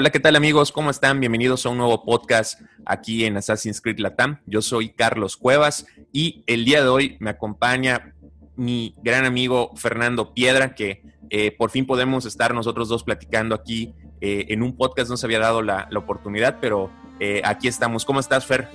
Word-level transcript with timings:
Hola, 0.00 0.08
¿qué 0.08 0.18
tal 0.18 0.34
amigos? 0.34 0.72
¿Cómo 0.72 0.88
están? 0.88 1.20
Bienvenidos 1.20 1.66
a 1.66 1.68
un 1.68 1.76
nuevo 1.76 2.06
podcast 2.06 2.62
aquí 2.86 3.26
en 3.26 3.36
Assassin's 3.36 3.82
Creed 3.82 3.98
Latam. 3.98 4.40
Yo 4.46 4.62
soy 4.62 4.94
Carlos 4.94 5.36
Cuevas 5.36 5.84
y 6.10 6.42
el 6.46 6.64
día 6.64 6.82
de 6.82 6.88
hoy 6.88 7.18
me 7.20 7.28
acompaña 7.28 8.14
mi 8.56 8.94
gran 9.02 9.26
amigo 9.26 9.72
Fernando 9.76 10.32
Piedra, 10.32 10.74
que 10.74 11.02
eh, 11.28 11.54
por 11.54 11.70
fin 11.70 11.84
podemos 11.84 12.24
estar 12.24 12.54
nosotros 12.54 12.88
dos 12.88 13.04
platicando 13.04 13.54
aquí 13.54 13.94
eh, 14.22 14.46
en 14.48 14.62
un 14.62 14.74
podcast. 14.74 15.10
No 15.10 15.18
se 15.18 15.26
había 15.26 15.38
dado 15.38 15.60
la, 15.60 15.86
oportunidad, 15.94 16.60
pero 16.62 16.90
eh, 17.20 17.42
aquí 17.44 17.68
estamos. 17.68 18.06
¿Cómo 18.06 18.20
estás, 18.20 18.46
Fer? 18.46 18.68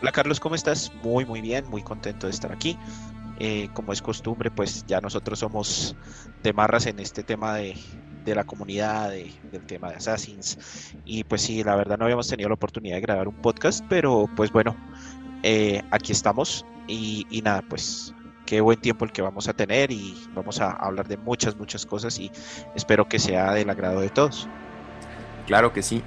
Hola, 0.00 0.10
Carlos, 0.10 0.40
¿cómo 0.40 0.54
estás? 0.54 0.90
Muy, 1.02 1.26
muy 1.26 1.42
bien, 1.42 1.68
muy 1.68 1.82
contento 1.82 2.28
de 2.28 2.32
estar 2.32 2.50
aquí. 2.50 2.78
como 3.74 3.92
es 3.92 4.00
costumbre, 4.00 4.50
pues 4.50 4.86
ya 4.86 5.02
nosotros 5.02 5.38
somos 5.38 5.94
de 6.42 6.54
marras 6.54 6.86
en 6.86 6.98
este 6.98 7.22
tema 7.22 7.56
de, 7.56 7.76
de 8.24 8.34
la 8.34 8.44
comunidad, 8.44 9.10
del 9.10 9.66
tema 9.66 9.90
de 9.90 9.96
Assassins. 9.96 10.94
Y 11.04 11.24
pues 11.24 11.42
sí, 11.42 11.62
la 11.64 11.76
verdad 11.76 11.98
no 11.98 12.04
habíamos 12.04 12.28
tenido 12.28 12.48
la 12.48 12.54
oportunidad 12.54 12.96
de 12.96 13.00
grabar 13.00 13.28
un 13.28 13.34
podcast, 13.36 13.84
pero 13.88 14.28
pues 14.36 14.52
bueno, 14.52 14.76
eh, 15.42 15.82
aquí 15.90 16.12
estamos 16.12 16.64
y, 16.86 17.26
nada, 17.44 17.62
pues 17.68 18.14
qué 18.46 18.60
buen 18.60 18.80
tiempo 18.80 19.04
el 19.04 19.12
que 19.12 19.22
vamos 19.22 19.48
a 19.48 19.52
tener 19.52 19.90
y 19.90 20.16
vamos 20.34 20.60
a 20.60 20.70
hablar 20.72 21.06
de 21.06 21.16
muchas, 21.16 21.56
muchas 21.56 21.86
cosas 21.86 22.18
y 22.18 22.30
espero 22.74 23.08
que 23.08 23.18
sea 23.18 23.52
del 23.52 23.70
agrado 23.70 24.00
de 24.00 24.10
todos. 24.10 24.48
Claro 25.46 25.72
que 25.72 25.82
sí. 25.82 26.02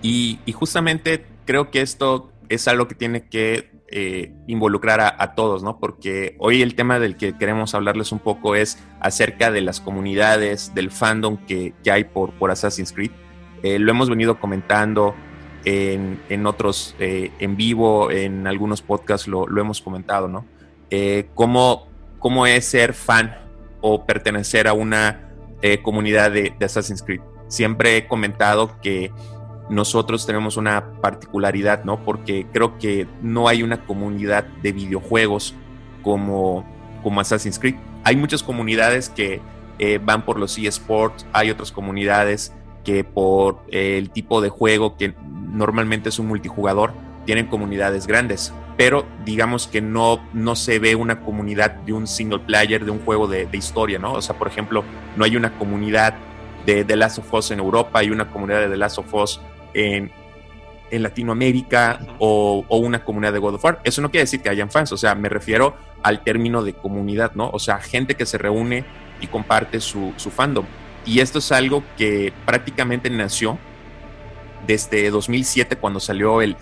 Y 0.00 0.38
justamente 0.52 1.26
creo 1.44 1.70
que 1.70 1.80
esto 1.80 2.32
es 2.48 2.68
algo 2.68 2.88
que 2.88 2.94
tiene 2.94 3.28
que 3.28 3.77
eh, 3.90 4.34
involucrar 4.46 5.00
a, 5.00 5.34
todos, 5.34 5.62
¿no? 5.62 5.78
Porque 5.78 6.36
hoy 6.38 6.60
el 6.60 6.74
tema 6.74 6.98
del 6.98 7.16
que 7.16 7.36
queremos 7.38 7.74
hablarles 7.74 8.12
un 8.12 8.18
poco 8.18 8.54
es 8.54 8.78
acerca 9.00 9.50
de 9.50 9.62
las 9.62 9.80
comunidades, 9.80 10.74
del 10.74 10.90
fandom 10.90 11.38
que, 11.46 11.72
hay 11.90 12.04
por, 12.04 12.32
por 12.32 12.50
Assassin's 12.50 12.92
Creed. 12.92 13.12
Eh, 13.62 13.78
lo 13.78 13.90
hemos 13.90 14.10
venido 14.10 14.38
comentando 14.38 15.14
en, 15.64 16.46
otros, 16.46 16.96
eh, 16.98 17.30
en 17.38 17.56
vivo, 17.56 18.10
en 18.10 18.46
algunos 18.46 18.82
podcasts 18.82 19.26
lo, 19.26 19.46
hemos 19.58 19.80
comentado, 19.80 20.28
¿no? 20.28 20.44
Cómo, 21.34 21.88
cómo, 22.18 22.46
es 22.46 22.66
ser 22.66 22.92
fan 22.94 23.36
o 23.80 24.04
pertenecer 24.04 24.68
a 24.68 24.72
una 24.74 25.30
comunidad 25.82 26.30
de 26.30 26.54
Assassin's 26.60 27.02
Creed. 27.02 27.20
Siempre 27.48 27.96
he 27.96 28.06
comentado 28.06 28.78
que 28.82 29.10
nosotros 29.70 30.26
tenemos 30.26 30.56
una 30.56 30.92
particularidad, 31.00 31.84
¿no? 31.84 32.02
Porque 32.04 32.46
creo 32.52 32.78
que 32.78 33.06
no 33.22 33.48
hay 33.48 33.62
una 33.62 33.84
comunidad 33.84 34.44
de 34.62 34.72
videojuegos 34.72 35.54
como, 36.02 36.64
como 37.02 37.20
Assassin's 37.20 37.58
Creed. 37.58 37.76
Hay 38.04 38.16
muchas 38.16 38.42
comunidades 38.42 39.08
que 39.10 39.40
eh, 39.78 40.00
van 40.02 40.24
por 40.24 40.38
los 40.38 40.56
eSports, 40.58 41.26
hay 41.32 41.50
otras 41.50 41.70
comunidades 41.70 42.52
que 42.84 43.04
por 43.04 43.62
eh, 43.68 43.98
el 43.98 44.10
tipo 44.10 44.40
de 44.40 44.48
juego 44.48 44.96
que 44.96 45.14
normalmente 45.52 46.08
es 46.08 46.18
un 46.18 46.26
multijugador, 46.26 46.92
tienen 47.26 47.46
comunidades 47.46 48.06
grandes, 48.06 48.54
pero 48.78 49.04
digamos 49.26 49.66
que 49.66 49.82
no, 49.82 50.20
no 50.32 50.56
se 50.56 50.78
ve 50.78 50.94
una 50.94 51.20
comunidad 51.20 51.72
de 51.72 51.92
un 51.92 52.06
single 52.06 52.38
player, 52.38 52.84
de 52.84 52.90
un 52.90 53.00
juego 53.00 53.26
de, 53.26 53.44
de 53.44 53.58
historia, 53.58 53.98
¿no? 53.98 54.14
O 54.14 54.22
sea, 54.22 54.38
por 54.38 54.48
ejemplo, 54.48 54.82
no 55.16 55.24
hay 55.24 55.36
una 55.36 55.58
comunidad 55.58 56.14
de 56.64 56.84
The 56.84 56.96
Last 56.96 57.18
of 57.18 57.34
Us 57.34 57.50
en 57.50 57.58
Europa, 57.58 57.98
hay 57.98 58.10
una 58.10 58.30
comunidad 58.30 58.60
de 58.60 58.68
The 58.68 58.76
Last 58.76 58.98
of 58.98 59.12
Us 59.12 59.40
en, 59.78 60.10
Latinoamérica 60.90 62.00
o, 62.18 62.64
una 62.70 63.04
comunidad 63.04 63.34
de 63.34 63.38
God 63.38 63.56
of 63.56 63.64
War. 63.64 63.80
Eso 63.84 64.00
no 64.00 64.10
quiere 64.10 64.22
decir 64.22 64.40
que 64.40 64.48
hayan 64.48 64.70
fans, 64.70 64.90
o 64.90 64.96
sea, 64.96 65.14
me 65.14 65.28
refiero 65.28 65.76
al 66.02 66.24
término 66.24 66.62
de 66.62 66.72
comunidad, 66.72 67.32
¿no? 67.34 67.50
O 67.50 67.58
sea, 67.58 67.78
gente 67.78 68.14
que 68.14 68.24
se 68.24 68.38
reúne 68.38 68.86
y 69.20 69.26
comparte 69.26 69.80
su, 69.80 70.14
fandom. 70.34 70.64
Y 71.04 71.20
esto 71.20 71.40
es 71.40 71.52
algo 71.52 71.84
que 71.98 72.32
prácticamente 72.46 73.10
nació 73.10 73.58
desde 74.66 75.10
2007 75.10 75.76
cuando 75.76 76.00
salió 76.00 76.40
el, 76.40 76.56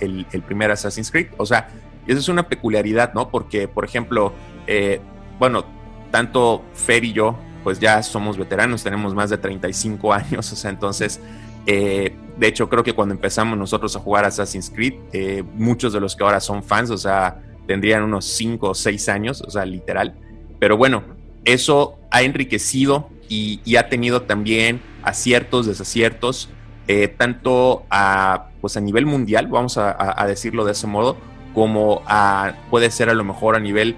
primer 0.45 0.73
Assassin's 0.73 1.13
Creed. 1.13 1.29
O 1.37 1.47
sea, 1.47 1.69
esa 2.09 2.19
es 2.19 2.29
una 2.29 2.49
peculiaridad, 2.49 3.15
¿no? 3.15 3.31
Porque, 3.31 3.69
por 3.69 3.85
ejemplo, 3.85 4.33
eh, 4.67 5.01
bueno, 5.39 5.65
tanto 6.11 6.65
Fer 6.75 7.05
y 7.05 7.13
yo, 7.13 7.39
pues 7.63 7.79
ya 7.79 8.03
somos 8.03 8.39
veteranos, 8.39 8.83
tenemos 8.83 9.15
más 9.15 9.31
de 9.31 9.39
35 9.39 10.13
años, 10.13 10.53
o 10.53 10.57
sea, 10.57 10.71
entonces 10.71 11.21
eh, 11.67 12.15
de 12.39 12.47
hecho, 12.47 12.69
creo 12.69 12.85
que 12.85 12.93
cuando 12.93 13.15
empezamos 13.15 13.59
nosotros 13.59 13.95
a 13.97 14.01
jugar 14.01 14.25
Assassin's 14.25 14.71
Creed, 14.71 14.95
eh, 15.13 15.43
muchos 15.55 15.93
de 15.93 16.01
los 16.01 16.15
que 16.15 16.23
ahora 16.23 16.41
son 16.41 16.63
fans, 16.63 16.91
o 16.91 16.99
sea, 16.99 17.43
tendrían 17.67 18.05
unos 18.05 18.25
5 18.25 18.71
o 18.71 18.75
6 18.75 19.09
años, 19.09 19.43
o 19.43 19.51
sea, 19.51 19.65
literal. 19.65 20.15
Pero 20.61 20.77
bueno, 20.77 21.03
eso 21.45 21.99
ha 22.11 22.23
enriquecido 22.23 23.09
y, 23.29 23.77
ha 23.77 23.89
tenido 23.89 24.23
también 24.23 24.81
aciertos, 25.03 25.67
desaciertos, 25.67 26.49
eh, 26.87 27.09
tanto 27.09 27.85
a, 27.91 28.51
pues 28.61 28.77
a 28.77 28.81
nivel 28.81 29.07
mundial, 29.07 29.49
vamos 29.49 29.77
a, 29.77 30.25
decirlo 30.29 30.65
de 30.65 30.73
ese 30.73 30.87
modo, 30.87 31.17
como 31.53 32.03
a, 32.07 32.55
puede 32.71 32.91
ser 32.91 33.11
a 33.11 33.15
lo 33.15 33.25
mejor 33.25 33.57
a 33.57 33.61
nivel 33.61 33.97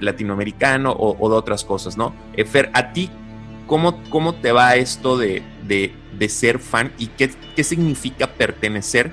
latinoamericano 0.00 0.92
o, 0.92 1.28
de 1.30 1.36
otras 1.36 1.64
cosas, 1.64 1.96
¿no? 1.96 2.12
Fer, 2.46 2.70
a 2.74 2.92
ti, 2.92 3.08
¿cómo, 3.66 4.02
cómo 4.10 4.34
te 4.34 4.52
va 4.52 4.74
esto 4.74 5.16
de, 5.16 5.42
de 5.68 6.28
ser 6.28 6.58
fan 6.58 6.92
y 6.98 7.08
qué, 7.08 7.30
qué 7.54 7.62
significa 7.62 8.26
pertenecer 8.26 9.12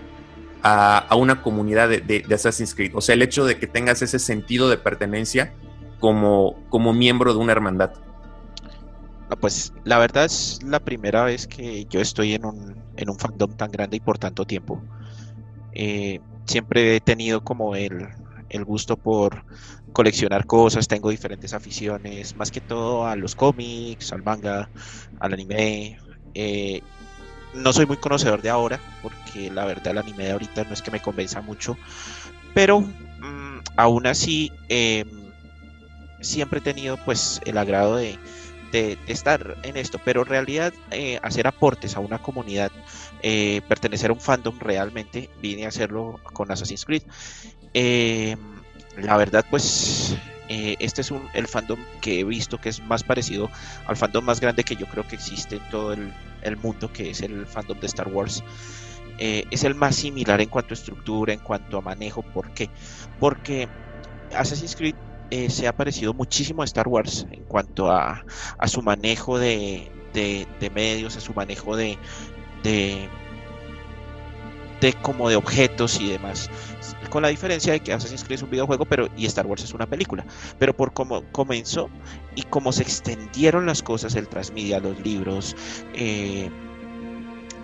a, 0.67 1.15
una 1.15 1.43
comunidad 1.43 1.89
de, 1.89 2.25
Assassin's 2.33 2.73
Creed. 2.73 2.93
O 2.95 3.01
sea, 3.01 3.13
el 3.13 3.21
hecho 3.21 3.45
de 3.45 3.59
que 3.59 3.67
tengas 3.67 4.01
ese 4.01 4.17
sentido 4.17 4.67
de 4.67 4.77
pertenencia 4.77 5.53
como, 5.99 6.55
como 6.69 6.91
miembro 6.91 7.33
de 7.33 7.39
una 7.39 7.51
hermandad. 7.51 7.93
pues 9.39 9.73
la 9.83 9.99
verdad 9.99 10.25
es 10.25 10.61
la 10.63 10.79
primera 10.79 11.23
vez 11.23 11.45
que 11.45 11.85
yo 11.85 12.01
estoy 12.01 12.33
en 12.33 12.45
un, 12.45 12.75
en 12.97 13.09
un 13.09 13.19
fandom 13.19 13.55
tan 13.55 13.71
grande 13.71 13.97
y 13.97 13.99
por 13.99 14.17
tanto 14.17 14.45
tiempo. 14.45 14.81
Eh, 15.73 16.19
siempre 16.45 16.95
he 16.95 16.99
tenido 16.99 17.43
como 17.43 17.75
el, 17.75 18.07
el 18.49 18.65
gusto 18.65 18.97
por 18.97 19.45
coleccionar 19.93 20.47
cosas, 20.47 20.87
tengo 20.87 21.11
diferentes 21.11 21.53
aficiones, 21.53 22.35
más 22.35 22.49
que 22.49 22.59
todo 22.59 23.05
a 23.05 23.15
los 23.15 23.35
cómics, 23.35 24.11
al 24.11 24.23
manga, 24.23 24.69
al 25.19 25.33
anime, 25.33 25.99
eh, 26.35 26.81
no 27.55 27.73
soy 27.73 27.85
muy 27.85 27.97
conocedor 27.97 28.41
de 28.41 28.49
ahora, 28.49 28.79
porque 29.01 29.49
la 29.49 29.65
verdad 29.65 29.87
el 29.87 29.97
anime 29.97 30.25
de 30.25 30.31
ahorita 30.31 30.65
no 30.65 30.73
es 30.73 30.81
que 30.81 30.91
me 30.91 31.01
convenza 31.01 31.41
mucho, 31.41 31.77
pero 32.53 32.81
mm, 32.81 33.59
aún 33.77 34.07
así 34.07 34.51
em, 34.69 35.07
siempre 36.19 36.59
he 36.59 36.61
tenido 36.61 36.97
pues 36.97 37.41
el 37.45 37.57
agrado 37.57 37.95
de, 37.95 38.17
estar 39.07 39.55
en 39.63 39.77
esto, 39.77 40.01
pero 40.03 40.23
en 40.23 40.27
realidad 40.27 40.73
eh, 40.91 41.17
hacer 41.23 41.47
aportes 41.47 41.95
a 41.95 42.01
una 42.01 42.17
comunidad, 42.17 42.73
eh, 43.21 43.61
pertenecer 43.69 44.09
a 44.09 44.13
un 44.13 44.19
fandom 44.19 44.59
realmente, 44.59 45.29
vine 45.41 45.63
a 45.63 45.69
hacerlo 45.69 46.19
con 46.33 46.51
Assassin's 46.51 46.83
Creed. 46.83 47.03
Em, 47.73 48.37
la 48.97 49.15
verdad 49.15 49.45
pues 49.49 50.17
eh, 50.47 50.75
este 50.79 51.01
es 51.01 51.11
un, 51.11 51.27
el 51.33 51.47
fandom 51.47 51.79
que 52.01 52.19
he 52.19 52.23
visto 52.23 52.59
que 52.59 52.69
es 52.69 52.81
más 52.83 53.03
parecido 53.03 53.49
al 53.87 53.97
fandom 53.97 54.23
más 54.23 54.39
grande 54.39 54.63
que 54.63 54.75
yo 54.75 54.85
creo 54.85 55.07
que 55.07 55.15
existe 55.15 55.55
en 55.55 55.69
todo 55.69 55.93
el, 55.93 56.57
mundo, 56.57 56.91
que 56.93 57.09
es 57.09 57.21
el 57.21 57.47
fandom 57.47 57.79
de 57.79 57.87
Star 57.87 58.07
Wars. 58.07 58.43
Eh, 59.17 59.45
es 59.49 59.63
el 59.63 59.75
más 59.75 59.95
similar 59.95 60.41
en 60.41 60.49
cuanto 60.49 60.73
a 60.73 60.75
estructura, 60.75 61.33
en 61.33 61.39
cuanto 61.39 61.77
a 61.77 61.81
manejo. 61.81 62.21
¿Por 62.21 62.51
qué? 62.51 62.69
Porque 63.19 63.67
Assassin's 64.35 64.75
Creed 64.75 64.95
eh, 65.31 65.49
se 65.49 65.67
ha 65.67 65.75
parecido 65.75 66.13
muchísimo 66.13 66.61
a 66.61 66.65
Star 66.65 66.87
Wars 66.87 67.25
en 67.31 67.43
cuanto 67.45 67.91
a, 67.91 68.23
su 68.67 68.83
manejo 68.83 69.39
de, 69.39 69.89
medios, 70.73 71.17
a 71.17 71.21
su 71.21 71.33
manejo 71.33 71.75
de 71.75 71.97
como 75.01 75.29
de 75.29 75.35
objetos 75.35 75.99
y 75.99 76.09
demás 76.09 76.49
con 77.15 77.21
la 77.21 77.29
diferencia 77.29 77.71
de 77.71 77.79
que 77.79 77.93
Assassin's 77.93 78.25
Creed 78.25 78.39
es 78.39 78.43
un 78.43 78.49
videojuego 78.49 78.83
pero 78.83 79.07
y 79.15 79.25
Star 79.25 79.45
Wars 79.47 79.63
es 79.63 79.73
una 79.73 79.85
película. 79.85 80.25
Pero 80.59 80.75
por 80.75 80.91
cómo 80.91 81.23
comenzó 81.31 81.89
y 82.35 82.41
cómo 82.41 82.73
se 82.73 82.83
extendieron 82.83 83.65
las 83.65 83.81
cosas, 83.81 84.15
el 84.15 84.27
transmedia, 84.27 84.81
los 84.81 84.99
libros, 84.99 85.55
eh, 85.93 86.49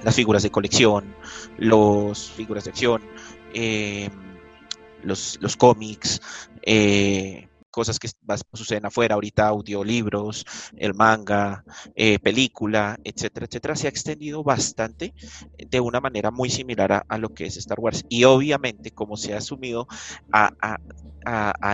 las 0.05 0.15
figuras 0.15 0.43
de 0.43 0.51
colección, 0.51 1.13
los 1.57 2.31
figuras 2.31 2.63
de 2.63 2.69
acción, 2.69 3.01
eh, 3.53 4.09
los, 5.03 5.37
los 5.41 5.57
cómics, 5.57 6.21
eh, 6.61 7.49
cosas 7.71 7.99
que 7.99 8.09
suceden 8.53 8.85
afuera, 8.85 9.15
ahorita 9.15 9.47
audiolibros, 9.47 10.45
el 10.77 10.93
manga, 10.93 11.63
eh, 11.95 12.19
película, 12.19 12.97
etcétera, 13.03 13.45
etcétera, 13.45 13.75
se 13.75 13.87
ha 13.87 13.89
extendido 13.89 14.43
bastante 14.43 15.13
de 15.57 15.79
una 15.79 15.99
manera 15.99 16.31
muy 16.31 16.49
similar 16.49 17.05
a, 17.07 17.17
lo 17.17 17.29
que 17.29 17.45
es 17.45 17.57
Star 17.57 17.79
Wars. 17.79 18.05
Y 18.09 18.25
obviamente, 18.25 18.91
como 18.91 19.17
se 19.17 19.33
ha 19.33 19.37
asumido 19.37 19.87
a, 20.31 20.77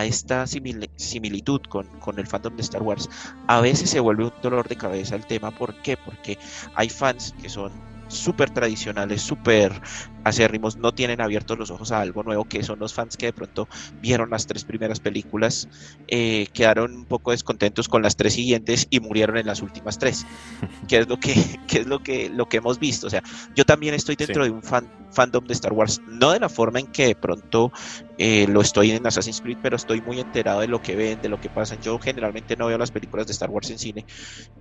esta 0.04 0.46
similitud 0.46 1.60
con, 1.68 1.86
con, 2.00 2.18
el 2.18 2.26
fandom 2.26 2.56
de 2.56 2.62
Star 2.62 2.82
Wars, 2.82 3.08
a 3.46 3.60
veces 3.60 3.90
se 3.90 4.00
vuelve 4.00 4.24
un 4.24 4.32
dolor 4.42 4.68
de 4.68 4.76
cabeza 4.76 5.16
el 5.16 5.26
tema. 5.26 5.50
¿Por 5.50 5.74
qué? 5.82 5.96
Porque 5.96 6.38
hay 6.74 6.88
fans 6.88 7.34
que 7.40 7.48
son 7.48 7.87
súper 8.08 8.50
tradicionales, 8.50 9.22
súper 9.22 9.80
acérrimos, 10.24 10.76
no 10.76 10.92
tienen 10.92 11.20
abiertos 11.20 11.58
los 11.58 11.70
ojos 11.70 11.92
a 11.92 12.00
algo 12.00 12.22
nuevo, 12.22 12.44
que 12.44 12.62
son 12.62 12.78
los 12.78 12.94
fans 12.94 13.16
que 13.16 13.26
de 13.26 13.32
pronto 13.32 13.68
vieron 14.00 14.30
las 14.30 14.46
tres 14.46 14.64
primeras 14.64 15.00
películas, 15.00 15.68
eh, 16.08 16.48
quedaron 16.52 16.94
un 16.94 17.04
poco 17.04 17.30
descontentos 17.30 17.88
con 17.88 18.02
las 18.02 18.16
tres 18.16 18.34
siguientes 18.34 18.86
y 18.90 19.00
murieron 19.00 19.36
en 19.36 19.46
las 19.46 19.62
últimas 19.62 19.98
tres, 19.98 20.26
que 20.88 20.98
es 20.98 21.08
lo 21.08 21.18
que, 21.18 21.32
es 21.32 21.86
lo 21.86 22.02
que, 22.02 22.28
lo 22.30 22.46
que 22.46 22.58
hemos 22.58 22.78
visto. 22.78 23.06
O 23.06 23.10
sea, 23.10 23.22
yo 23.54 23.64
también 23.64 23.94
estoy 23.94 24.16
dentro 24.16 24.44
de 24.44 24.50
un 24.50 24.62
fan, 24.62 24.90
fandom 25.10 25.46
de 25.46 25.54
Star 25.54 25.72
Wars, 25.72 26.00
no 26.06 26.32
de 26.32 26.40
la 26.40 26.48
forma 26.48 26.80
en 26.80 26.86
que 26.88 27.06
de 27.06 27.14
pronto 27.14 27.72
eh, 28.18 28.46
lo 28.48 28.60
estoy 28.60 28.90
en 28.90 29.06
Assassin's 29.06 29.40
Creed, 29.40 29.58
pero 29.62 29.76
estoy 29.76 30.00
muy 30.00 30.20
enterado 30.20 30.60
de 30.60 30.68
lo 30.68 30.82
que 30.82 30.96
ven, 30.96 31.20
de 31.20 31.28
lo 31.28 31.40
que 31.40 31.48
pasa. 31.48 31.76
Yo 31.76 31.98
generalmente 31.98 32.56
no 32.56 32.66
veo 32.66 32.78
las 32.78 32.90
películas 32.90 33.26
de 33.26 33.32
Star 33.32 33.50
Wars 33.50 33.70
en 33.70 33.78
cine. 33.78 34.06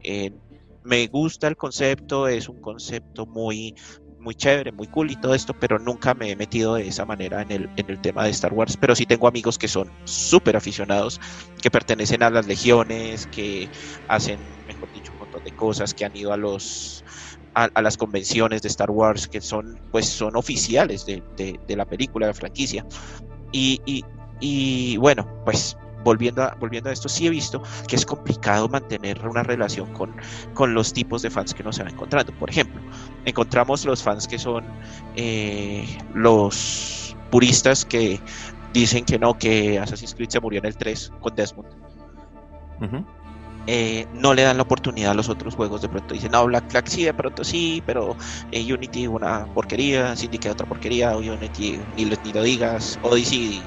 Eh, 0.04 0.32
me 0.84 1.08
gusta 1.08 1.48
el 1.48 1.58
concepto, 1.58 2.28
es 2.28 2.50
un 2.50 2.62
concepto 2.62 3.26
muy, 3.26 3.76
muy 4.20 4.36
chévere, 4.36 4.72
muy 4.72 4.88
cool 4.88 5.12
y 5.12 5.16
todo 5.16 5.34
esto, 5.34 5.54
pero 5.54 5.80
nunca 5.80 6.14
me 6.14 6.32
he 6.32 6.36
metido 6.36 6.76
de 6.76 6.88
esa 6.88 7.06
manera 7.06 7.42
en 7.42 7.52
el, 7.52 7.70
en 7.78 7.90
el 7.90 8.00
tema 8.02 8.24
de 8.24 8.32
Star 8.32 8.54
Wars. 8.54 8.78
Pero 8.78 8.96
sí 8.96 9.06
tengo 9.06 9.28
amigos 9.28 9.58
que 9.58 9.68
son 9.68 9.92
súper 10.06 10.56
aficionados, 10.56 11.20
que 11.62 11.72
pertenecen 11.72 12.24
a 12.24 12.30
las 12.30 12.48
legiones, 12.48 13.28
que 13.28 13.70
hacen, 14.08 14.40
mejor 14.68 14.92
dicho, 14.94 15.12
un 15.14 15.20
montón 15.20 15.44
de 15.44 15.52
cosas, 15.52 15.94
que 15.94 16.06
han 16.06 16.16
ido 16.16 16.34
a 16.34 16.38
los 16.38 17.04
a, 17.54 17.82
las 17.82 17.98
convenciones 17.98 18.62
de 18.62 18.68
Star 18.68 18.92
Wars, 18.92 19.28
que 19.28 19.42
son, 19.42 19.80
pues, 19.92 20.06
son 20.06 20.36
oficiales 20.36 21.08
de, 21.08 21.24
de, 21.36 21.76
la 21.76 21.86
película, 21.86 22.28
de 22.28 22.34
la 22.34 22.38
franquicia. 22.38 22.86
Y, 23.52 23.82
y, 23.86 24.06
y 24.40 24.98
bueno, 24.98 25.28
pues 25.44 25.76
volviendo 26.08 26.42
a, 26.42 26.56
volviendo 26.58 26.90
a 26.90 26.94
esto, 26.94 27.10
sí 27.10 27.28
he 27.28 27.30
visto 27.30 27.62
que 27.86 27.98
es 27.98 28.06
complicado 28.06 28.70
mantener 28.70 29.28
una 29.28 29.44
relación 29.44 29.92
con, 29.94 30.16
con 30.54 30.74
los 30.74 30.94
tipos 30.94 31.22
de 31.22 31.30
fans 31.30 31.54
que 31.54 31.64
uno 31.64 31.74
se 31.74 31.84
va 31.84 31.90
encontrando. 31.90 32.32
Por 32.32 32.50
ejemplo, 32.50 32.82
encontramos 33.26 33.84
los 33.84 34.02
fans 34.02 34.26
que 34.26 34.40
son 34.40 34.64
eh, 35.18 35.86
los 36.14 37.14
puristas 37.30 37.84
que 37.84 38.22
dicen 38.72 39.04
que 39.04 39.20
no, 39.20 39.38
que 39.38 39.80
Assassin's 39.80 40.16
Creed 40.16 40.30
se 40.30 40.40
murió 40.40 40.60
en 40.60 40.68
el 40.68 40.78
3 40.78 41.12
con 41.20 41.36
Desmond. 41.36 41.68
Eh, 43.70 44.08
no 44.14 44.34
le 44.34 44.44
dan 44.44 44.56
la 44.56 44.64
oportunidad 44.64 45.12
a 45.12 45.14
los 45.14 45.28
otros 45.28 45.56
juegos. 45.56 45.82
De 45.82 45.90
pronto 45.90 46.14
dicen, 46.14 46.32
no, 46.32 46.46
Black 46.46 46.70
Flag 46.70 46.88
sí, 46.88 47.04
de 47.04 47.14
pronto 47.14 47.44
sí, 47.44 47.84
pero 47.86 48.16
eh, 48.54 48.74
Unity 48.74 49.08
una 49.08 49.46
porquería, 49.54 50.16
Syndicate 50.16 50.52
otra 50.52 50.66
porquería, 50.66 51.18
Unity 51.18 51.82
ni, 51.98 52.06
ni 52.06 52.32
lo 52.32 52.44
digas, 52.44 52.98
Odyssey 53.04 53.62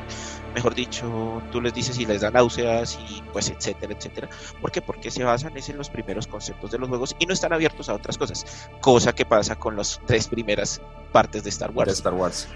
mejor 0.55 0.75
dicho, 0.75 1.43
tú 1.50 1.61
les 1.61 1.73
dices 1.73 1.99
y 1.99 2.06
les 2.06 2.20
da 2.23 2.31
náuseas 2.31 2.99
y 3.08 3.23
pues 3.32 3.50
etcétera, 3.50 3.94
etcétera. 3.97 4.29
¿Por 4.61 4.70
qué? 4.70 4.82
Porque 4.82 5.11
se 5.11 5.25
basan 5.25 5.52
en 5.56 5.76
los 5.76 5.91
primeros 5.91 6.26
conceptos 6.26 6.70
de 6.70 6.79
los 6.79 6.88
juegos 6.88 7.17
y 7.19 7.26
no 7.26 7.32
están 7.32 7.52
abiertos 7.52 7.88
a 7.88 7.94
otras 7.94 8.19
cosas, 8.19 8.69
cosa 8.81 9.12
que 9.12 9.25
pasa 9.25 9.56
con 9.56 9.76
las 9.76 10.00
tres 10.06 10.29
primeras 10.29 10.81
partes 11.12 11.44
de 11.44 11.50
Star 11.50 11.70
Wars. 11.70 11.88
De 11.88 11.94
Star 11.94 12.14
Wars. 12.14 12.49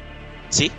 Sí. 0.49 0.71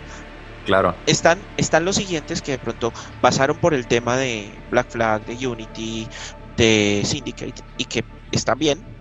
Claro. 0.64 0.94
Están, 1.06 1.38
están 1.56 1.84
los 1.84 1.96
siguientes 1.96 2.42
que 2.42 2.52
de 2.52 2.58
pronto 2.58 2.92
pasaron 3.20 3.56
por 3.58 3.72
el 3.72 3.86
tema 3.86 4.16
de 4.16 4.50
Black 4.70 4.90
Flag, 4.90 5.24
de 5.24 5.46
Unity, 5.46 6.08
de 6.56 7.02
Syndicate 7.04 7.62
y 7.76 7.84
que 7.84 8.04
están 8.32 8.58
bien, 8.58 8.95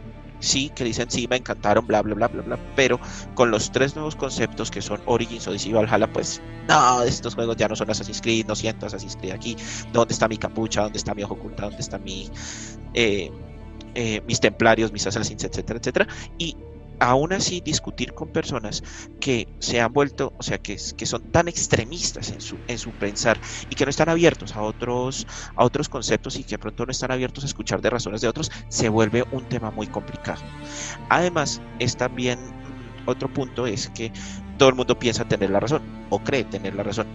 sí, 0.45 0.71
que 0.75 0.83
dicen 0.83 1.09
sí, 1.09 1.27
me 1.29 1.37
encantaron, 1.37 1.85
bla, 1.85 2.01
bla, 2.01 2.15
bla, 2.15 2.27
bla, 2.27 2.41
bla, 2.41 2.59
pero 2.75 2.99
con 3.33 3.51
los 3.51 3.71
tres 3.71 3.95
nuevos 3.95 4.15
conceptos 4.15 4.71
que 4.71 4.81
son 4.81 5.01
Origins, 5.05 5.47
Odyssey 5.47 5.71
y 5.71 5.73
Valhalla, 5.73 6.11
pues 6.11 6.41
no, 6.67 7.03
estos 7.03 7.35
juegos 7.35 7.57
ya 7.57 7.67
no 7.67 7.75
son 7.75 7.89
Assassin's 7.89 8.21
Creed, 8.21 8.45
no 8.47 8.55
siento 8.55 8.85
Assassin's 8.85 9.15
Creed 9.17 9.33
aquí, 9.33 9.57
¿dónde 9.91 10.13
está 10.13 10.27
mi 10.27 10.37
capucha? 10.37 10.83
¿Dónde 10.83 10.97
está 10.97 11.13
mi 11.13 11.23
ojo 11.23 11.33
oculta? 11.33 11.63
¿Dónde 11.63 11.81
está 11.81 11.97
mi... 11.97 12.29
Eh, 12.93 13.31
eh, 13.97 14.21
mis 14.27 14.41
templarios, 14.41 14.91
mis 14.91 15.07
assassins, 15.07 15.45
etcétera, 15.45 15.79
etcétera. 15.79 16.07
Y 16.37 16.57
aún 16.99 17.33
así 17.33 17.61
discutir 17.61 18.13
con 18.13 18.29
personas 18.29 18.83
que 19.19 19.47
se 19.59 19.81
han 19.81 19.93
vuelto, 19.93 20.33
o 20.37 20.43
sea, 20.43 20.57
que, 20.57 20.77
que 20.97 21.05
son 21.05 21.31
tan 21.31 21.47
extremistas 21.47 22.31
en 22.31 22.41
su, 22.41 22.57
en 22.67 22.77
su 22.77 22.91
pensar 22.91 23.39
y 23.69 23.75
que 23.75 23.85
no 23.85 23.89
están 23.89 24.09
abiertos 24.09 24.55
a 24.55 24.61
otros, 24.61 25.27
a 25.55 25.63
otros 25.63 25.89
conceptos 25.89 26.37
y 26.37 26.43
que 26.43 26.57
pronto 26.57 26.85
no 26.85 26.91
están 26.91 27.11
abiertos 27.11 27.43
a 27.43 27.47
escuchar 27.47 27.81
de 27.81 27.89
razones 27.89 28.21
de 28.21 28.27
otros, 28.27 28.51
se 28.69 28.89
vuelve 28.89 29.23
un 29.31 29.45
tema 29.45 29.71
muy 29.71 29.87
complicado. 29.87 30.41
Además, 31.09 31.61
es 31.79 31.97
también 31.97 32.39
otro 33.05 33.31
punto 33.31 33.67
es 33.67 33.89
que 33.89 34.11
todo 34.57 34.69
el 34.69 34.75
mundo 34.75 34.97
piensa 34.97 35.25
tener 35.25 35.49
la 35.49 35.59
razón 35.59 35.81
o 36.09 36.19
cree 36.19 36.43
tener 36.43 36.75
la 36.75 36.83
razón 36.83 37.07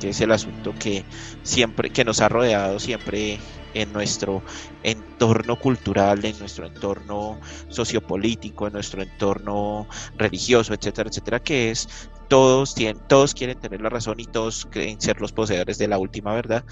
que 0.00 0.10
es 0.10 0.20
el 0.20 0.32
asunto 0.32 0.74
que 0.78 1.04
siempre 1.42 1.90
que 1.90 2.04
nos 2.04 2.20
ha 2.20 2.28
rodeado 2.28 2.80
siempre 2.80 3.38
en 3.74 3.92
nuestro 3.92 4.42
entorno 4.82 5.58
cultural, 5.58 6.24
en 6.24 6.38
nuestro 6.38 6.66
entorno 6.66 7.38
sociopolítico, 7.68 8.66
en 8.66 8.72
nuestro 8.72 9.02
entorno 9.02 9.86
religioso, 10.16 10.72
etcétera, 10.72 11.10
etcétera, 11.10 11.40
que 11.40 11.70
es 11.70 12.08
todos 12.28 12.74
tienen, 12.74 13.02
todos 13.06 13.34
quieren 13.34 13.58
tener 13.58 13.80
la 13.80 13.90
razón 13.90 14.18
y 14.18 14.24
todos 14.24 14.66
creen 14.70 15.00
ser 15.00 15.20
los 15.20 15.32
poseedores 15.32 15.78
de 15.78 15.88
la 15.88 15.98
última 15.98 16.34
verdad, 16.34 16.64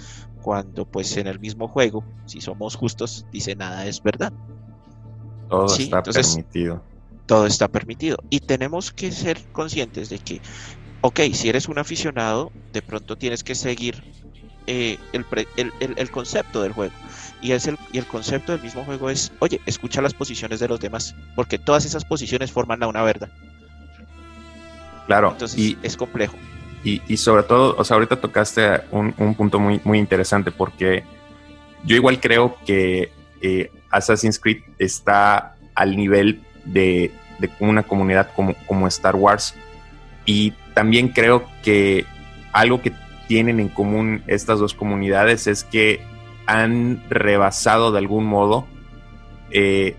cuando 0.43 0.85
pues 0.85 1.17
en 1.17 1.27
el 1.27 1.39
mismo 1.39 1.69
juego, 1.69 2.05
si 2.27 2.41
somos 2.41 2.77
justos, 2.77 3.27
dice 3.31 3.55
nada 3.55 3.87
es 3.87 4.03
verdad. 4.03 4.33
Todo 5.49 5.67
está 5.67 6.03
permitido. 6.03 6.83
Todo 7.27 7.47
está 7.47 7.69
permitido. 7.69 8.19
Y 8.31 8.41
tenemos 8.41 8.91
que 8.91 9.13
ser 9.13 9.41
conscientes 9.53 10.09
de 10.09 10.19
que, 10.19 10.41
ok, 11.03 11.21
si 11.33 11.49
eres 11.49 11.69
un 11.69 11.79
aficionado, 11.79 12.51
de 12.73 12.83
pronto 12.83 13.17
tienes 13.17 13.45
que 13.45 13.55
seguir 13.55 14.03
eh, 14.67 14.99
el, 15.13 15.25
el, 15.97 16.11
concepto 16.11 16.63
del 16.63 16.73
juego. 16.73 16.95
Y, 17.41 17.53
es 17.53 17.67
el, 17.67 17.79
y 17.93 17.99
el 17.99 18.07
concepto 18.07 18.53
del 18.53 18.63
mismo 18.63 18.85
juego 18.85 19.11
es, 19.11 19.33
oye, 19.41 19.61
escucha 19.67 20.01
las 20.01 20.15
posiciones 20.15 20.61
de 20.61 20.69
los 20.69 20.81
demás, 20.81 21.15
porque 21.35 21.59
todas 21.59 21.85
esas 21.85 22.05
posiciones 22.05 22.53
forman 22.53 22.83
a 22.83 22.87
una 22.87 23.03
verdad. 23.03 23.29
Claro. 25.07 25.33
Entonces 25.33 25.59
y, 25.59 25.79
es 25.83 25.97
complejo. 25.97 26.37
Y, 26.85 27.01
y, 27.07 27.17
sobre 27.17 27.43
todo, 27.45 27.77
o 27.77 27.85
sea, 27.85 27.95
ahorita 27.95 28.21
tocaste 28.21 28.83
un, 28.91 29.15
un, 29.19 29.35
punto 29.35 29.59
muy, 29.59 29.81
muy 29.85 29.99
interesante, 29.99 30.51
porque 30.51 31.05
yo 31.85 31.97
igual 31.97 32.21
creo 32.21 32.57
que 32.65 33.13
eh, 33.41 33.71
Assassin's 33.91 34.39
Creed 34.39 34.63
está 34.79 35.57
al 35.75 35.97
nivel 35.97 36.43
de, 36.65 37.13
de 37.39 37.51
una 37.61 37.83
comunidad 37.83 38.31
como, 38.35 38.55
como 38.67 38.87
Star 38.89 39.17
Wars. 39.17 39.55
Y 40.25 40.53
también 40.75 41.09
creo 41.09 41.45
que 41.63 42.07
algo 42.53 42.81
que 42.81 42.93
tienen 43.33 43.61
en 43.61 43.71
común 43.71 44.23
estas 44.27 44.59
dos 44.59 44.75
comunidades 44.75 45.47
es 45.47 45.65
que 45.65 46.03
han 46.45 47.03
rebasado 47.09 47.91
de 47.91 47.97
algún 47.97 48.27
modo 48.27 48.67
eh, 49.51 49.97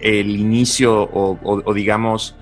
el 0.00 0.36
inicio 0.36 1.08
o, 1.10 1.72
digamos 1.72 2.36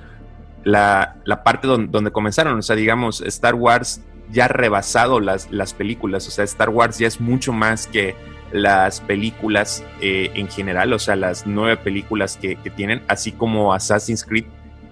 la, 0.65 1.15
parte 1.45 1.69
donde, 1.69 2.11
comenzaron. 2.11 2.59
O 2.59 2.63
sea, 2.63 2.75
digamos, 2.75 3.21
Star 3.21 3.55
Wars 3.55 4.01
ya 4.33 4.47
ha 4.47 4.49
rebasado 4.49 5.21
las, 5.21 5.49
las 5.53 5.75
películas. 5.75 6.27
O 6.27 6.33
sea, 6.33 6.43
Star 6.43 6.71
Wars 6.71 6.99
ya 6.99 7.07
es 7.07 7.21
mucho 7.21 7.53
más 7.53 7.87
que 7.87 8.17
las 8.51 9.01
películas 9.01 9.85
eh, 10.01 10.33
en 10.35 10.49
general, 10.49 10.93
o 10.93 10.99
sea, 10.99 11.15
las 11.15 11.47
nueve 11.47 11.77
películas 11.77 12.37
que, 12.37 12.57
que, 12.57 12.69
tienen, 12.69 13.01
así 13.07 13.31
como 13.31 13.73
Assassin's 13.73 14.25
Creed 14.25 14.47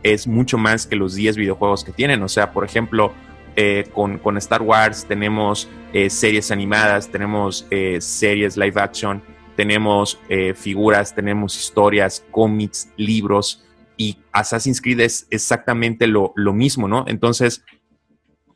es 0.05 0.29
mucho 0.29 0.59
más 0.59 0.87
que 0.87 0.95
los 0.95 1.17
10 1.17 1.37
videojuegos 1.39 1.83
que 1.83 1.91
tienen. 1.91 2.23
O 2.23 2.29
sea, 2.29 2.53
por 2.53 2.65
ejemplo, 2.65 3.15
eh, 3.57 3.89
con, 3.93 4.37
Star 4.39 4.63
Wars, 4.63 5.05
tenemos 5.07 5.69
eh, 5.93 6.11
series 6.11 6.51
animadas, 6.51 7.09
tenemos 7.09 7.67
eh, 7.71 8.01
series 8.01 8.57
live 8.57 8.81
action, 8.81 9.23
tenemos 9.57 10.21
figuras, 10.55 11.13
tenemos 11.13 11.57
historias, 11.57 12.25
cómics, 12.31 12.91
libros 12.97 13.65
y 13.97 14.17
Assassin's 14.31 14.81
Creed 14.81 15.01
es 15.01 15.27
exactamente 15.31 16.07
lo, 16.07 16.33
mismo, 16.53 16.87
¿no? 16.87 17.05
Entonces, 17.09 17.65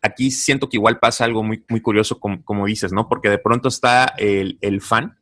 aquí 0.01 0.31
siento 0.31 0.69
que 0.69 0.77
igual 0.77 1.01
pasa 1.01 1.25
algo 1.25 1.43
muy, 1.43 1.65
muy 1.69 1.81
curioso, 1.81 2.21
como, 2.21 2.45
como 2.45 2.67
dices, 2.67 2.93
¿no? 2.93 3.09
Porque 3.09 3.31
de 3.31 3.39
pronto 3.39 3.69
está 3.69 4.15
el, 4.17 4.59
el 4.61 4.81
fan 4.81 5.19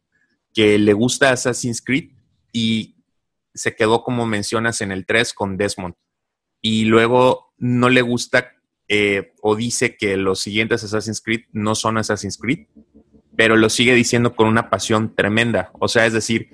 que 0.53 0.79
le 0.79 0.93
gusta 0.93 1.31
Assassin's 1.31 1.81
Creed 1.81 2.11
y 2.53 2.97
se 3.55 3.75
quedó, 3.75 4.03
como 4.03 4.27
mencionas, 4.27 4.83
en 4.83 4.93
el 4.93 5.07
3 5.07 5.33
con 5.33 5.57
Desmond. 5.57 5.95
Y 6.61 6.85
luego 6.85 7.55
no 7.57 7.89
le 7.89 8.03
gusta 8.03 8.53
eh, 8.93 9.33
o 9.41 9.55
dice 9.55 9.97
que 9.97 10.17
los 10.17 10.41
siguientes 10.41 10.83
Assassin's 10.83 11.21
Creed 11.21 11.43
no 11.53 11.77
son 11.77 11.97
Assassin's 11.97 12.37
Creed, 12.37 12.67
pero 13.37 13.57
lo 13.57 13.71
sigue 13.71 13.95
diciendo 13.95 14.35
con 14.35 14.49
una 14.49 14.69
pasión 14.69 15.15
tremenda. 15.15 15.71
O 15.79 15.87
sea, 15.87 16.07
es 16.07 16.13
decir, 16.13 16.51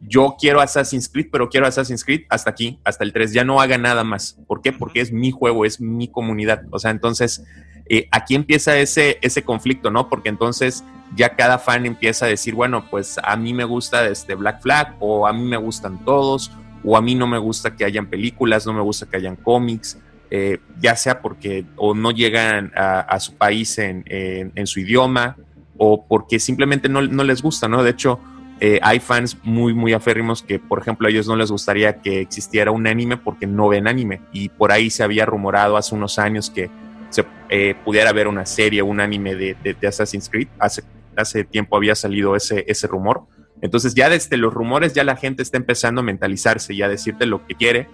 yo 0.00 0.34
quiero 0.36 0.60
Assassin's 0.60 1.08
Creed, 1.08 1.28
pero 1.30 1.48
quiero 1.48 1.68
Assassin's 1.68 2.04
Creed 2.04 2.22
hasta 2.28 2.50
aquí, 2.50 2.80
hasta 2.82 3.04
el 3.04 3.12
3. 3.12 3.32
Ya 3.32 3.44
no 3.44 3.60
haga 3.60 3.78
nada 3.78 4.02
más. 4.02 4.36
¿Por 4.48 4.62
qué? 4.62 4.72
Porque 4.72 5.00
es 5.00 5.12
mi 5.12 5.30
juego, 5.30 5.64
es 5.64 5.80
mi 5.80 6.08
comunidad. 6.08 6.64
O 6.72 6.80
sea, 6.80 6.90
entonces 6.90 7.44
eh, 7.88 8.08
aquí 8.10 8.34
empieza 8.34 8.76
ese, 8.76 9.18
ese 9.22 9.42
conflicto, 9.42 9.92
¿no? 9.92 10.08
Porque 10.08 10.28
entonces 10.28 10.82
ya 11.14 11.36
cada 11.36 11.60
fan 11.60 11.86
empieza 11.86 12.26
a 12.26 12.28
decir, 12.28 12.56
bueno, 12.56 12.90
pues 12.90 13.16
a 13.22 13.36
mí 13.36 13.54
me 13.54 13.64
gusta 13.64 14.08
este 14.08 14.34
Black 14.34 14.60
Flag, 14.60 14.96
o 14.98 15.24
a 15.24 15.32
mí 15.32 15.44
me 15.44 15.56
gustan 15.56 16.04
todos, 16.04 16.50
o 16.82 16.96
a 16.96 17.00
mí 17.00 17.14
no 17.14 17.28
me 17.28 17.38
gusta 17.38 17.76
que 17.76 17.84
hayan 17.84 18.10
películas, 18.10 18.66
no 18.66 18.72
me 18.72 18.82
gusta 18.82 19.06
que 19.06 19.18
hayan 19.18 19.36
cómics. 19.36 19.96
Eh, 20.32 20.58
ya 20.80 20.94
sea 20.94 21.20
porque 21.22 21.64
o 21.74 21.92
no 21.92 22.12
llegan 22.12 22.70
a, 22.76 23.18
su 23.18 23.34
país 23.34 23.76
en, 23.78 24.66
su 24.66 24.78
idioma 24.78 25.36
o 25.76 26.06
porque 26.06 26.38
simplemente 26.38 26.88
no, 26.88 27.02
les 27.02 27.42
gusta, 27.42 27.68
¿no? 27.68 27.82
De 27.82 27.90
hecho, 27.90 28.20
eh, 28.60 28.78
hay 28.82 29.00
fans 29.00 29.38
muy, 29.42 29.74
muy 29.74 29.92
aférrimos 29.92 30.42
que, 30.42 30.60
por 30.60 30.78
ejemplo, 30.78 31.08
a 31.08 31.10
ellos 31.10 31.26
no 31.26 31.34
les 31.34 31.50
gustaría 31.50 32.00
que 32.00 32.20
existiera 32.20 32.70
un 32.70 32.86
anime 32.86 33.16
porque 33.16 33.46
no 33.46 33.68
ven 33.68 33.88
anime. 33.88 34.20
Y 34.32 34.50
por 34.50 34.70
ahí 34.70 34.88
se 34.90 35.02
había 35.02 35.26
rumorado 35.26 35.76
hace 35.76 35.94
unos 35.94 36.18
años 36.18 36.48
que 36.48 36.70
se 37.08 37.24
eh, 37.48 37.74
pudiera 37.84 38.12
ver 38.12 38.28
una 38.28 38.46
serie, 38.46 38.82
un 38.82 39.00
anime 39.00 39.34
de, 39.34 39.56
de, 39.62 39.88
Assassin's 39.88 40.28
Creed. 40.28 40.48
Hace, 40.60 40.84
hace 41.16 41.42
tiempo 41.42 41.76
había 41.76 41.96
salido 41.96 42.36
ese, 42.36 42.64
ese 42.68 42.86
rumor. 42.86 43.24
Entonces 43.62 43.94
ya 43.94 44.08
desde 44.08 44.36
los 44.36 44.54
rumores 44.54 44.94
ya 44.94 45.02
la 45.02 45.16
gente 45.16 45.42
está 45.42 45.56
empezando 45.56 46.02
a 46.02 46.04
mentalizarse 46.04 46.72
y 46.72 46.82
a 46.82 46.88
decirte 46.88 47.26
lo 47.26 47.46
que 47.46 47.54
quiere 47.56 47.88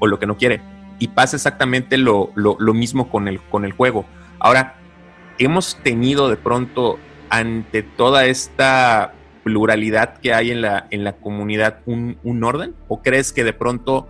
o 0.00 0.06
lo 0.06 0.18
que 0.18 0.26
no 0.26 0.36
quiere. 0.36 0.60
Y 0.98 1.08
pasa 1.08 1.36
exactamente 1.36 1.98
lo, 1.98 2.30
lo, 2.34 2.56
lo 2.58 2.74
mismo 2.74 3.08
con 3.10 3.28
el, 3.28 3.40
con 3.40 3.64
el 3.64 3.72
juego. 3.72 4.04
Ahora, 4.38 4.76
hemos 5.38 5.76
tenido 5.82 6.28
de 6.28 6.36
pronto 6.36 6.98
ante 7.30 7.82
toda 7.82 8.26
esta 8.26 9.12
pluralidad 9.44 10.18
que 10.18 10.32
hay 10.32 10.50
en 10.50 10.62
la, 10.62 10.86
en 10.90 11.04
la 11.04 11.12
comunidad 11.12 11.80
un, 11.86 12.42
orden? 12.42 12.74
¿O 12.88 13.02
crees 13.02 13.32
que 13.32 13.44
de 13.44 13.52
pronto 13.52 14.08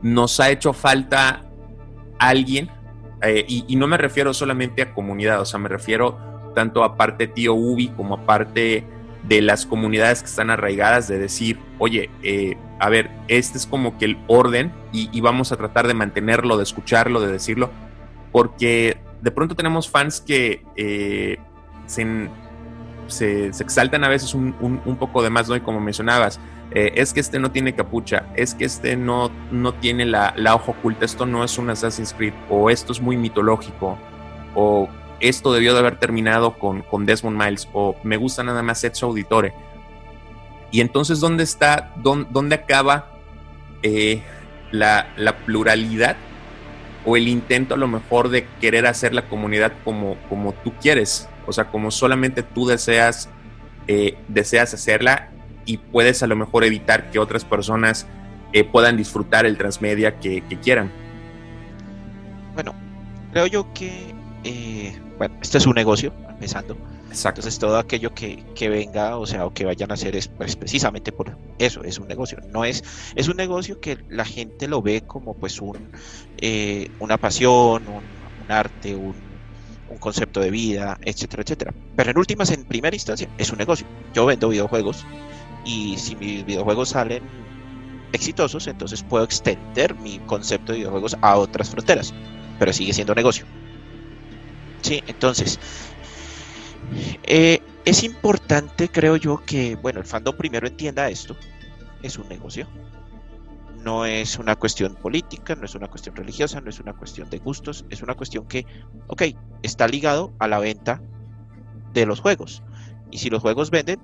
nos 0.00 0.40
ha 0.40 0.50
hecho 0.50 0.72
falta 0.72 1.42
alguien? 2.18 2.70
Eh, 3.22 3.44
y, 3.48 3.76
no 3.76 3.86
me 3.88 3.98
refiero 3.98 4.32
solamente 4.32 4.82
a 4.82 4.94
comunidad, 4.94 5.40
o 5.40 5.44
sea, 5.44 5.58
me 5.58 5.68
refiero 5.68 6.18
tanto 6.54 6.84
a 6.84 6.96
parte 6.96 7.26
tío 7.26 7.54
Ubi 7.54 7.88
como 7.88 8.14
a 8.14 8.26
parte 8.26 8.84
de 9.28 9.42
las 9.42 9.66
comunidades 9.66 10.20
que 10.20 10.28
están 10.28 10.50
arraigadas 10.50 11.08
de 11.08 11.18
decir, 11.18 11.58
oye, 11.78 12.10
eh, 12.22 12.56
a 12.78 12.88
ver, 12.88 13.10
este 13.28 13.58
es 13.58 13.66
como 13.66 13.98
que 13.98 14.04
el 14.04 14.18
orden 14.26 14.72
y, 14.92 15.20
vamos 15.20 15.52
a 15.52 15.56
tratar 15.56 15.86
de 15.86 15.94
mantenerlo, 15.94 16.56
de 16.56 16.62
escucharlo, 16.62 17.20
de 17.20 17.32
decirlo, 17.32 17.70
porque 18.32 18.96
de 19.20 19.30
pronto 19.30 19.54
tenemos 19.54 19.90
fans 19.90 20.20
que 20.20 20.64
eh, 20.76 21.38
se, 21.86 22.30
se, 23.08 23.46
exaltan 23.48 24.04
a 24.04 24.08
veces 24.08 24.34
un, 24.34 24.96
poco 24.98 25.22
de 25.22 25.30
más, 25.30 25.48
¿no? 25.48 25.56
Y 25.56 25.60
como 25.60 25.80
mencionabas, 25.80 26.40
eh, 26.70 26.92
es 26.96 27.12
que 27.12 27.20
este 27.20 27.38
no 27.38 27.50
tiene 27.50 27.74
capucha, 27.74 28.26
es 28.36 28.54
que 28.54 28.64
este 28.64 28.96
no, 28.96 29.30
no 29.50 29.74
tiene 29.74 30.06
la, 30.06 30.32
la 30.36 30.54
hoja 30.54 30.72
oculta, 30.72 31.04
esto 31.04 31.26
no 31.26 31.44
es 31.44 31.58
un 31.58 31.70
Assassin's 31.70 32.14
Creed, 32.14 32.34
o 32.48 32.70
esto 32.70 32.92
es 32.92 33.00
muy 33.00 33.16
mitológico, 33.16 33.98
o 34.54 34.88
esto 35.20 35.52
debió 35.52 35.72
de 35.74 35.80
haber 35.80 35.98
terminado 35.98 36.58
con, 36.58 36.82
con 36.82 37.06
Desmond 37.06 37.42
Miles, 37.42 37.68
o 37.72 37.96
me 38.02 38.16
gusta 38.16 38.42
nada 38.42 38.62
más 38.62 38.82
Ezio 38.84 39.08
Auditore. 39.08 39.54
Y 40.70 40.80
entonces, 40.80 41.20
¿dónde 41.20 41.44
está, 41.44 41.92
dónde, 41.96 42.54
acaba 42.54 43.10
eh, 43.82 44.22
la, 44.72 45.08
la, 45.16 45.36
pluralidad 45.38 46.16
o 47.04 47.16
el 47.16 47.28
intento 47.28 47.74
a 47.74 47.78
lo 47.78 47.86
mejor 47.86 48.28
de 48.28 48.46
querer 48.60 48.86
hacer 48.86 49.14
la 49.14 49.28
comunidad 49.28 49.72
como, 49.84 50.16
como 50.28 50.52
tú 50.52 50.72
quieres? 50.80 51.28
O 51.46 51.52
sea, 51.52 51.66
como 51.66 51.90
solamente 51.90 52.42
tú 52.42 52.66
deseas, 52.66 53.30
eh, 53.86 54.18
deseas 54.28 54.74
hacerla 54.74 55.30
y 55.64 55.78
puedes 55.78 56.22
a 56.22 56.26
lo 56.26 56.36
mejor 56.36 56.64
evitar 56.64 57.10
que 57.10 57.18
otras 57.18 57.44
personas 57.44 58.06
eh, 58.52 58.64
puedan 58.64 58.96
disfrutar 58.96 59.46
el 59.46 59.56
transmedia 59.56 60.18
que, 60.18 60.42
quieran. 60.62 60.90
Bueno, 62.54 62.74
creo 63.32 63.46
yo 63.46 63.72
que, 63.72 64.14
bueno, 65.18 65.36
esto 65.40 65.58
es 65.58 65.66
un 65.66 65.74
negocio, 65.74 66.12
empezando. 66.28 66.76
Exacto. 67.08 67.40
Entonces 67.40 67.58
todo 67.58 67.78
aquello 67.78 68.12
que, 68.14 68.68
venga, 68.68 69.16
o 69.16 69.26
sea, 69.26 69.46
o 69.46 69.54
que 69.54 69.64
vayan 69.64 69.90
a 69.90 69.94
hacer 69.94 70.16
es 70.16 70.28
pues, 70.28 70.56
precisamente 70.56 71.12
por 71.12 71.36
eso, 71.58 71.82
es 71.84 71.98
un 71.98 72.08
negocio. 72.08 72.38
No 72.52 72.64
es, 72.64 72.84
es 73.14 73.28
un 73.28 73.36
negocio 73.36 73.80
que 73.80 73.98
la 74.08 74.24
gente 74.24 74.68
lo 74.68 74.82
ve 74.82 75.02
como 75.02 75.34
pues 75.34 75.60
un, 75.60 75.90
una 77.00 77.16
pasión, 77.16 77.84
un 77.88 78.52
arte, 78.52 78.94
un, 78.94 79.14
un 79.88 79.98
concepto 79.98 80.40
de 80.40 80.50
vida, 80.50 80.98
etcétera, 81.02 81.42
etcétera. 81.42 81.74
Pero 81.96 82.10
en 82.10 82.18
últimas, 82.18 82.50
en 82.50 82.64
primera 82.64 82.94
instancia, 82.94 83.28
es 83.38 83.50
un 83.50 83.58
negocio. 83.58 83.86
Yo 84.14 84.26
vendo 84.26 84.48
videojuegos 84.48 85.04
y 85.64 85.96
si 85.96 86.16
mis 86.16 86.44
videojuegos 86.44 86.90
salen 86.90 87.22
exitosos, 88.12 88.66
entonces 88.66 89.02
puedo 89.02 89.24
extender 89.24 89.94
mi 89.96 90.18
concepto 90.20 90.72
de 90.72 90.78
videojuegos 90.78 91.16
a 91.20 91.36
otras 91.36 91.70
fronteras, 91.70 92.14
pero 92.58 92.72
sigue 92.72 92.92
siendo 92.92 93.14
negocio. 93.14 93.46
Sí, 94.86 95.02
entonces, 95.08 95.58
eh, 97.24 97.58
es 97.84 98.04
importante, 98.04 98.88
creo 98.88 99.16
yo, 99.16 99.42
que, 99.44 99.74
bueno, 99.74 99.98
el 99.98 100.06
fandom 100.06 100.36
primero 100.36 100.68
entienda 100.68 101.08
esto, 101.08 101.36
es 102.04 102.16
un 102.18 102.28
negocio 102.28 102.68
no 103.82 104.04
es 104.04 104.38
una 104.38 104.56
cuestión 104.56 104.94
política, 104.94 105.54
no 105.54 105.64
es 105.64 105.74
una 105.74 105.88
cuestión 105.88 106.16
religiosa, 106.16 106.60
no 106.60 106.70
es 106.70 106.80
una 106.80 106.92
cuestión 106.92 107.30
de 107.30 107.38
gustos, 107.38 107.84
es 107.88 108.02
una 108.02 108.14
cuestión 108.14 108.44
que, 108.46 108.66
ok, 109.06 109.22
está 109.62 109.86
ligado 109.86 110.32
a 110.40 110.48
la 110.48 110.58
venta 110.58 111.00
de 111.92 112.04
los 112.04 112.18
juegos. 112.18 112.64
Y 113.12 113.18
si 113.18 113.30
los 113.30 113.42
juegos 113.42 113.70
venden, 113.70 114.00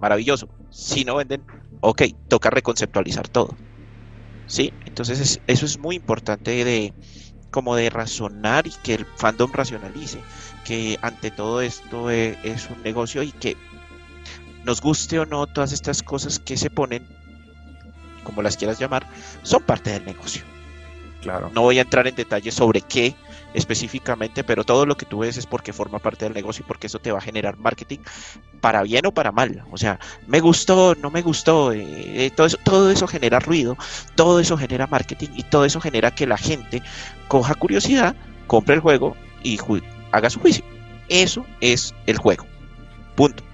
maravilloso. 0.00 0.48
Si 0.70 1.04
no 1.04 1.14
venden, 1.14 1.44
ok, 1.80 2.02
toca 2.26 2.50
reconceptualizar 2.50 3.28
todo. 3.28 3.56
¿Sí? 4.46 4.72
Entonces 4.86 5.40
eso 5.46 5.64
es 5.64 5.78
muy 5.78 5.94
importante 5.94 6.64
de 6.64 6.92
como 7.50 7.76
de 7.76 7.90
razonar 7.90 8.66
y 8.66 8.72
que 8.82 8.94
el 8.94 9.06
fandom 9.16 9.52
racionalice 9.52 10.20
que 10.64 10.98
ante 11.02 11.30
todo 11.30 11.60
esto 11.60 12.10
es, 12.10 12.36
es 12.44 12.68
un 12.68 12.82
negocio 12.82 13.22
y 13.22 13.32
que 13.32 13.56
nos 14.64 14.80
guste 14.80 15.18
o 15.18 15.26
no 15.26 15.46
todas 15.46 15.72
estas 15.72 16.02
cosas 16.02 16.38
que 16.38 16.56
se 16.56 16.68
ponen 16.68 17.06
como 18.28 18.42
las 18.42 18.58
quieras 18.58 18.78
llamar, 18.78 19.06
son 19.42 19.62
parte 19.62 19.90
del 19.90 20.04
negocio. 20.04 20.42
Claro. 21.22 21.50
No 21.54 21.62
voy 21.62 21.78
a 21.78 21.82
entrar 21.82 22.06
en 22.06 22.14
detalles 22.14 22.54
sobre 22.54 22.82
qué 22.82 23.14
específicamente, 23.54 24.44
pero 24.44 24.64
todo 24.64 24.86
lo 24.86 24.96
que 24.96 25.06
tú 25.06 25.20
ves 25.20 25.36
es 25.36 25.46
porque 25.46 25.72
forma 25.72 25.98
parte 25.98 26.24
del 26.24 26.34
negocio 26.34 26.64
y 26.64 26.68
porque 26.68 26.86
eso 26.86 26.98
te 26.98 27.12
va 27.12 27.18
a 27.18 27.22
generar 27.22 27.58
marketing 27.58 27.98
para 28.60 28.82
bien 28.82 29.06
o 29.06 29.12
para 29.12 29.32
mal. 29.32 29.64
O 29.70 29.78
sea, 29.78 29.98
me 30.26 30.40
gustó, 30.40 30.94
no 30.94 31.10
me 31.10 31.22
gustó, 31.22 31.72
eh, 31.72 32.26
eh, 32.26 32.30
todo, 32.34 32.46
eso, 32.46 32.58
todo 32.62 32.90
eso 32.90 33.06
genera 33.06 33.38
ruido, 33.40 33.76
todo 34.14 34.40
eso 34.40 34.56
genera 34.56 34.86
marketing 34.86 35.28
y 35.34 35.42
todo 35.44 35.64
eso 35.64 35.80
genera 35.80 36.14
que 36.14 36.26
la 36.26 36.36
gente 36.36 36.82
coja 37.28 37.54
curiosidad, 37.54 38.14
compre 38.46 38.74
el 38.76 38.80
juego 38.80 39.16
y 39.42 39.58
haga 40.12 40.30
su 40.30 40.40
juicio. 40.40 40.64
Eso 41.08 41.46
es 41.60 41.94
el 42.06 42.18
juego. 42.18 42.46
Punto. 43.14 43.47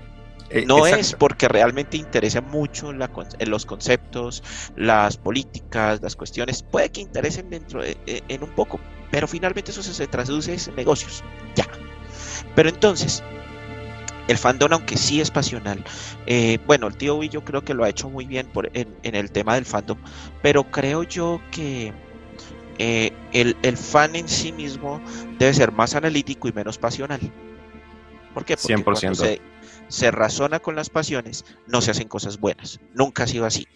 Eh, 0.54 0.64
no 0.66 0.86
es 0.86 1.14
porque 1.14 1.48
realmente 1.48 1.96
interesa 1.96 2.40
mucho 2.40 2.92
en 2.92 3.50
los 3.50 3.66
conceptos, 3.66 4.40
las 4.76 5.16
políticas, 5.16 6.00
las 6.00 6.14
cuestiones. 6.14 6.62
Puede 6.62 6.90
que 6.90 7.00
interesen 7.00 7.50
dentro 7.50 7.82
de, 7.82 7.96
eh, 8.06 8.22
en 8.28 8.44
un 8.44 8.50
poco, 8.50 8.78
pero 9.10 9.26
finalmente 9.26 9.72
eso 9.72 9.82
se, 9.82 10.06
traduce 10.06 10.54
en 10.54 10.76
negocios. 10.76 11.24
Ya. 11.56 11.66
Pero 12.54 12.68
entonces, 12.68 13.20
el 14.28 14.38
fandom, 14.38 14.72
aunque 14.74 14.96
sí 14.96 15.20
es 15.20 15.28
pasional, 15.32 15.82
eh, 16.26 16.58
bueno, 16.68 16.86
el 16.86 16.96
tío 16.96 17.16
Wii 17.16 17.30
yo 17.30 17.44
creo 17.44 17.64
que 17.64 17.74
lo 17.74 17.82
ha 17.82 17.88
hecho 17.88 18.08
muy 18.08 18.24
bien 18.24 18.46
por, 18.46 18.70
en, 18.74 18.94
el 19.02 19.32
tema 19.32 19.56
del 19.56 19.64
fandom, 19.64 19.98
pero 20.40 20.70
creo 20.70 21.02
yo 21.02 21.40
que 21.50 21.92
el, 22.78 23.56
el, 23.60 23.76
fan 23.76 24.14
en 24.14 24.28
sí 24.28 24.52
mismo 24.52 25.00
debe 25.36 25.52
ser 25.52 25.72
más 25.72 25.96
analítico 25.96 26.46
y 26.46 26.52
menos 26.52 26.78
pasional. 26.78 27.18
¿Por 28.32 28.44
qué? 28.44 28.56
Porque 28.56 28.76
100% 28.76 29.14
se 29.14 29.40
razona 30.10 30.60
con 30.60 30.76
las 30.76 30.90
pasiones, 30.90 31.44
no 31.66 31.80
se 31.80 31.90
hacen 31.90 32.08
cosas 32.08 32.38
buenas. 32.38 32.80
Nunca 32.94 33.24
ha 33.24 33.26
sido 33.26 33.46
así. 33.46 33.66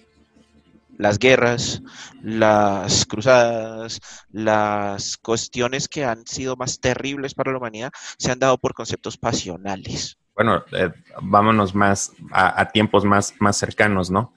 Las 0.97 1.19
guerras, 1.19 1.83
las 2.23 3.07
cruzadas, 3.07 4.01
las 4.33 5.17
cuestiones 5.17 5.89
que 5.89 6.05
han 6.05 6.27
sido 6.27 6.57
más 6.57 6.81
terribles 6.81 7.35
para 7.35 7.53
la 7.53 7.59
humanidad 7.59 7.93
se 8.19 8.33
han 8.33 8.41
dado 8.41 8.59
por 8.59 8.75
conceptos 8.75 9.17
pasionales. 9.17 10.19
Bueno, 10.35 10.65
eh, 10.73 10.91
vámonos 11.23 11.75
más 11.75 12.13
a, 12.33 12.69
tiempos 12.71 13.05
más, 13.05 13.35
más 13.39 13.57
cercanos, 13.57 14.11
¿no? 14.11 14.33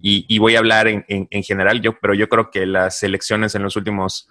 y, 0.00 0.38
voy 0.38 0.56
a 0.56 0.58
hablar 0.58 0.88
en, 0.88 1.04
en, 1.08 1.42
general, 1.42 1.80
yo, 1.80 1.98
pero 1.98 2.14
yo 2.14 2.28
creo 2.28 2.50
que 2.50 2.64
las 2.66 3.02
elecciones 3.02 3.54
en 3.54 3.62
los 3.62 3.76
últimos 3.76 4.28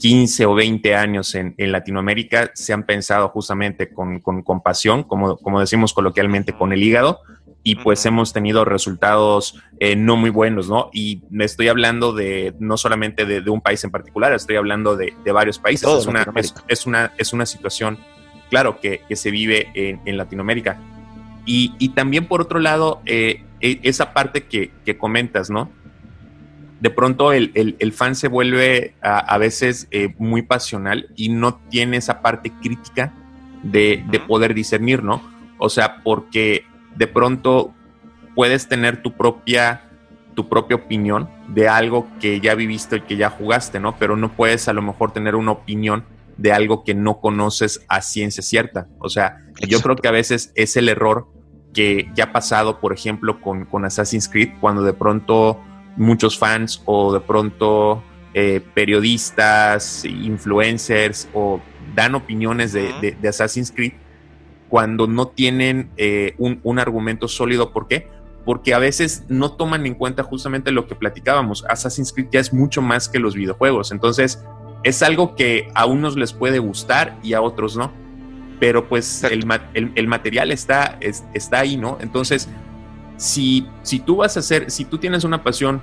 15 0.00 0.46
o 0.46 0.54
20 0.54 0.94
años 0.96 1.34
en, 1.34 1.54
Latinoamérica 1.58 2.50
se 2.54 2.72
han 2.72 2.84
pensado 2.84 3.28
justamente 3.28 3.92
con, 3.92 4.20
con, 4.20 4.62
pasión, 4.62 5.04
como, 5.04 5.36
como 5.36 5.60
decimos 5.60 5.92
coloquialmente, 5.92 6.54
con 6.54 6.72
el 6.72 6.82
hígado, 6.82 7.20
y 7.62 7.76
pues 7.76 8.06
hemos 8.06 8.32
tenido 8.32 8.64
resultados 8.64 9.60
eh, 9.78 9.94
no 9.96 10.16
muy 10.16 10.30
buenos, 10.30 10.70
¿no? 10.70 10.88
Y 10.94 11.22
me 11.28 11.44
estoy 11.44 11.68
hablando 11.68 12.14
de 12.14 12.54
no 12.58 12.78
solamente 12.78 13.26
de, 13.26 13.48
un 13.50 13.60
país 13.60 13.84
en 13.84 13.90
particular, 13.90 14.32
estoy 14.32 14.56
hablando 14.56 14.96
de, 14.96 15.12
varios 15.32 15.58
países. 15.58 15.86
Es 15.86 16.06
una, 16.06 16.26
es, 16.68 16.86
una, 16.86 17.12
es 17.18 17.32
una 17.34 17.44
situación, 17.44 17.98
claro, 18.48 18.80
que, 18.80 19.02
se 19.14 19.30
vive 19.30 19.68
en, 19.74 20.16
Latinoamérica. 20.16 20.78
Y, 21.44 21.90
también 21.90 22.26
por 22.26 22.40
otro 22.40 22.58
lado, 22.58 23.02
eh, 23.04 23.44
e, 23.60 23.80
esa 23.82 24.14
parte 24.14 24.44
que, 24.44 24.70
que 24.86 24.96
comentas, 24.96 25.50
¿no? 25.50 25.70
De 26.80 26.88
pronto 26.88 27.32
el, 27.32 27.92
fan 27.92 28.14
se 28.14 28.26
vuelve 28.28 28.94
a, 29.02 29.36
veces 29.36 29.86
eh, 29.90 30.14
muy 30.18 30.42
pasional 30.42 31.10
y 31.14 31.28
no 31.28 31.60
tiene 31.68 31.98
esa 31.98 32.22
parte 32.22 32.50
crítica 32.62 33.12
de, 33.62 34.02
poder 34.26 34.54
discernir, 34.54 35.04
¿no? 35.04 35.22
O 35.58 35.68
sea, 35.68 36.02
porque 36.02 36.64
de 36.96 37.06
pronto 37.06 37.74
puedes 38.34 38.66
tener 38.66 39.02
tu 39.02 39.12
propia, 39.12 39.82
tu 40.34 40.48
propia 40.48 40.76
opinión 40.76 41.28
de 41.48 41.68
algo 41.68 42.08
que 42.18 42.40
ya 42.40 42.54
viviste 42.54 42.96
y 42.96 43.00
que 43.02 43.16
ya 43.16 43.28
jugaste, 43.28 43.78
¿no? 43.78 43.96
Pero 43.98 44.16
no 44.16 44.32
puedes 44.32 44.66
a 44.66 44.72
lo 44.72 44.80
mejor 44.80 45.12
tener 45.12 45.34
una 45.34 45.52
opinión 45.52 46.04
de 46.38 46.52
algo 46.52 46.82
que 46.82 46.94
no 46.94 47.20
conoces 47.20 47.84
a 47.88 48.00
ciencia 48.00 48.42
cierta. 48.42 48.88
O 48.98 49.10
sea, 49.10 49.44
yo 49.68 49.82
creo 49.82 49.96
que 49.96 50.08
a 50.08 50.12
veces 50.12 50.52
es 50.54 50.78
el 50.78 50.88
error 50.88 51.28
que 51.74 52.10
ya 52.14 52.24
ha 52.24 52.32
pasado, 52.32 52.80
por 52.80 52.94
ejemplo, 52.94 53.42
con, 53.42 53.66
con 53.66 53.84
Assassin's 53.84 54.30
Creed, 54.30 54.54
cuando 54.60 54.82
de 54.82 54.94
pronto 54.94 55.60
muchos 55.96 56.38
fans 56.38 56.82
o 56.84 57.12
de 57.12 57.20
pronto 57.20 58.02
eh, 58.32 58.60
periodistas, 58.74 60.04
influencers 60.04 61.28
o 61.34 61.60
dan 61.96 62.14
opiniones 62.14 62.72
de, 62.72 63.16
Assassin's 63.28 63.72
Creed 63.72 63.94
cuando 64.68 65.08
no 65.08 65.26
tienen 65.26 65.90
eh, 65.96 66.34
un, 66.38 66.78
argumento 66.78 67.26
sólido. 67.26 67.72
¿Por 67.72 67.88
qué? 67.88 68.08
Porque 68.44 68.72
a 68.72 68.78
veces 68.78 69.24
no 69.28 69.52
toman 69.52 69.84
en 69.84 69.94
cuenta 69.94 70.22
justamente 70.22 70.70
lo 70.70 70.86
que 70.86 70.94
platicábamos. 70.94 71.64
Assassin's 71.68 72.12
Creed 72.12 72.28
ya 72.30 72.38
es 72.38 72.52
mucho 72.52 72.80
más 72.82 73.08
que 73.08 73.18
los 73.18 73.34
videojuegos. 73.34 73.90
Entonces, 73.90 74.44
es 74.84 75.02
algo 75.02 75.34
que 75.34 75.68
a 75.74 75.86
unos 75.86 76.16
les 76.16 76.32
puede 76.32 76.60
gustar 76.60 77.18
y 77.24 77.32
a 77.32 77.42
otros 77.42 77.76
no. 77.76 77.92
Pero 78.60 78.88
pues 78.88 79.24
el, 79.24 80.06
material 80.06 80.52
está, 80.52 80.98
está 81.00 81.58
ahí, 81.58 81.76
¿no? 81.76 81.98
Entonces, 82.00 82.48
si, 83.20 83.68
si 83.82 84.00
tú 84.00 84.16
vas 84.16 84.36
a 84.38 84.40
hacer, 84.40 84.70
si 84.70 84.86
tú 84.86 84.96
tienes 84.96 85.24
una 85.24 85.42
pasión 85.42 85.82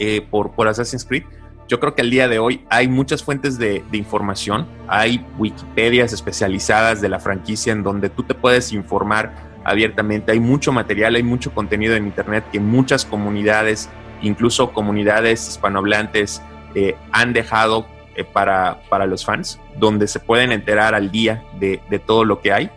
eh, 0.00 0.26
por, 0.28 0.50
por 0.50 0.66
Assassin's 0.66 1.04
Creed, 1.04 1.22
yo 1.68 1.78
creo 1.78 1.94
que 1.94 2.02
al 2.02 2.10
día 2.10 2.26
de 2.26 2.40
hoy 2.40 2.66
hay 2.68 2.88
muchas 2.88 3.22
fuentes 3.22 3.58
de, 3.58 3.84
información, 3.92 4.66
hay 4.88 5.24
Wikipedias 5.38 6.12
especializadas 6.12 7.00
de 7.00 7.08
la 7.08 7.20
franquicia 7.20 7.72
en 7.72 7.84
donde 7.84 8.10
tú 8.10 8.24
te 8.24 8.34
puedes 8.34 8.72
informar 8.72 9.32
abiertamente, 9.62 10.32
hay 10.32 10.40
mucho 10.40 10.72
material, 10.72 11.14
hay 11.14 11.22
mucho 11.22 11.54
contenido 11.54 11.94
en 11.94 12.06
Internet 12.06 12.44
que 12.50 12.58
muchas 12.58 13.04
comunidades, 13.04 13.88
incluso 14.20 14.72
comunidades 14.72 15.48
hispanohablantes, 15.48 16.42
eh, 16.74 16.96
han 17.12 17.32
dejado 17.32 17.86
eh, 18.16 18.24
para, 18.24 18.82
para, 18.88 19.06
los 19.06 19.24
fans, 19.24 19.60
donde 19.78 20.08
se 20.08 20.18
pueden 20.18 20.50
enterar 20.50 20.96
al 20.96 21.12
día 21.12 21.44
de, 21.60 21.80
todo 22.04 22.24
lo 22.24 22.40
que 22.40 22.52
hay. 22.52 22.70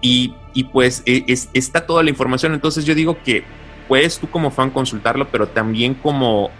Y, 0.00 0.36
pues 0.72 1.02
e, 1.06 1.24
está 1.54 1.86
toda 1.86 2.02
la 2.02 2.10
información, 2.10 2.54
entonces 2.54 2.84
yo 2.84 2.94
digo 2.94 3.18
que 3.22 3.44
puedes 3.88 4.18
tú 4.18 4.28
como 4.28 4.50
fan 4.50 4.70
consultarlo, 4.70 5.28
pero 5.28 5.48
también 5.48 5.94
como 5.94 6.50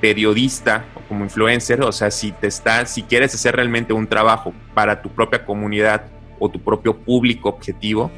periodista 0.00 0.86
o 0.94 1.00
como 1.08 1.24
influencer, 1.24 1.82
o 1.82 1.92
sea, 1.92 2.10
si 2.10 2.32
te 2.32 2.46
está, 2.46 2.86
si 2.86 3.02
quieres 3.02 3.34
hacer 3.34 3.54
realmente 3.54 3.92
un 3.92 4.06
trabajo 4.06 4.52
para 4.74 5.02
tu 5.02 5.10
propia 5.10 5.44
comunidad 5.44 6.06
o 6.38 6.48
tu 6.48 6.58
propio 6.60 6.96
público 6.96 7.48
objetivo, 7.48 8.10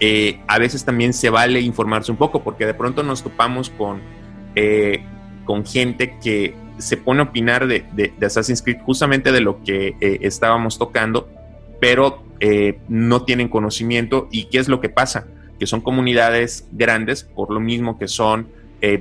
eh, 0.00 0.40
a 0.46 0.58
veces 0.58 0.84
también 0.84 1.12
se 1.12 1.30
vale 1.30 1.60
informarse 1.60 2.10
un 2.10 2.18
poco, 2.18 2.42
porque 2.42 2.66
de 2.66 2.74
pronto 2.74 3.02
nos 3.02 3.22
topamos 3.22 3.70
con, 3.70 4.00
eh, 4.54 5.02
con 5.44 5.64
gente 5.64 6.18
que 6.22 6.54
se 6.78 6.96
pone 6.96 7.20
a 7.20 7.24
opinar 7.24 7.66
de, 7.66 8.14
Assassin's 8.24 8.62
Creed 8.62 8.78
justamente 8.82 9.32
de 9.32 9.40
lo 9.40 9.62
que 9.62 9.96
eh, 10.00 10.18
estábamos 10.22 10.78
tocando, 10.78 11.28
pero 11.80 12.22
no 12.88 13.24
tienen 13.24 13.48
conocimiento. 13.48 14.28
¿Y 14.30 14.44
qué 14.44 14.58
es 14.58 14.68
lo 14.68 14.80
que 14.80 14.88
pasa? 14.88 15.26
Que 15.58 15.66
son 15.66 15.80
comunidades 15.80 16.66
grandes, 16.72 17.24
por 17.24 17.50
lo 17.50 17.60
mismo 17.60 17.98
que 17.98 18.08
son 18.08 18.48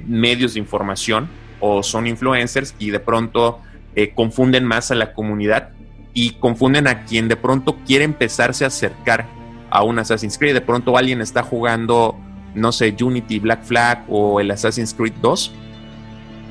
medios 0.07 0.55
de 0.55 0.59
información, 0.59 1.29
o 1.59 1.83
son 1.83 2.07
influencers 2.07 2.75
y 2.79 2.89
de 2.91 2.99
pronto 2.99 3.59
eh, 3.95 4.13
confunden 4.13 4.65
más 4.65 4.91
a 4.91 4.95
la 4.95 5.13
comunidad 5.13 5.69
y 6.13 6.31
confunden 6.31 6.87
a 6.87 7.05
quien 7.05 7.27
de 7.27 7.35
pronto 7.35 7.77
quiere 7.85 8.05
empezarse 8.05 8.63
a 8.63 8.67
acercar 8.67 9.25
a 9.69 9.83
un 9.83 9.99
Assassin's 9.99 10.37
Creed. 10.37 10.53
De 10.53 10.61
pronto 10.61 10.97
alguien 10.97 11.21
está 11.21 11.43
jugando, 11.43 12.15
no 12.55 12.71
sé, 12.71 12.95
Unity, 12.99 13.39
Black 13.39 13.63
Flag 13.63 14.05
o 14.07 14.39
el 14.39 14.51
Assassin's 14.51 14.93
Creed 14.93 15.13
2 15.21 15.51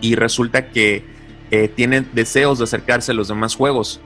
y 0.00 0.14
resulta 0.14 0.68
que 0.71 1.04
eh, 1.50 1.68
tienen 1.68 2.09
deseos 2.12 2.59
de 2.59 2.64
acercarse 2.64 3.12
a 3.12 3.14
los 3.14 3.28
demás 3.28 3.57
juegos 3.57 4.00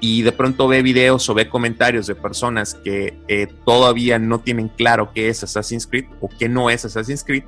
y 0.00 0.22
de 0.22 0.32
pronto 0.32 0.68
ve 0.68 0.82
videos 0.82 1.28
o 1.28 1.34
ve 1.34 1.48
comentarios 1.48 2.06
de 2.06 2.14
personas 2.14 2.74
que 2.74 3.18
eh, 3.28 3.46
todavía 3.64 4.18
no 4.18 4.40
tienen 4.40 4.68
claro 4.68 5.12
qué 5.14 5.28
es 5.28 5.42
Assassin's 5.42 5.86
Creed 5.86 6.06
o 6.20 6.28
qué 6.28 6.48
no 6.48 6.70
es 6.70 6.84
Assassin's 6.84 7.24
Creed 7.24 7.44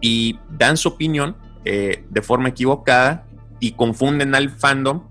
y 0.00 0.38
dan 0.50 0.76
su 0.76 0.88
opinión 0.88 1.36
eh, 1.64 2.04
de 2.08 2.22
forma 2.22 2.48
equivocada 2.48 3.26
y 3.60 3.72
confunden 3.72 4.34
al 4.34 4.50
fandom 4.50 5.02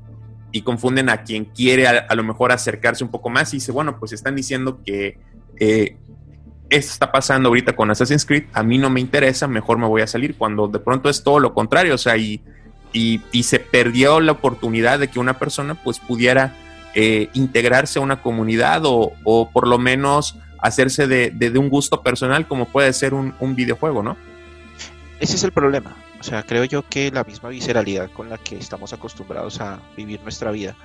y 0.51 0.61
confunden 0.61 1.09
a 1.09 1.23
quien 1.23 1.45
quiere 1.45 1.87
a, 1.87 2.15
lo 2.15 2.23
mejor 2.23 2.51
acercarse 2.51 3.03
un 3.03 3.11
poco 3.11 3.29
más 3.29 3.53
y 3.53 3.57
dice, 3.57 3.71
bueno, 3.71 3.99
pues 3.99 4.13
están 4.13 4.35
diciendo 4.35 4.79
que 4.83 5.19
eh, 5.59 5.97
esto 6.69 6.91
está 6.91 7.11
pasando 7.11 7.49
ahorita 7.49 7.75
con 7.75 7.91
Assassin's 7.91 8.25
Creed, 8.25 8.45
a 8.53 8.63
mí 8.63 8.77
no 8.77 8.89
me 8.89 8.99
interesa, 8.99 9.47
mejor 9.47 9.77
me 9.77 9.87
voy 9.87 10.01
a 10.01 10.07
salir, 10.07 10.35
cuando 10.35 10.67
de 10.67 10.79
pronto 10.79 11.09
es 11.09 11.23
todo 11.23 11.39
lo 11.39 11.53
contrario, 11.53 11.95
o 11.95 11.97
sea, 11.97 12.17
y, 12.17 12.41
y, 12.93 13.21
se 13.43 13.59
perdió 13.59 14.19
la 14.19 14.33
oportunidad 14.33 14.99
de 14.99 15.09
que 15.09 15.19
una 15.19 15.37
persona 15.39 15.75
pues 15.75 15.99
pudiera 15.99 16.55
eh, 16.95 17.29
integrarse 17.33 17.99
a 17.99 18.01
una 18.01 18.21
comunidad 18.21 18.85
o, 18.85 19.13
o, 19.23 19.49
por 19.49 19.67
lo 19.67 19.77
menos 19.77 20.35
hacerse 20.59 21.07
de, 21.07 21.31
de, 21.31 21.57
un 21.57 21.69
gusto 21.69 22.01
personal 22.01 22.47
como 22.47 22.65
puede 22.65 22.91
ser 22.93 23.13
un, 23.13 23.33
un 23.39 23.55
videojuego, 23.55 24.03
¿no? 24.03 24.17
Ese 25.19 25.35
es 25.35 25.43
el 25.43 25.51
problema. 25.51 25.95
O 26.19 26.23
sea, 26.23 26.43
creo 26.43 26.65
yo 26.65 26.87
que 26.87 27.11
la 27.11 27.23
misma 27.23 27.49
visceralidad 27.49 28.11
con 28.11 28.29
la 28.29 28.37
que 28.37 28.57
estamos 28.57 28.91
acostumbrados 28.91 29.61
a 29.61 29.79
vivir 29.95 30.19
nuestra 30.21 30.51
vida 30.51 30.75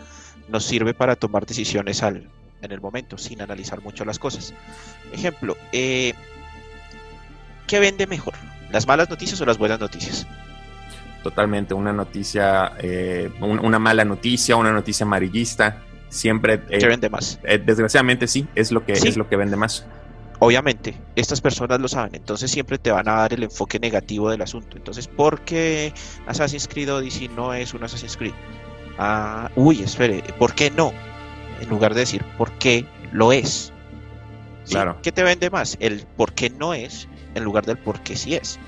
nos 0.49 0.65
sirve 0.65 0.95
para 0.95 1.17
tomar 1.17 1.47
decisiones 1.47 2.03
al, 2.03 2.29
en 2.63 2.73
el 2.73 2.81
momento, 2.81 3.19
sin 3.19 3.41
analizar 3.41 3.83
mucho 3.83 4.05
las 4.05 4.19
cosas. 4.19 4.55
Ejemplo, 5.13 5.57
eh, 5.73 6.15
¿qué 7.67 7.79
vende 7.81 8.07
mejor? 8.07 8.35
¿Las 8.71 8.87
malas 8.87 9.11
noticias 9.11 9.41
o 9.41 9.47
las 9.47 9.59
buenas 9.59 9.81
noticias? 9.81 10.27
Totalmente, 11.25 11.75
una 11.75 11.93
noticia, 11.93 12.75
eh, 12.79 13.29
una 13.41 13.81
mala 13.81 14.05
noticia, 14.05 14.55
una 14.55 14.73
noticia 14.73 15.05
amarillista, 15.05 15.83
siempre... 16.09 16.61
Eh, 16.69 16.79
¿Qué 16.79 16.87
vende 16.87 17.09
más? 17.09 17.41
desgraciadamente 17.43 18.29
sí, 18.29 18.47
es 18.55 18.71
lo 18.71 18.85
que, 18.85 18.93
es 18.93 19.17
lo 19.17 19.29
que 19.29 19.37
vende 19.37 19.57
más 19.57 19.85
obviamente, 20.45 20.95
estas 21.17 21.41
personas 21.41 21.81
lo 21.81 21.89
saben, 21.89 22.15
entonces 22.15 22.51
siempre 22.51 22.79
te 22.79 22.91
van 22.91 23.09
a 23.09 23.15
dar 23.15 23.33
el 23.33 23.45
enfoque 23.45 23.79
negativo 23.79 24.31
del 24.31 24.43
asunto. 24.43 24.77
Entonces, 24.77 25.09
¿por 25.09 25.41
qué 25.41 25.93
Assassin's 26.27 26.69
Creed 26.69 26.93
Odyssey 26.93 27.29
no 27.29 27.55
es 27.55 27.73
un 27.73 27.83
Assassin's 27.83 28.17
Creed? 28.17 28.35
Ah, 28.99 29.51
uy, 29.57 29.83
espere, 29.83 30.23
¿por 30.39 30.55
qué 30.55 30.71
no? 30.71 30.93
En 31.61 31.69
lugar 31.69 31.95
de 31.95 32.01
decir, 32.01 32.23
¿por 32.37 32.53
qué 32.53 32.87
lo 33.13 33.33
es? 33.33 33.73
Claro. 34.69 34.99
¿Qué 35.03 35.13
te 35.13 35.23
vende 35.23 35.51
más? 35.51 35.77
El 35.81 36.07
por 36.17 36.33
qué 36.33 36.51
no 36.51 36.75
es 36.75 37.09
en 37.35 37.45
lugar 37.45 37.65
del 37.67 37.79
por 37.79 38.01
qué 38.01 38.17
sí 38.17 38.35
es. 38.35 38.59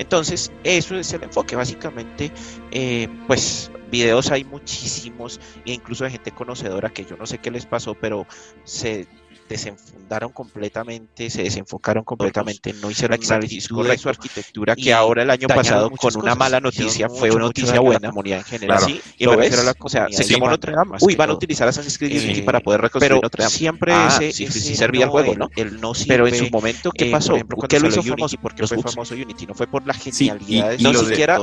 Entonces, 0.00 0.50
eso 0.64 0.96
es 0.96 1.12
el 1.12 1.24
enfoque. 1.24 1.56
Básicamente, 1.56 2.32
eh, 2.70 3.06
pues 3.26 3.70
videos 3.90 4.30
hay 4.30 4.44
muchísimos, 4.44 5.38
e 5.66 5.74
incluso 5.74 6.04
de 6.04 6.10
gente 6.10 6.30
conocedora 6.32 6.88
que 6.88 7.04
yo 7.04 7.18
no 7.18 7.26
sé 7.26 7.36
qué 7.36 7.50
les 7.50 7.66
pasó, 7.66 7.94
pero 7.94 8.26
se 8.64 9.06
desenfundaron 9.50 10.32
completamente, 10.32 11.28
se 11.28 11.42
desenfocaron 11.42 12.04
completamente, 12.04 12.72
no 12.74 12.90
hicieron 12.90 13.18
análisis 13.22 13.68
de 13.68 13.98
su 13.98 14.08
arquitectura, 14.08 14.76
que 14.76 14.92
ahora 14.92 15.22
el 15.22 15.30
año 15.30 15.48
pasado 15.48 15.90
con 15.90 16.16
una 16.16 16.34
mala 16.34 16.60
noticia 16.60 17.08
fue 17.08 17.30
una 17.30 17.46
noticia 17.46 17.80
buena, 17.80 18.00
la 18.00 18.08
comunidad 18.10 18.38
en 18.38 18.44
general. 18.44 18.80
Sí, 18.80 19.00
y 19.18 19.24
lo 19.24 19.36
ves, 19.36 19.64
la, 19.64 19.74
o 19.78 19.88
sea, 19.88 20.06
se 20.10 20.24
quemó 20.26 20.48
Notre 20.48 20.72
Dame. 20.72 20.96
Uy, 21.00 21.16
van 21.16 21.30
a 21.30 21.34
utilizar 21.34 21.68
Assassin's 21.68 21.98
Creed 21.98 22.38
eh, 22.38 22.42
para 22.42 22.60
poder 22.60 22.80
reconstruir 22.80 23.20
Notre 23.22 23.44
Dame. 23.44 23.56
Siempre 23.56 23.92
ah, 23.92 24.08
ese, 24.08 24.32
sí, 24.32 24.46
sí, 24.46 24.74
servía 24.76 25.04
el 25.04 25.10
juego, 25.10 25.34
¿no? 25.34 25.50
El 25.56 25.80
no 25.80 25.92
pero 26.06 26.26
en 26.26 26.34
su 26.34 26.48
momento, 26.50 26.92
¿qué 26.92 27.10
pasó? 27.10 27.36
Eh, 27.36 27.44
por 27.44 27.68
¿Qué 27.68 27.80
lo 27.80 27.88
hizo 27.88 28.02
famoso? 28.02 28.36
Porque 28.40 28.66
fue 28.66 28.78
famoso 28.78 29.14
Unity, 29.14 29.46
no 29.46 29.54
fue 29.54 29.66
por 29.66 29.86
la 29.86 29.94
genialidad, 29.94 30.78
no 30.78 30.94
siquiera 30.94 31.40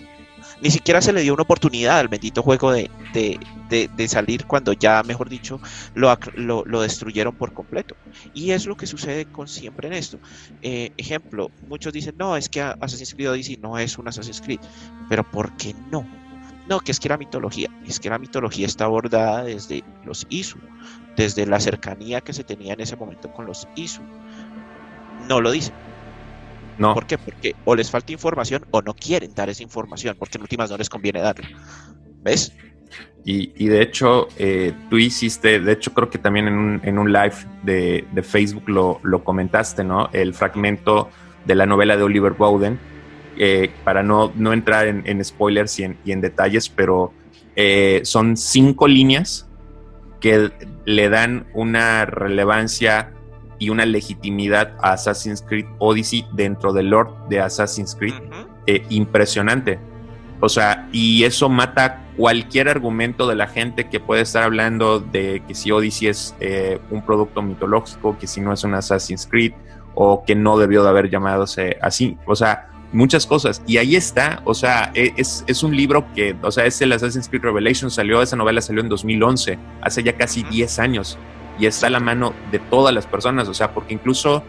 ni 0.62 0.72
siquiera 0.72 1.02
se 1.02 1.14
le 1.14 1.22
dio 1.22 1.34
una 1.34 1.44
oportunidad 1.44 2.00
al 2.00 2.08
bendito 2.08 2.42
juego 2.42 2.72
de, 2.72 2.90
de, 3.14 4.08
salir 4.08 4.46
cuando 4.46 4.74
ya, 4.74 5.04
mejor 5.04 5.30
dicho, 5.30 5.60
lo, 5.94 6.18
lo, 6.66 6.82
destruyeron 6.82 7.36
por 7.36 7.54
completo. 7.54 7.96
Y 8.34 8.52
es 8.52 8.66
lo 8.66 8.76
que 8.76 8.88
sucede 8.88 9.26
con 9.26 9.48
siempre 9.48 9.88
en 9.88 9.94
esto. 9.94 10.20
Eh, 10.62 10.92
ejemplo, 10.98 11.52
muchos 11.68 11.94
dicen, 11.94 12.16
no, 12.18 12.36
es 12.36 12.50
que 12.50 12.62
Assassin's 12.62 13.14
Creed 13.14 13.32
Odyssey 13.32 13.58
no 13.58 13.78
es 13.78 13.98
un 13.98 14.08
Assassin's 14.08 14.42
Creed. 14.42 14.60
Pero 15.10 15.24
¿por 15.24 15.56
qué 15.58 15.76
no? 15.92 16.06
No, 16.68 16.80
que 16.80 16.92
es 16.92 17.00
que 17.00 17.10
la 17.10 17.18
mitología, 17.18 17.70
es 17.86 18.00
que 18.00 18.10
la 18.10 18.20
mitología 18.20 18.66
está 18.66 18.86
abordada 18.86 19.44
desde 19.44 19.84
los 20.04 20.26
Isu, 20.30 20.58
desde 21.16 21.46
la 21.46 21.60
cercanía 21.60 22.22
que 22.22 22.34
se 22.34 22.44
tenía 22.44 22.74
en 22.74 22.82
ese 22.82 22.98
momento 22.98 23.32
con 23.32 23.46
los 23.46 23.68
Isu. 23.76 24.02
No 25.28 25.40
lo 25.40 25.52
dicen 25.52 25.74
no. 26.78 26.94
¿Por 26.94 27.06
qué? 27.06 27.18
Porque 27.18 27.56
o 27.66 27.76
les 27.76 27.90
falta 27.90 28.12
información 28.12 28.66
o 28.72 28.82
no 28.82 28.94
quieren 28.94 29.34
dar 29.34 29.50
esa 29.50 29.64
información, 29.64 30.16
porque 30.18 30.38
en 30.38 30.44
últimas 30.44 30.70
no 30.70 30.78
les 30.78 30.90
conviene 30.90 31.20
darla. 31.22 31.48
¿Ves? 32.24 32.54
Y, 33.30 33.68
de 33.68 33.82
hecho, 33.82 34.30
eh, 34.38 34.72
tú 34.90 34.98
hiciste, 34.98 35.60
de 35.60 35.74
hecho 35.74 35.94
creo 35.94 36.10
que 36.10 36.18
también 36.18 36.48
en 36.48 36.98
un, 36.98 37.12
live 37.12 37.36
de, 37.62 38.24
Facebook 38.24 38.70
lo, 38.70 39.24
comentaste, 39.26 39.84
¿no? 39.84 40.10
El 40.14 40.34
fragmento 40.34 41.10
de 41.46 41.56
la 41.56 41.66
novela 41.66 41.98
de 41.98 42.04
Oliver 42.04 42.32
Bowden, 42.32 42.80
eh, 43.38 43.70
para 43.84 44.02
no, 44.02 44.32
no 44.34 44.54
entrar 44.54 44.88
en, 44.88 45.26
spoilers 45.26 45.78
y 45.78 46.12
en, 46.12 46.22
detalles, 46.22 46.70
pero 46.70 47.12
eh, 47.58 48.00
son 48.06 48.38
cinco 48.38 48.88
líneas 48.88 49.50
que 50.22 50.50
le 50.86 51.10
dan 51.10 51.48
una 51.54 52.06
relevancia 52.06 53.12
y 53.60 53.70
una 53.70 53.86
legitimidad 53.86 54.74
a 54.82 54.94
Assassin's 54.94 55.42
Creed 55.42 55.66
Odyssey 55.80 56.26
dentro 56.34 56.74
del 56.74 56.90
Lord 56.90 57.28
de 57.30 57.40
Assassin's 57.40 57.96
Creed 57.96 58.14
eh, 58.66 58.86
impresionante. 58.90 59.80
O 60.40 60.50
sea, 60.50 60.88
y 60.92 61.24
eso 61.24 61.50
mata 61.50 62.04
cualquier 62.16 62.70
argumento 62.70 63.28
de 63.28 63.36
la 63.36 63.48
gente 63.48 63.90
que 63.90 64.00
puede 64.00 64.22
estar 64.22 64.44
hablando 64.44 65.00
de 65.00 65.42
que 65.48 65.56
si 65.56 65.72
Odyssey 65.72 66.10
es 66.10 66.36
eh, 66.40 66.80
un 66.92 67.04
producto 67.04 67.42
mitológico, 67.42 68.18
que 68.20 68.28
si 68.28 68.42
no 68.42 68.54
es 68.54 68.64
un 68.64 68.76
Assassin's 68.76 69.26
Creed, 69.26 69.54
o 69.96 70.24
que 70.24 70.36
no 70.36 70.60
debió 70.60 70.84
de 70.84 70.90
haber 70.90 71.10
llamadose 71.10 71.78
así. 71.82 72.18
O 72.28 72.36
sea, 72.36 72.70
muchas 72.92 73.26
cosas. 73.26 73.62
Y 73.66 73.78
ahí 73.78 73.96
está, 73.96 74.42
o 74.46 74.54
sea, 74.54 74.92
e, 74.94 75.14
es, 75.18 75.44
es, 75.48 75.64
un 75.64 75.76
libro 75.76 76.06
que, 76.14 76.36
o 76.42 76.52
sea, 76.52 76.66
es 76.66 76.80
el 76.82 76.92
Assassin's 76.92 77.28
Creed 77.28 77.42
Revelation, 77.42 77.90
salió, 77.90 78.22
esa 78.22 78.36
novela 78.36 78.62
salió 78.62 78.82
en 78.82 78.90
2011, 78.90 79.58
hace 79.82 80.04
ya 80.04 80.16
casi 80.16 80.44
10 80.44 80.80
años, 80.80 81.18
y 81.60 81.66
está 81.66 81.88
a 81.88 81.90
la 81.90 82.00
mano 82.00 82.34
de 82.52 82.60
todas 82.60 82.94
las 82.94 83.06
personas, 83.06 83.48
o 83.48 83.54
sea, 83.54 83.74
porque 83.74 83.94
incluso 83.94 84.44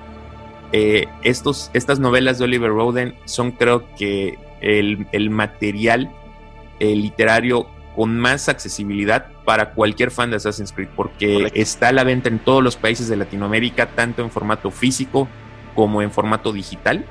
eh, 0.73 1.07
estos, 1.23 1.71
estas 1.73 1.99
novelas 1.99 2.39
de 2.39 2.45
Oliver 2.45 2.71
Roden 2.71 3.15
son 3.25 3.53
creo 3.53 3.85
que 3.97 4.39
el, 4.61 5.07
el 5.13 5.31
material 5.31 6.11
literario 6.81 7.67
con 7.97 8.17
más 8.17 8.49
accesibilidad 8.49 9.27
para 9.45 9.71
cualquier 9.71 10.13
fan 10.13 10.31
de 10.31 10.37
Assassin's 10.37 10.73
Creed, 10.73 10.89
porque 10.95 11.51
está 11.55 11.89
a 11.89 11.93
la 11.93 12.05
venta 12.05 12.29
en 12.29 12.39
todos 12.39 12.63
los 12.63 12.77
países 12.77 13.09
de 13.09 13.17
Latinoamérica, 13.17 13.87
tanto 13.87 14.23
en 14.23 14.31
formato 14.31 14.71
físico 14.71 15.27
como 15.75 16.01
en 16.01 16.13
formato 16.13 16.53
digital 16.53 17.05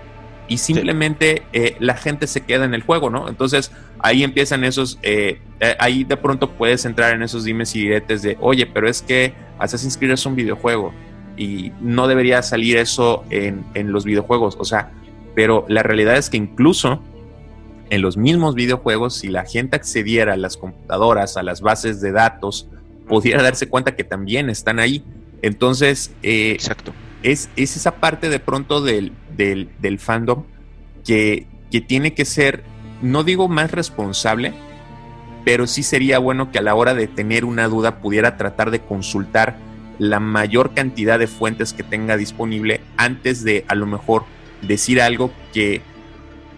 y 0.47 0.57
simplemente 0.57 1.43
eh, 1.53 1.75
la 1.79 1.95
gente 1.95 2.27
se 2.27 2.41
queda 2.41 2.65
en 2.65 2.73
el 2.73 2.81
juego, 2.81 3.09
¿no? 3.09 3.27
Entonces 3.27 3.71
ahí 3.99 4.23
empiezan 4.23 4.63
esos, 4.63 4.97
eh, 5.03 5.41
eh, 5.59 5.75
ahí 5.79 6.03
de 6.03 6.17
pronto 6.17 6.51
puedes 6.51 6.85
entrar 6.85 7.13
en 7.13 7.23
esos 7.23 7.43
dimes 7.43 7.75
y 7.75 7.81
diretes 7.81 8.21
de, 8.21 8.37
oye, 8.39 8.65
pero 8.65 8.87
es 8.87 9.01
que 9.01 9.33
Assassin's 9.59 9.97
Creed 9.97 10.11
es 10.11 10.25
un 10.25 10.35
videojuego 10.35 10.93
y 11.35 11.71
no 11.81 12.07
debería 12.07 12.41
salir 12.41 12.77
eso 12.77 13.23
en, 13.29 13.65
en 13.73 13.91
los 13.91 14.05
videojuegos, 14.05 14.57
o 14.59 14.65
sea, 14.65 14.91
pero 15.35 15.65
la 15.67 15.83
realidad 15.83 16.17
es 16.17 16.29
que 16.29 16.37
incluso 16.37 17.01
en 17.89 18.01
los 18.01 18.17
mismos 18.17 18.55
videojuegos, 18.55 19.15
si 19.15 19.27
la 19.27 19.45
gente 19.45 19.75
accediera 19.75 20.33
a 20.33 20.37
las 20.37 20.57
computadoras, 20.57 21.37
a 21.37 21.43
las 21.43 21.61
bases 21.61 22.01
de 22.01 22.11
datos, 22.11 22.67
pudiera 23.07 23.41
darse 23.41 23.69
cuenta 23.69 23.95
que 23.95 24.03
también 24.03 24.49
están 24.49 24.79
ahí. 24.79 25.03
Entonces, 25.41 26.11
Exacto. 26.21 26.93
Es, 27.23 27.49
es 27.55 27.77
esa 27.77 27.95
parte 27.95 28.29
de 28.29 28.39
pronto 28.39 28.81
del, 28.81 29.13
del, 29.37 29.99
fandom 29.99 30.43
que, 31.05 31.47
que 31.71 31.81
tiene 31.81 32.13
que 32.13 32.25
ser, 32.25 32.63
no 33.01 33.23
digo 33.23 33.47
más 33.47 33.71
responsable, 33.71 34.53
pero 35.45 35.67
sí 35.67 35.83
sería 35.83 36.19
bueno 36.19 36.51
que 36.51 36.59
a 36.59 36.61
la 36.61 36.75
hora 36.75 36.93
de 36.93 37.07
tener 37.07 37.45
una 37.45 37.67
duda 37.67 38.01
pudiera 38.01 38.35
tratar 38.35 38.71
de 38.71 38.81
consultar 38.81 39.57
la 39.99 40.19
mayor 40.19 40.73
cantidad 40.73 41.17
de 41.19 41.27
fuentes 41.27 41.73
que 41.73 41.83
tenga 41.83 42.17
disponible 42.17 42.81
antes 42.97 43.43
de 43.43 43.65
a 43.67 43.75
lo 43.75 43.85
mejor 43.85 44.25
decir 44.61 45.01
algo 45.01 45.31
que 45.53 45.81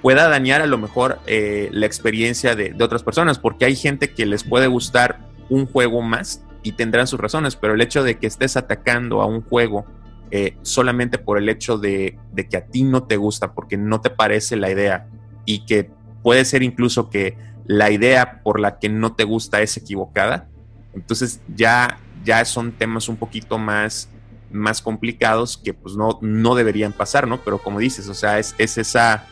pueda 0.01 0.27
dañar 0.27 0.61
a 0.61 0.65
lo 0.65 0.77
mejor 0.77 1.19
eh, 1.27 1.69
la 1.71 1.85
experiencia 1.85 2.55
de, 2.55 2.71
de, 2.71 2.83
otras 2.83 3.03
personas, 3.03 3.37
porque 3.37 3.65
hay 3.65 3.75
gente 3.75 4.11
que 4.11 4.25
les 4.25 4.43
puede 4.43 4.67
gustar 4.67 5.19
un 5.49 5.65
juego 5.65 6.01
más 6.01 6.43
y 6.63 6.73
tendrán 6.73 7.07
sus 7.07 7.19
razones, 7.19 7.55
pero 7.55 7.73
el 7.73 7.81
hecho 7.81 8.03
de 8.03 8.17
que 8.17 8.27
estés 8.27 8.57
atacando 8.57 9.21
a 9.21 9.25
un 9.25 9.41
juego 9.41 9.85
eh, 10.31 10.57
solamente 10.61 11.17
por 11.17 11.37
el 11.39 11.49
hecho 11.49 11.77
de, 11.77 12.17
que 12.49 12.57
a 12.57 12.65
ti 12.65 12.83
no 12.83 13.03
te 13.03 13.17
gusta, 13.17 13.53
porque 13.53 13.77
no 13.77 13.99
te 14.01 14.09
parece 14.09 14.55
la 14.55 14.69
idea 14.69 15.07
y 15.45 15.65
que 15.65 15.89
puede 16.21 16.45
ser 16.45 16.61
incluso 16.61 17.09
que 17.09 17.35
la 17.65 17.89
idea 17.89 18.41
por 18.43 18.59
la 18.59 18.77
que 18.77 18.89
no 18.89 19.13
te 19.15 19.23
gusta 19.23 19.61
es 19.61 19.75
equivocada, 19.77 20.47
entonces 20.93 21.41
ya, 21.55 21.99
ya 22.23 22.45
son 22.45 22.71
temas 22.71 23.09
un 23.09 23.17
poquito 23.17 23.57
más, 23.57 24.09
más 24.51 24.81
complicados 24.81 25.57
que 25.57 25.73
pues 25.73 25.95
no, 25.95 26.19
no 26.21 26.55
deberían 26.55 26.93
pasar, 26.93 27.27
¿no? 27.27 27.39
Pero 27.41 27.57
como 27.57 27.79
dices, 27.79 28.07
o 28.07 28.13
sea, 28.13 28.37
es, 28.37 28.55
esa, 28.59 29.25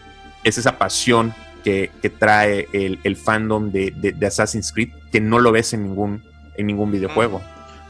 es 0.44 0.58
esa 0.58 0.78
pasión 0.80 1.34
que, 1.64 1.92
trae 2.18 2.68
el, 2.72 3.18
fandom 3.18 3.72
de, 3.72 3.92
de, 3.92 4.26
Assassin's 4.26 4.72
Creed 4.72 4.90
que 5.12 5.20
no 5.20 5.40
lo 5.40 5.52
ves 5.52 5.74
en 5.74 5.84
ningún, 5.84 6.24
en 6.56 6.66
ningún 6.66 6.92
videojuego. 6.92 7.42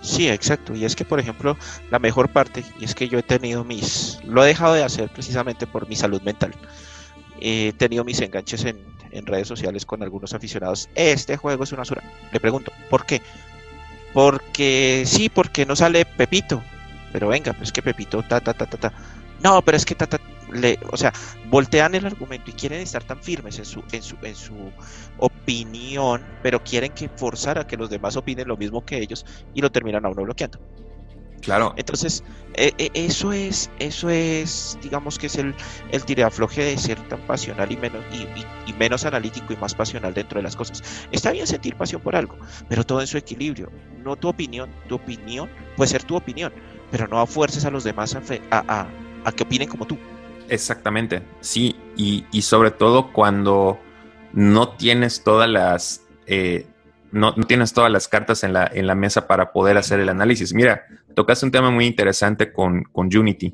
Sí, 0.02 0.30
exacto. 0.30 0.76
Y 0.76 0.86
es 0.86 0.96
que, 0.96 1.06
por 1.06 1.20
ejemplo, 1.20 1.58
la 1.92 2.00
mejor 2.00 2.30
parte, 2.30 2.64
y 2.80 2.86
es 2.86 2.96
que 2.96 3.08
yo 3.08 3.20
he 3.20 3.24
tenido 3.24 3.64
mis, 3.64 4.20
lo 4.26 4.44
he 4.44 4.48
dejado 4.48 4.74
de 4.74 4.84
hacer 4.84 5.10
precisamente 5.10 5.68
por 5.68 5.88
mi 5.88 5.96
salud 5.96 6.22
mental. 6.22 6.54
He 7.40 7.74
tenido 7.74 8.04
mis 8.04 8.20
enganches 8.22 8.66
en, 8.66 8.98
redes 9.26 9.48
sociales 9.48 9.86
con 9.86 10.04
algunos 10.04 10.34
aficionados. 10.34 10.90
Este 10.94 11.38
juego 11.38 11.64
es 11.64 11.72
una 11.72 11.80
basura. 11.80 12.04
Le 12.32 12.40
pregunto, 12.40 12.72
¿por 12.90 13.06
qué? 13.06 13.22
Porque 14.14 15.04
sí, 15.08 15.28
porque 15.28 15.66
no 15.66 15.76
sale 15.76 16.06
Pepito. 16.06 16.62
Pero 17.12 17.30
venga, 17.30 17.54
pues 17.54 17.72
que 17.72 17.82
Pepito, 17.82 18.22
ta, 18.22 18.42
ta, 18.42 18.54
ta, 18.54 18.68
ta, 18.68 18.78
ta. 18.78 18.94
No, 19.44 19.62
pero 19.62 19.78
es 19.78 19.86
que 19.86 19.96
ta, 19.96 20.08
ta, 20.08 20.20
o 20.92 20.98
sea, 20.98 21.14
voltean 21.50 21.96
el 21.96 22.06
argumento 22.06 22.50
y 22.50 22.54
quieren 22.54 22.82
estar 22.82 23.04
tan 23.04 23.22
firmes 23.22 23.60
en 23.60 23.66
su, 23.66 23.84
en 23.92 24.02
su, 24.02 24.16
en 24.22 24.36
su 24.36 24.72
opinión, 25.18 26.24
pero 26.42 26.64
quieren 26.64 26.92
que 26.94 27.10
forzar 27.10 27.60
a 27.60 27.68
que 27.68 27.78
los 27.78 27.90
demás 27.90 28.16
opinen 28.16 28.48
lo 28.48 28.58
mismo 28.58 28.86
que 28.86 28.98
ellos 28.98 29.26
y 29.54 29.62
lo 29.62 29.72
terminan 29.72 30.06
a 30.06 30.10
uno 30.10 30.24
bloqueando. 30.24 30.60
Claro. 31.42 31.74
Entonces, 31.78 32.24
e, 32.56 32.74
e, 32.78 32.92
eso 32.94 33.32
es, 33.32 33.70
eso 33.80 34.10
es, 34.10 34.78
digamos 34.82 35.18
que 35.18 35.28
es 35.28 35.36
el, 35.36 35.54
el 35.92 36.04
tirafloje 36.04 36.64
de 36.64 36.78
ser 36.78 37.00
tan 37.08 37.22
pasional 37.22 37.72
y 37.72 37.78
menos, 37.78 38.04
y, 38.66 38.74
menos 38.74 39.06
analítico 39.06 39.54
y 39.54 39.56
más 39.58 39.74
pasional 39.74 40.14
dentro 40.14 40.40
de 40.40 40.44
las 40.44 40.56
cosas. 40.56 40.84
Está 41.12 41.32
bien 41.32 41.48
sentir 41.48 41.76
pasión 41.76 42.02
por 42.02 42.16
algo, 42.16 42.38
pero 42.68 42.84
todo 42.84 43.02
en 43.02 43.08
su 43.08 43.18
equilibrio. 43.18 43.72
No 44.04 44.16
tu 44.16 44.28
opinión, 44.28 44.70
tu 44.88 44.96
opinión 44.96 45.50
puede 45.76 45.90
ser 45.90 46.04
tu 46.04 46.16
opinión, 46.16 46.54
pero 46.92 47.08
no 47.08 47.26
fuerces 47.26 47.66
a 47.66 47.72
los 47.72 47.84
demás 47.84 48.16
a, 48.16 48.22
a, 48.52 48.82
a 48.82 48.88
que 49.36 49.44
opinen 49.44 49.68
como 49.68 49.86
tú. 49.86 49.98
Exactamente, 50.50 51.22
sí, 51.42 51.76
y, 51.96 52.24
sobre 52.42 52.72
todo 52.72 53.12
cuando 53.12 53.80
no 54.34 54.70
tienes 54.70 55.24
todas 55.24 55.50
las 55.50 56.02
eh, 56.26 56.68
no, 57.12 57.34
tienes 57.34 57.74
todas 57.74 57.92
las 57.92 58.08
cartas 58.08 58.44
en 58.44 58.54
la, 58.54 58.70
en 58.74 58.88
la 58.88 58.96
mesa 58.96 59.28
para 59.28 59.52
poder 59.52 59.78
hacer 59.78 60.00
el 60.00 60.10
análisis. 60.10 60.54
Mira, 60.54 60.84
tocaste 61.16 61.46
un 61.46 61.52
tema 61.52 61.72
muy 61.72 61.86
interesante 61.86 62.52
con, 62.52 62.84
Unity. 62.94 63.54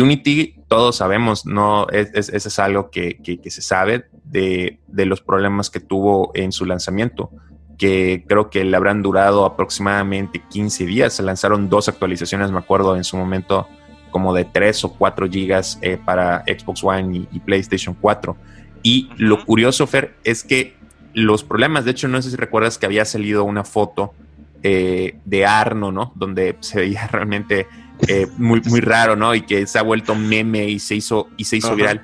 Unity, 0.00 0.56
todos 0.68 0.96
sabemos, 0.96 1.46
no 1.46 1.88
es, 1.88 2.28
es, 2.28 2.58
algo 2.58 2.90
que, 2.90 3.40
se 3.44 3.62
sabe 3.62 4.06
de, 4.24 4.80
de, 4.86 5.06
los 5.06 5.20
problemas 5.20 5.70
que 5.70 5.80
tuvo 5.80 6.30
en 6.34 6.52
su 6.52 6.64
lanzamiento, 6.64 7.30
que 7.76 8.24
creo 8.26 8.50
que 8.50 8.64
le 8.64 8.76
habrán 8.76 9.02
durado 9.02 9.44
aproximadamente 9.44 10.42
15 10.50 10.86
días. 10.86 11.12
Se 11.12 11.22
lanzaron 11.22 11.68
dos 11.68 11.88
actualizaciones, 11.88 12.50
me 12.50 12.58
acuerdo 12.58 12.96
en 12.96 13.04
su 13.04 13.16
momento 13.16 13.68
como 14.10 14.34
de 14.34 14.44
3 14.44 14.84
o 14.84 14.92
4 14.92 15.28
gigas 15.30 15.78
eh, 15.82 15.98
para 16.02 16.44
Xbox 16.46 16.82
One 16.84 17.26
y, 17.30 17.40
PlayStation 17.40 17.96
4. 17.98 18.36
Y 18.82 19.10
lo 19.16 19.44
curioso, 19.44 19.86
Fer, 19.86 20.14
es 20.24 20.44
que 20.44 20.74
los 21.14 21.44
problemas, 21.44 21.84
de 21.84 21.92
hecho, 21.92 22.08
no 22.08 22.20
sé 22.22 22.30
si 22.30 22.36
recuerdas 22.36 22.78
que 22.78 22.86
había 22.86 23.04
salido 23.04 23.44
una 23.44 23.64
foto 23.64 24.14
eh, 24.62 25.18
de 25.24 25.46
Arno, 25.46 25.92
¿no? 25.92 26.12
Donde 26.14 26.56
se 26.60 26.80
veía 26.80 27.06
realmente 27.12 27.66
eh, 28.08 28.26
muy, 28.36 28.60
muy 28.62 28.80
raro, 28.80 29.16
¿no? 29.16 29.34
Y 29.34 29.42
que 29.42 29.66
se 29.66 29.78
ha 29.78 29.82
vuelto 29.82 30.14
meme 30.14 30.68
y 30.68 30.78
se 30.78 30.94
hizo, 30.94 31.28
y 31.36 31.44
se 31.44 31.56
hizo 31.56 31.74
viral. 31.74 32.02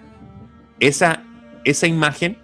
Esa, 0.81 1.23
esa 1.65 1.87
imagen 1.87 2.39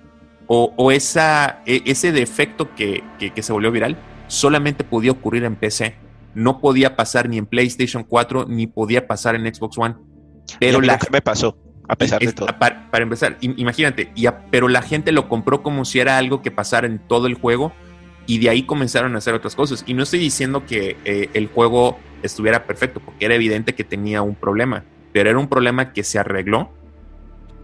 o, 0.46 0.92
esa, 0.92 1.62
e, 1.64 1.82
ese 1.86 2.12
defecto 2.12 2.74
que, 2.74 3.02
que 3.18 3.42
se 3.42 3.52
volvió 3.52 3.70
viral 3.70 3.96
solamente 4.26 4.84
podía 4.84 5.12
ocurrir 5.12 5.44
en 5.44 5.56
PC 5.56 5.94
no 6.34 6.60
podía 6.60 6.96
pasar 6.96 7.28
ni 7.28 7.38
en 7.38 7.46
PlayStation 7.46 8.04
4 8.04 8.46
ni 8.48 8.66
podía 8.66 9.06
pasar 9.06 9.34
en 9.34 9.52
Xbox 9.52 9.78
One. 9.78 9.96
Pero 10.58 10.80
la 10.80 10.98
que 10.98 11.10
me 11.10 11.20
pasó, 11.20 11.56
a 11.88 11.96
pesar 11.96 12.20
de 12.20 12.32
todo. 12.32 12.48
Para, 12.58 12.88
empezar, 13.02 13.36
imagínate, 13.40 14.12
y 14.14 14.26
pero 14.50 14.68
la 14.68 14.82
gente 14.82 15.12
lo 15.12 15.28
compró 15.28 15.62
como 15.62 15.84
si 15.84 16.00
era 16.00 16.18
algo 16.18 16.42
que 16.42 16.50
pasara 16.50 16.86
en 16.86 16.98
todo 16.98 17.26
el 17.26 17.34
juego 17.34 17.72
y 18.26 18.38
de 18.38 18.50
ahí 18.50 18.62
comenzaron 18.64 19.14
a 19.14 19.18
hacer 19.18 19.34
otras 19.34 19.54
cosas. 19.54 19.84
Y 19.86 19.94
no 19.94 20.02
estoy 20.02 20.20
diciendo 20.20 20.64
que 20.66 20.96
eh, 21.04 21.30
el 21.34 21.48
juego 21.48 21.98
estuviera 22.22 22.66
perfecto, 22.66 23.00
porque 23.00 23.24
era 23.24 23.34
evidente 23.34 23.74
que 23.74 23.84
tenía 23.84 24.22
un 24.22 24.34
problema, 24.34 24.84
pero 25.12 25.30
era 25.30 25.38
un 25.38 25.48
problema 25.48 25.92
que 25.92 26.04
se 26.04 26.18
arregló 26.18 26.70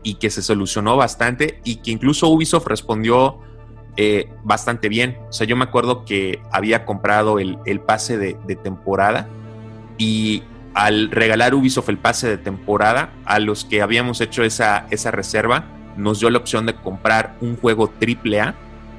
y 0.02 0.14
que 0.14 0.30
se 0.30 0.42
solucionó 0.42 0.96
bastante 0.96 1.60
y 1.64 1.76
que 1.76 1.90
incluso 1.90 2.28
Ubisoft 2.28 2.66
respondió 2.66 3.40
eh, 4.00 4.28
bastante 4.44 4.88
bien. 4.88 5.18
O 5.28 5.32
sea, 5.32 5.44
yo 5.44 5.56
me 5.56 5.64
acuerdo 5.64 6.04
que 6.04 6.40
había 6.52 6.84
comprado 6.84 7.40
el, 7.40 7.80
pase 7.80 8.16
de, 8.16 8.34
temporada 8.54 9.26
y 9.98 10.44
al 10.72 11.10
regalar 11.10 11.52
Ubisoft 11.52 11.88
el 11.88 11.98
pase 11.98 12.28
de 12.28 12.38
temporada, 12.38 13.10
a 13.24 13.40
los 13.40 13.64
que 13.64 13.82
habíamos 13.82 14.20
hecho 14.20 14.44
esa, 14.44 14.86
esa 14.90 15.10
reserva, 15.10 15.64
nos 15.96 16.20
dio 16.20 16.30
la 16.30 16.38
opción 16.38 16.64
de 16.64 16.76
comprar 16.76 17.34
un 17.40 17.56
juego 17.56 17.92
AAA 18.00 18.54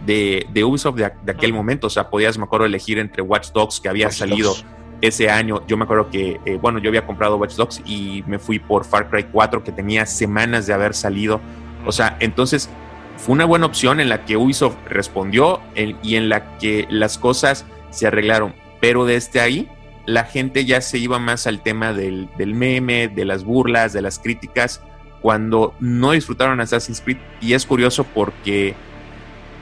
de, 0.06 0.46
de 0.52 0.64
Ubisoft 0.66 0.98
de, 0.98 1.06
aquel 1.32 1.54
momento. 1.54 1.88
O 1.88 1.90
sea, 1.90 2.10
podías, 2.10 2.38
me 2.38 2.44
acuerdo, 2.44 2.66
elegir 2.66 3.00
entre 3.00 3.22
Watch 3.22 3.54
Dogs 3.54 3.80
que 3.80 3.88
había 3.88 4.12
salido 4.12 4.54
ese 5.00 5.30
año. 5.30 5.66
Yo 5.66 5.78
me 5.78 5.86
acuerdo 5.86 6.10
que, 6.10 6.42
eh, 6.44 6.60
bueno, 6.62 6.78
yo 6.80 6.90
había 6.90 7.06
comprado 7.06 7.38
Watch 7.38 7.56
Dogs 7.56 7.82
y 7.86 8.26
me 8.28 8.38
fui 8.38 8.60
por 8.60 8.84
Far 8.84 9.10
Cry 9.10 9.28
4 9.32 9.64
que 9.64 9.72
tenía 9.72 10.06
semanas 10.06 10.68
de 10.68 10.74
haber 10.74 10.94
salido. 10.94 11.40
O 11.86 11.94
sea, 11.94 12.18
entonces 12.20 12.70
fue 13.20 13.34
una 13.34 13.46
buena 13.46 13.66
opción 13.66 14.00
en 14.00 14.08
la 14.08 14.24
que 14.24 14.38
Ubisoft 14.38 14.78
respondió 14.88 15.60
y 15.76 16.16
en 16.16 16.30
la 16.30 16.58
que 16.58 16.88
las 16.90 17.18
cosas 17.18 17.66
se 17.90 18.08
arreglaron. 18.08 18.56
Pero 18.80 19.06
desde 19.06 19.42
ahí 19.42 19.68
la 20.06 20.24
gente 20.24 20.64
ya 20.66 20.80
se 20.80 20.98
iba 20.98 21.20
más 21.20 21.46
al 21.46 21.62
tema 21.62 21.92
del, 21.92 22.30
meme, 22.38 23.10
de 23.10 23.26
las 23.26 23.44
burlas, 23.44 23.92
de 23.92 24.02
las 24.02 24.20
críticas, 24.20 24.82
cuando 25.22 25.76
no 25.82 26.12
disfrutaron 26.12 26.62
Assassin's 26.62 27.02
Creed. 27.02 27.18
Y 27.42 27.54
es 27.54 27.66
curioso 27.66 28.06
porque, 28.06 28.74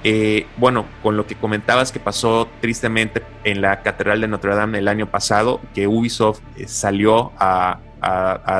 eh, 0.03 0.45
bueno, 0.57 0.85
con 1.01 1.17
lo 1.17 1.25
que 1.25 1.33
comentabas 1.33 1.91
que 1.91 1.99
pasó 1.99 2.47
tristemente 2.61 3.23
en 3.43 3.61
la 3.61 3.81
Catedral 3.81 4.21
de 4.21 4.27
Notre 4.27 4.53
Dame 4.55 4.77
el 4.77 4.87
año 4.87 5.09
pasado, 5.09 5.61
que 5.73 5.87
Ubisoft 5.87 6.41
eh, 6.57 6.67
salió 6.67 7.31
a, 7.37 7.79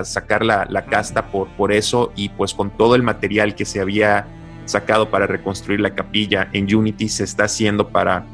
sacar 0.03 0.43
la, 0.43 0.86
casta 0.89 1.27
por 1.27 1.71
eso 1.71 2.12
y 2.15 2.29
pues 2.29 2.55
con 2.55 2.71
todo 2.71 2.95
el 2.95 3.03
material 3.03 3.53
que 3.53 3.65
se 3.65 3.79
había 3.79 4.25
sacado 4.67 5.10
para 5.10 5.27
reconstruir 5.27 5.80
la 5.80 5.95
capilla 5.95 6.49
en 6.53 6.73
Unity 6.73 7.10
se 7.10 7.23
está 7.23 7.45
haciendo 7.45 7.89
para 7.89 8.25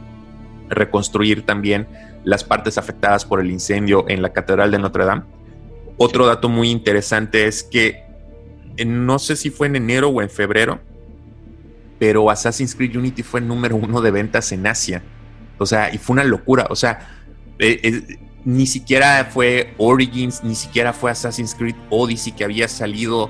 reconstruir 0.69 1.45
también 1.45 1.87
las 2.23 2.43
partes 2.43 2.77
afectadas 2.77 3.25
por 3.25 3.39
el 3.39 3.51
incendio 3.51 4.05
en 4.07 4.21
la 4.21 4.31
Catedral 4.33 4.71
de 4.71 4.79
Notre 4.79 5.05
Dame. 5.05 5.23
Otro 5.97 6.25
dato 6.25 6.49
muy 6.49 6.69
interesante 6.69 7.47
es 7.47 7.63
que 7.63 8.03
no 8.85 9.19
sé 9.19 9.35
si 9.35 9.49
fue 9.49 9.67
en 9.67 9.75
enero 9.75 10.09
o 10.09 10.21
en 10.21 10.29
febrero, 10.29 10.79
pero 11.99 12.29
Assassin's 12.29 12.75
Creed 12.75 12.95
Unity 12.95 13.23
fue 13.23 13.39
el 13.39 13.47
número 13.47 13.75
uno 13.75 14.01
de 14.01 14.11
ventas 14.11 14.51
en 14.51 14.65
Asia. 14.65 15.03
O 15.57 15.65
sea, 15.65 15.93
y 15.93 15.97
fue 15.97 16.15
una 16.15 16.23
locura. 16.23 16.67
O 16.69 16.75
sea, 16.75 17.07
eh, 17.59 17.79
eh, 17.83 18.19
ni 18.43 18.65
siquiera 18.65 19.29
fue 19.31 19.73
Origins, 19.77 20.43
ni 20.43 20.55
siquiera 20.55 20.91
fue 20.91 21.11
Assassin's 21.11 21.55
Creed 21.55 21.75
Odyssey 21.89 22.33
que 22.33 22.43
había 22.43 22.67
salido. 22.67 23.29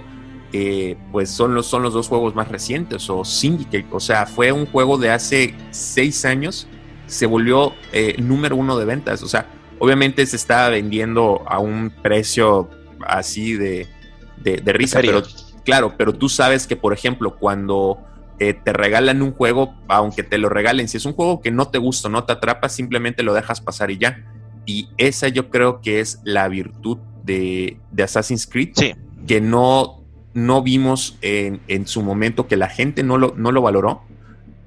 Eh, 0.56 0.96
pues 1.12 1.32
son 1.32 1.56
los, 1.56 1.66
son 1.66 1.82
los 1.82 1.94
dos 1.94 2.08
juegos 2.08 2.36
más 2.36 2.48
recientes, 2.48 3.10
o 3.10 3.26
Syndicate. 3.26 3.88
O 3.92 4.00
sea, 4.00 4.26
fue 4.26 4.52
un 4.52 4.68
juego 4.68 4.98
de 4.98 5.10
hace 5.10 5.56
seis 5.72 6.26
años, 6.26 6.68
se 7.08 7.26
volvió 7.26 7.74
número 8.20 8.56
uno 8.56 8.78
de 8.78 8.86
ventas. 8.86 9.24
O 9.24 9.28
sea, 9.28 9.48
obviamente 9.80 10.26
se 10.26 10.36
estaba 10.36 10.70
vendiendo 10.70 11.44
a 11.48 11.60
un 11.60 11.92
precio 12.02 12.70
así 13.06 13.54
de, 13.54 13.88
de, 14.38 14.74
risa, 14.74 15.02
pero 15.02 15.24
claro, 15.66 15.96
pero 15.98 16.14
tú 16.14 16.30
sabes 16.30 16.68
que, 16.68 16.76
por 16.76 16.94
ejemplo, 16.94 17.36
cuando 17.38 18.00
eh, 18.40 18.54
te 18.54 18.74
regalan 18.74 19.22
un 19.22 19.32
juego, 19.32 19.74
aunque 19.88 20.24
te 20.24 20.38
lo 20.38 20.50
regalen, 20.50 20.88
si 20.88 20.98
es 20.98 21.06
un 21.06 21.14
juego 21.14 21.42
que 21.42 21.52
no 21.52 21.68
te 21.68 21.78
gusta, 21.78 22.10
no 22.10 22.24
te 22.24 22.34
atrapa, 22.34 22.70
simplemente 22.70 23.24
lo 23.24 23.34
dejas 23.34 23.62
pasar 23.62 23.92
y 23.92 23.98
ya. 23.98 24.24
Y 24.66 24.90
esa 24.98 25.28
yo 25.28 25.50
creo 25.50 25.82
que 25.82 26.00
es 26.00 26.20
la 26.24 26.48
virtud 26.48 26.98
de, 27.24 27.80
Assassin's 28.02 28.48
Creed, 28.48 28.74
que 29.28 29.42
no, 29.42 30.03
no 30.34 30.62
vimos 30.62 31.18
en, 31.22 31.62
en, 31.68 31.88
su 31.88 32.02
momento, 32.02 32.48
que 32.48 32.58
la 32.58 32.70
gente 32.70 33.04
no 33.04 33.18
lo, 33.18 33.34
no 33.38 33.52
lo 33.52 33.62
valoró. 33.62 34.04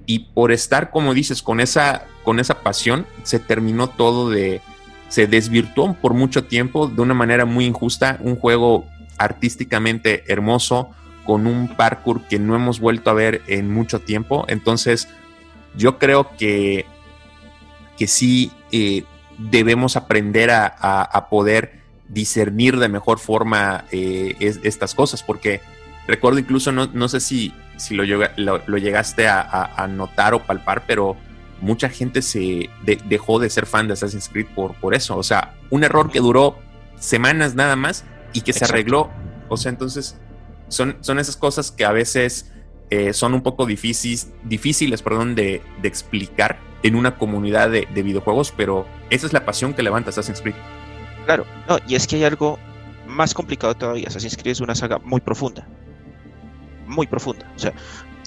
Y 0.07 0.31
por 0.35 0.53
estar, 0.53 0.91
como 0.91 1.15
dices, 1.15 1.43
con 1.43 1.61
esa, 1.61 2.07
con 2.23 2.39
esa 2.39 2.63
pasión, 2.63 3.07
se 3.25 3.39
terminó 3.39 3.89
todo 3.89 4.31
de, 4.31 4.61
se 5.09 5.27
desvirtuó 5.27 5.95
por 5.95 6.15
mucho 6.15 6.45
tiempo 6.45 6.89
de 6.89 7.03
una 7.03 7.15
manera 7.15 7.45
muy 7.45 7.65
injusta, 7.65 8.19
un 8.21 8.37
juego 8.37 8.85
artísticamente 9.19 10.25
hermoso, 10.29 10.91
con 11.25 11.47
un 11.47 11.69
parkour 11.77 12.23
que 12.23 12.39
no 12.39 12.55
hemos 12.55 12.79
vuelto 12.79 13.11
a 13.11 13.15
ver 13.15 13.43
en 13.49 13.73
mucho 13.73 14.01
tiempo. 14.01 14.45
Entonces, 14.49 15.09
yo 15.77 15.99
creo 15.99 16.37
que, 16.37 16.87
que 17.99 18.07
sí 18.07 18.53
eh, 18.71 19.05
debemos 19.39 19.97
aprender 19.97 20.51
a, 20.51 21.27
poder 21.29 21.83
discernir 22.09 22.79
de 22.79 22.89
mejor 22.89 23.19
forma 23.19 23.85
eh, 23.91 24.37
estas 24.41 24.95
cosas, 24.95 25.23
porque 25.23 25.61
recuerdo 26.07 26.39
incluso, 26.39 26.73
no, 26.73 27.09
sé 27.09 27.21
si, 27.21 27.53
si 27.77 27.95
lo, 27.95 28.05
lo, 28.37 28.79
llegaste 28.79 29.29
a, 29.29 29.87
notar 29.89 30.35
o 30.35 30.43
palpar, 30.43 30.85
pero 30.87 31.17
mucha 31.61 31.89
gente 31.89 32.23
se 32.23 32.71
dejó 33.09 33.39
de 33.39 33.51
ser 33.51 33.67
fan 33.67 33.87
de 33.89 33.95
Assassin's 33.95 34.29
Creed 34.29 34.47
por, 34.55 34.75
por 34.75 34.95
eso. 34.95 35.17
O 35.17 35.23
sea, 35.23 35.55
un 35.71 35.85
error 35.85 36.11
que 36.11 36.21
duró 36.21 36.59
semanas 36.99 37.55
nada 37.55 37.77
más 37.77 38.05
y 38.33 38.43
que 38.43 38.53
se 38.53 38.65
arregló. 38.65 39.11
O 39.49 39.57
sea, 39.57 39.71
entonces 39.71 40.17
son, 40.69 40.97
son 41.01 41.19
esas 41.19 41.37
cosas 41.37 41.71
que 41.71 41.85
a 41.85 41.93
veces 41.93 42.53
eh, 42.91 43.13
son 43.13 43.35
un 43.35 43.43
poco 43.43 43.67
difíciles, 43.67 44.33
difíciles 44.45 45.03
perdón, 45.03 45.35
de, 45.35 45.61
explicar 45.83 46.59
en 46.83 46.95
una 46.95 47.17
comunidad 47.17 47.69
de, 47.71 47.87
videojuegos, 48.03 48.53
pero 48.57 48.87
esa 49.11 49.27
es 49.27 49.33
la 49.33 49.45
pasión 49.45 49.75
que 49.75 49.83
levanta 49.83 50.11
Assassin's 50.11 50.41
Creed. 50.41 50.55
Claro, 51.27 51.45
no, 51.69 51.79
y 51.89 51.97
es 51.97 52.07
que 52.07 52.17
hay 52.17 52.25
algo 52.25 52.57
más 53.07 53.35
complicado 53.35 53.75
todavía. 53.75 54.07
Assassin's 54.07 54.37
Creed 54.37 54.53
es 54.53 54.61
una 54.61 54.77
saga 54.77 54.99
muy 55.01 55.21
profunda. 55.21 55.67
Muy 56.87 57.09
profunda. 57.09 57.51
O 57.57 57.59
sea, 57.59 57.73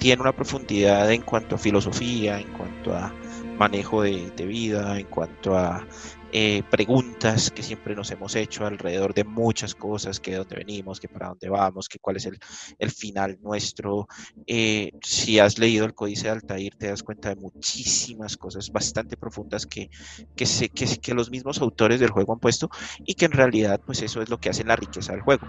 tiene 0.00 0.22
una 0.22 0.32
profundidad 0.32 1.12
en 1.12 1.20
cuanto 1.20 1.54
a 1.54 1.58
filosofía, 1.58 2.40
en 2.40 2.50
cuanto 2.54 2.96
a 2.96 3.12
manejo 3.58 4.02
de, 4.02 4.30
vida, 4.46 4.98
en 4.98 5.06
cuanto 5.06 5.54
a 5.54 5.86
eh, 6.32 6.62
preguntas 6.70 7.50
que 7.50 7.62
siempre 7.62 7.94
nos 7.94 8.10
hemos 8.10 8.34
hecho 8.34 8.64
alrededor 8.64 9.12
de 9.12 9.24
muchas 9.24 9.74
cosas, 9.74 10.18
que 10.18 10.30
de 10.30 10.38
dónde 10.38 10.56
venimos, 10.56 11.00
que 11.00 11.08
para 11.08 11.28
dónde 11.28 11.50
vamos, 11.50 11.86
que 11.86 11.98
cuál 11.98 12.16
es 12.16 12.24
el, 12.24 12.38
el 12.78 12.90
final 12.90 13.38
nuestro. 13.42 14.06
Eh, 14.46 14.92
si 15.02 15.38
has 15.38 15.58
leído 15.58 15.84
el 15.84 15.92
Códice 15.92 16.24
de 16.24 16.30
Altair, 16.30 16.76
te 16.78 16.88
das 16.88 17.02
cuenta 17.02 17.28
de 17.28 17.36
muchísimas 17.36 18.38
cosas 18.38 18.70
bastante 18.72 19.18
profundas 19.18 19.66
que, 19.66 19.90
que, 20.34 20.46
se, 20.46 20.70
que, 20.70 21.12
los 21.12 21.30
mismos 21.30 21.60
autores 21.60 22.00
del 22.00 22.10
juego 22.10 22.32
han 22.32 22.40
puesto 22.40 22.70
y 23.04 23.14
que 23.14 23.26
en 23.26 23.32
realidad 23.32 23.82
pues 23.84 24.00
eso 24.00 24.22
es 24.22 24.30
lo 24.30 24.38
que 24.38 24.48
hace 24.48 24.64
la 24.64 24.76
riqueza 24.76 25.12
del 25.12 25.20
juego. 25.20 25.46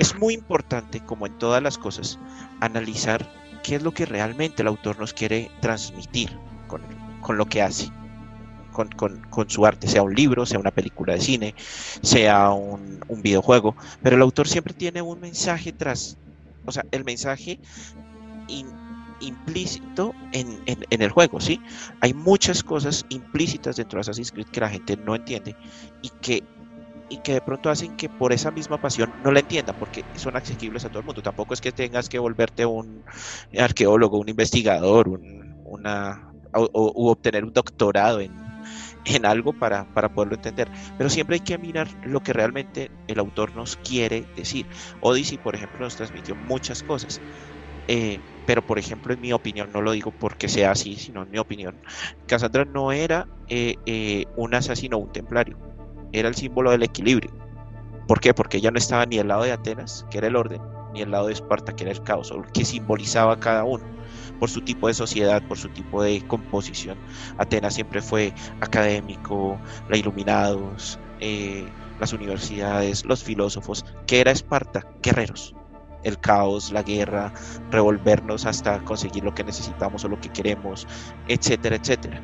Es 0.00 0.18
muy 0.18 0.32
importante, 0.32 1.00
como 1.00 1.26
en 1.26 1.36
todas 1.36 1.62
las 1.62 1.76
cosas, 1.76 2.18
analizar 2.60 3.30
qué 3.62 3.74
es 3.74 3.82
lo 3.82 3.92
que 3.92 4.06
realmente 4.06 4.62
el 4.62 4.68
autor 4.68 4.98
nos 4.98 5.12
quiere 5.12 5.50
transmitir 5.60 6.30
con, 6.68 7.36
lo 7.36 7.44
que 7.44 7.60
hace, 7.60 7.90
con, 8.72 9.50
su 9.50 9.66
arte, 9.66 9.86
sea 9.88 10.02
un 10.02 10.14
libro, 10.14 10.46
sea 10.46 10.58
una 10.58 10.70
película 10.70 11.12
de 11.12 11.20
cine, 11.20 11.54
sea 12.00 12.48
un, 12.48 12.98
videojuego, 13.22 13.76
pero 14.02 14.16
el 14.16 14.22
autor 14.22 14.48
siempre 14.48 14.72
tiene 14.72 15.02
un 15.02 15.20
mensaje 15.20 15.70
tras, 15.70 16.16
o 16.64 16.72
sea, 16.72 16.86
el 16.92 17.04
mensaje 17.04 17.60
implícito 19.20 20.14
en, 20.32 20.62
el 20.88 21.10
juego, 21.10 21.42
¿sí? 21.42 21.60
Hay 22.00 22.14
muchas 22.14 22.62
cosas 22.62 23.04
implícitas 23.10 23.76
dentro 23.76 23.98
de 23.98 24.00
Assassin's 24.00 24.32
Creed 24.32 24.46
que 24.46 24.60
la 24.60 24.70
gente 24.70 24.96
no 24.96 25.14
entiende 25.14 25.54
y 26.00 26.08
que 26.22 26.42
y 27.10 27.18
que 27.18 27.34
de 27.34 27.40
pronto 27.40 27.68
hacen 27.68 27.96
que 27.96 28.08
por 28.08 28.32
esa 28.32 28.50
misma 28.50 28.80
pasión 28.80 29.12
no 29.22 29.32
la 29.32 29.40
entiendan, 29.40 29.74
porque 29.78 30.04
son 30.14 30.36
accesibles 30.36 30.84
a 30.84 30.88
todo 30.88 31.00
el 31.00 31.04
mundo. 31.04 31.20
Tampoco 31.20 31.52
es 31.52 31.60
que 31.60 31.72
tengas 31.72 32.08
que 32.08 32.18
volverte 32.18 32.64
un 32.64 33.04
arqueólogo, 33.58 34.18
un 34.18 34.28
investigador, 34.28 35.20
una, 35.64 36.32
o, 36.54 37.10
obtener 37.10 37.44
un 37.44 37.52
doctorado 37.52 38.20
en, 38.20 38.30
algo 39.24 39.52
para, 39.52 39.84
poderlo 40.14 40.36
entender. 40.36 40.68
Pero 40.96 41.10
siempre 41.10 41.34
hay 41.34 41.40
que 41.40 41.58
mirar 41.58 41.88
lo 42.04 42.20
que 42.22 42.32
realmente 42.32 42.90
el 43.08 43.18
autor 43.18 43.54
nos 43.56 43.76
quiere 43.76 44.24
decir. 44.36 44.66
Odyssey, 45.00 45.36
por 45.36 45.56
ejemplo, 45.56 45.80
nos 45.80 45.96
transmitió 45.96 46.36
muchas 46.36 46.82
cosas. 46.84 47.20
Eh, 47.88 48.20
pero, 48.46 48.66
por 48.66 48.78
ejemplo, 48.78 49.12
en 49.12 49.20
mi 49.20 49.32
opinión, 49.32 49.70
no 49.72 49.82
lo 49.82 49.92
digo 49.92 50.12
porque 50.12 50.48
sea 50.48 50.70
así, 50.70 50.96
sino 50.96 51.22
en 51.22 51.30
mi 51.30 51.38
opinión, 51.38 51.76
Cassandra 52.26 52.64
no 52.64 52.92
era 52.92 53.26
eh, 53.48 53.76
eh, 53.86 54.26
un 54.36 54.54
asesino 54.54 54.96
o 54.96 55.00
un 55.00 55.12
templario, 55.12 55.56
era 56.12 56.28
el 56.28 56.34
símbolo 56.34 56.70
del 56.70 56.82
equilibrio. 56.82 57.30
¿Por 58.06 58.20
qué? 58.20 58.34
Porque 58.34 58.56
ella 58.56 58.70
no 58.70 58.78
estaba 58.78 59.06
ni 59.06 59.18
al 59.18 59.28
lado 59.28 59.44
de 59.44 59.52
Atenas, 59.52 60.06
que 60.10 60.18
era 60.18 60.26
el 60.26 60.36
orden, 60.36 60.60
ni 60.92 61.02
al 61.02 61.10
lado 61.10 61.28
de 61.28 61.32
Esparta, 61.32 61.74
que 61.74 61.84
era 61.84 61.92
el 61.92 62.02
caos, 62.02 62.32
o 62.32 62.42
que 62.52 62.64
simbolizaba 62.64 63.38
cada 63.38 63.64
uno 63.64 63.84
por 64.40 64.50
su 64.50 64.62
tipo 64.62 64.88
de 64.88 64.94
sociedad, 64.94 65.42
por 65.46 65.58
su 65.58 65.68
tipo 65.68 66.02
de 66.02 66.26
composición. 66.26 66.98
Atenas 67.38 67.74
siempre 67.74 68.00
fue 68.00 68.32
académico, 68.60 69.60
la 69.88 69.96
iluminados, 69.96 70.98
eh, 71.20 71.68
las 72.00 72.12
universidades, 72.12 73.04
los 73.04 73.22
filósofos, 73.22 73.84
que 74.06 74.20
era 74.20 74.32
Esparta, 74.32 74.84
guerreros. 75.02 75.54
El 76.02 76.18
caos, 76.18 76.72
la 76.72 76.82
guerra, 76.82 77.30
revolvernos 77.70 78.46
hasta 78.46 78.82
conseguir 78.84 79.22
lo 79.22 79.34
que 79.34 79.44
necesitamos 79.44 80.02
o 80.04 80.08
lo 80.08 80.18
que 80.18 80.30
queremos, 80.30 80.88
etcétera, 81.28 81.76
etcétera. 81.76 82.22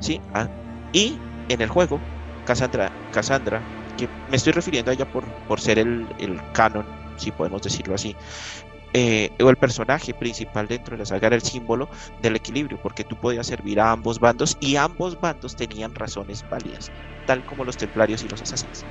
¿Sí? 0.00 0.18
Ah, 0.32 0.48
y 0.94 1.18
en 1.50 1.60
el 1.60 1.68
juego, 1.68 2.00
Cassandra, 2.48 2.90
Cassandra, 3.12 3.60
que 3.98 4.08
me 4.30 4.36
estoy 4.36 4.54
refiriendo 4.54 4.90
a 4.90 4.94
ella 4.94 5.04
por, 5.04 5.22
por 5.46 5.60
ser 5.60 5.78
el, 5.78 6.06
el 6.18 6.40
canon, 6.54 6.86
si 7.18 7.30
podemos 7.30 7.60
decirlo 7.60 7.94
así, 7.94 8.16
eh, 8.94 9.30
o 9.38 9.50
el 9.50 9.56
personaje 9.56 10.14
principal 10.14 10.66
dentro 10.66 10.96
de 10.96 11.00
la 11.00 11.04
saga 11.04 11.26
era 11.26 11.36
el 11.36 11.42
símbolo 11.42 11.90
del 12.22 12.36
equilibrio, 12.36 12.78
porque 12.82 13.04
tú 13.04 13.16
podías 13.16 13.46
servir 13.46 13.78
a 13.80 13.92
ambos 13.92 14.18
bandos 14.18 14.56
y 14.60 14.76
ambos 14.76 15.20
bandos 15.20 15.56
tenían 15.56 15.94
razones 15.94 16.42
válidas, 16.48 16.90
tal 17.26 17.44
como 17.44 17.66
los 17.66 17.76
templarios 17.76 18.22
y 18.22 18.28
los 18.28 18.40
asesinos. 18.40 18.82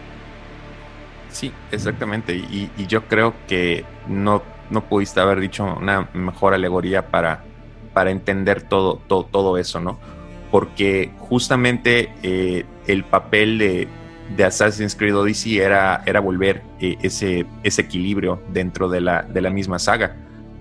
Sí, 1.32 1.52
exactamente, 1.72 2.36
y, 2.36 2.70
yo 2.88 3.06
creo 3.08 3.34
que 3.48 3.86
no, 4.08 4.44
no 4.70 4.82
pudiste 4.82 5.20
haber 5.20 5.40
dicho 5.40 5.64
una 5.64 6.08
mejor 6.14 6.54
alegoría 6.54 7.08
para, 7.08 7.42
para 7.96 8.12
entender 8.12 8.62
todo, 8.62 9.02
todo, 9.08 9.26
todo 9.26 9.58
eso, 9.58 9.80
¿no? 9.80 9.98
Porque 10.52 11.12
justamente 11.18 12.14
eh, 12.22 12.66
el 12.88 13.04
papel 13.04 13.58
de, 13.58 13.88
Assassin's 14.44 14.96
Creed 14.96 15.16
Odyssey 15.16 15.60
era, 15.60 16.04
era 16.06 16.20
volver 16.20 16.62
eh, 16.80 16.98
ese, 17.02 17.46
ese 17.64 17.82
equilibrio 17.82 18.42
dentro 18.52 18.90
de 18.90 19.02
la, 19.02 19.24
de 19.24 19.42
la 19.42 19.50
misma 19.50 19.80
saga. 19.80 20.16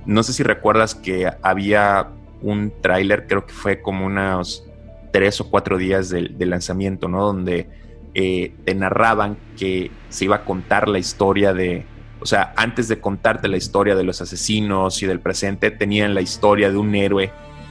No 0.04 0.22
sé 0.22 0.32
si 0.32 0.42
recuerdas 0.42 0.94
que 0.94 1.30
había 1.42 2.08
un 2.42 2.72
tráiler, 2.80 3.26
creo 3.26 3.46
que 3.46 3.52
fue 3.52 3.80
como 3.82 4.06
unos 4.06 4.64
tres 5.12 5.40
o 5.40 5.50
cuatro 5.50 5.78
días 5.78 6.10
del, 6.10 6.36
lanzamiento, 6.38 7.08
¿no? 7.08 7.24
Donde 7.24 7.68
eh, 8.14 8.54
te 8.64 8.74
narraban 8.74 9.36
que 9.58 9.90
se 10.10 10.26
iba 10.26 10.36
a 10.36 10.44
contar 10.44 10.88
la 10.88 10.98
historia 10.98 11.52
de, 11.52 11.84
o 12.20 12.26
sea, 12.26 12.52
antes 12.56 12.88
de 12.88 13.00
contarte 13.00 13.48
la 13.48 13.56
historia 13.56 13.94
de 13.94 14.04
los 14.04 14.20
asesinos 14.20 15.02
y 15.02 15.06
del 15.06 15.20
presente, 15.20 15.70
tenían 15.70 16.14
la 16.14 16.20
historia 16.20 16.70
de 16.70 16.76
un 16.76 16.94
héroe 16.94 17.30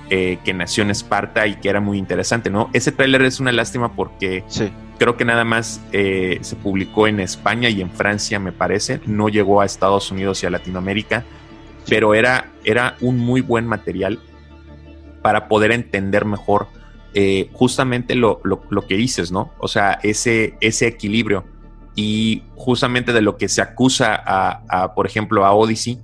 eh, 0.10 0.38
que 0.44 0.54
nació 0.54 0.84
en 0.84 0.92
Esparta 0.92 1.48
y 1.48 1.56
que 1.56 1.70
era 1.70 1.82
muy 1.82 1.98
interesante, 1.98 2.50
¿no? 2.50 2.70
Ese 2.74 2.92
tráiler 2.92 3.24
es 3.24 3.40
una 3.40 3.52
lástima 3.52 3.94
porque 3.94 4.44
creo 4.98 5.18
que 5.18 5.26
nada 5.26 5.44
más 5.44 5.82
eh, 5.92 6.40
se 6.42 6.56
publicó 6.56 7.08
en 7.08 7.20
España 7.20 7.70
y 7.70 7.82
en 7.82 7.90
Francia, 7.90 8.40
me 8.40 8.52
parece. 8.52 9.02
No 9.06 9.30
llegó 9.30 9.62
a 9.62 9.66
Estados 9.66 10.12
Unidos 10.12 10.44
y 10.44 10.46
a 10.46 10.50
Latinoamérica, 10.50 11.24
pero 11.88 12.14
era, 12.14 12.52
era 12.64 12.98
un 13.02 13.18
muy 13.18 13.42
buen 13.42 13.66
material 13.66 14.20
para 15.22 15.48
poder 15.48 15.72
entender 15.72 16.24
mejor 16.26 16.68
eh, 17.16 17.50
justamente 17.54 18.14
lo, 18.14 18.42
que 18.88 18.96
dices, 18.96 19.32
¿no? 19.32 19.54
O 19.58 19.68
sea, 19.68 20.00
ese, 20.04 20.56
ese 20.60 20.86
equilibrio. 20.86 21.46
Y 21.96 22.44
justamente 22.56 23.14
de 23.14 23.22
lo 23.22 23.38
que 23.38 23.48
se 23.48 23.62
acusa 23.62 24.22
a, 24.24 24.94
por 24.94 25.08
ejemplo, 25.08 25.46
a 25.46 25.54
Odyssey 25.54 25.98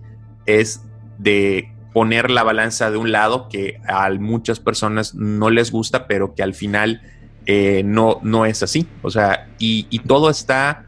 es 0.46 0.84
de 1.18 1.70
poner 1.94 2.32
la 2.32 2.44
balanza 2.44 2.92
de 2.92 2.98
un 2.98 3.12
lado 3.12 3.50
que 3.50 3.80
a 3.88 4.10
muchas 4.12 4.60
personas 4.60 5.14
no 5.16 5.50
les 5.50 5.72
gusta, 5.72 6.08
pero 6.08 6.36
que 6.36 6.44
al 6.44 6.54
final 6.54 7.02
eh, 7.46 7.84
no, 7.84 8.20
no 8.24 8.46
es 8.46 8.64
así. 8.64 8.88
O 9.02 9.12
sea, 9.12 9.50
y, 9.60 10.00
todo 10.00 10.30
está 10.30 10.86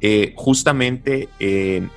eh, 0.00 0.32
justamente 0.36 1.28
en, 1.38 1.90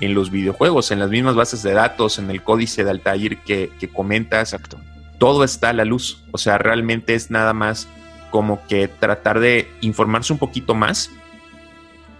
los 0.00 0.30
videojuegos, 0.30 0.90
en 0.90 0.98
las 1.00 1.10
mismas 1.10 1.34
bases 1.34 1.62
de 1.62 1.72
datos, 1.72 2.18
en 2.18 2.30
el 2.30 2.42
códice 2.42 2.84
de 2.84 2.90
Altair 2.90 3.38
que, 3.38 3.70
que 3.78 3.88
comentas. 3.88 4.52
Exacto. 4.52 4.78
Todo 5.18 5.44
está 5.44 5.70
a 5.70 5.72
la 5.72 5.84
luz. 5.84 6.24
O 6.30 6.38
sea, 6.38 6.58
realmente 6.58 7.14
es 7.14 7.30
nada 7.30 7.52
más 7.52 7.88
como 8.30 8.66
que 8.66 8.88
tratar 8.88 9.40
de 9.40 9.68
informarse 9.80 10.32
un 10.32 10.38
poquito 10.38 10.74
más 10.74 11.10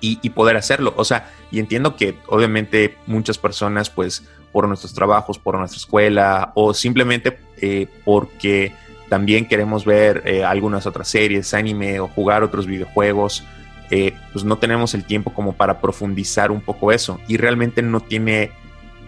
y, 0.00 0.30
poder 0.30 0.56
hacerlo. 0.56 0.94
O 0.96 1.04
sea, 1.04 1.30
y 1.50 1.58
entiendo 1.58 1.96
que 1.96 2.16
obviamente 2.28 2.96
muchas 3.06 3.38
personas, 3.38 3.90
pues, 3.90 4.24
por 4.52 4.66
nuestros 4.66 4.94
trabajos, 4.94 5.38
por 5.38 5.58
nuestra 5.58 5.78
escuela, 5.78 6.52
o 6.54 6.74
simplemente 6.74 7.38
eh, 7.60 7.86
porque 8.04 8.72
también 9.08 9.46
queremos 9.46 9.84
ver 9.84 10.22
eh, 10.26 10.44
algunas 10.44 10.86
otras 10.86 11.08
series, 11.08 11.54
anime 11.54 12.00
o 12.00 12.08
jugar 12.08 12.42
otros 12.42 12.66
videojuegos, 12.66 13.44
eh, 13.90 14.14
pues 14.32 14.44
no 14.44 14.58
tenemos 14.58 14.94
el 14.94 15.04
tiempo 15.04 15.32
como 15.32 15.54
para 15.54 15.80
profundizar 15.80 16.50
un 16.50 16.60
poco 16.60 16.92
eso. 16.92 17.18
Y 17.26 17.38
realmente 17.38 17.80
no 17.82 18.00
tiene, 18.00 18.50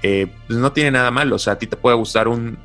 eh, 0.02 0.28
pues 0.46 0.58
no 0.58 0.72
tiene 0.72 0.92
nada 0.92 1.10
malo. 1.10 1.36
O 1.36 1.38
sea, 1.38 1.54
a 1.54 1.58
ti 1.58 1.66
te 1.66 1.76
puede 1.76 1.96
gustar 1.96 2.28
un, 2.28 2.58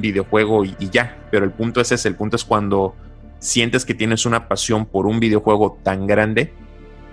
videojuego 0.00 0.64
y, 0.64 0.76
ya, 0.90 1.18
pero 1.30 1.44
el 1.44 1.52
punto 1.52 1.80
es 1.80 1.92
ese, 1.92 2.08
el 2.08 2.16
punto 2.16 2.36
es 2.36 2.44
cuando 2.44 2.94
sientes 3.38 3.84
que 3.84 3.94
tienes 3.94 4.26
una 4.26 4.48
pasión 4.48 4.86
por 4.86 5.06
un 5.06 5.18
videojuego 5.18 5.78
tan 5.82 6.06
grande 6.06 6.52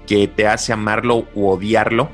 que 0.06 0.28
te 0.28 0.48
hace 0.48 0.74
amarlo 0.74 1.26
u 1.34 1.48
odiarlo, 1.48 2.10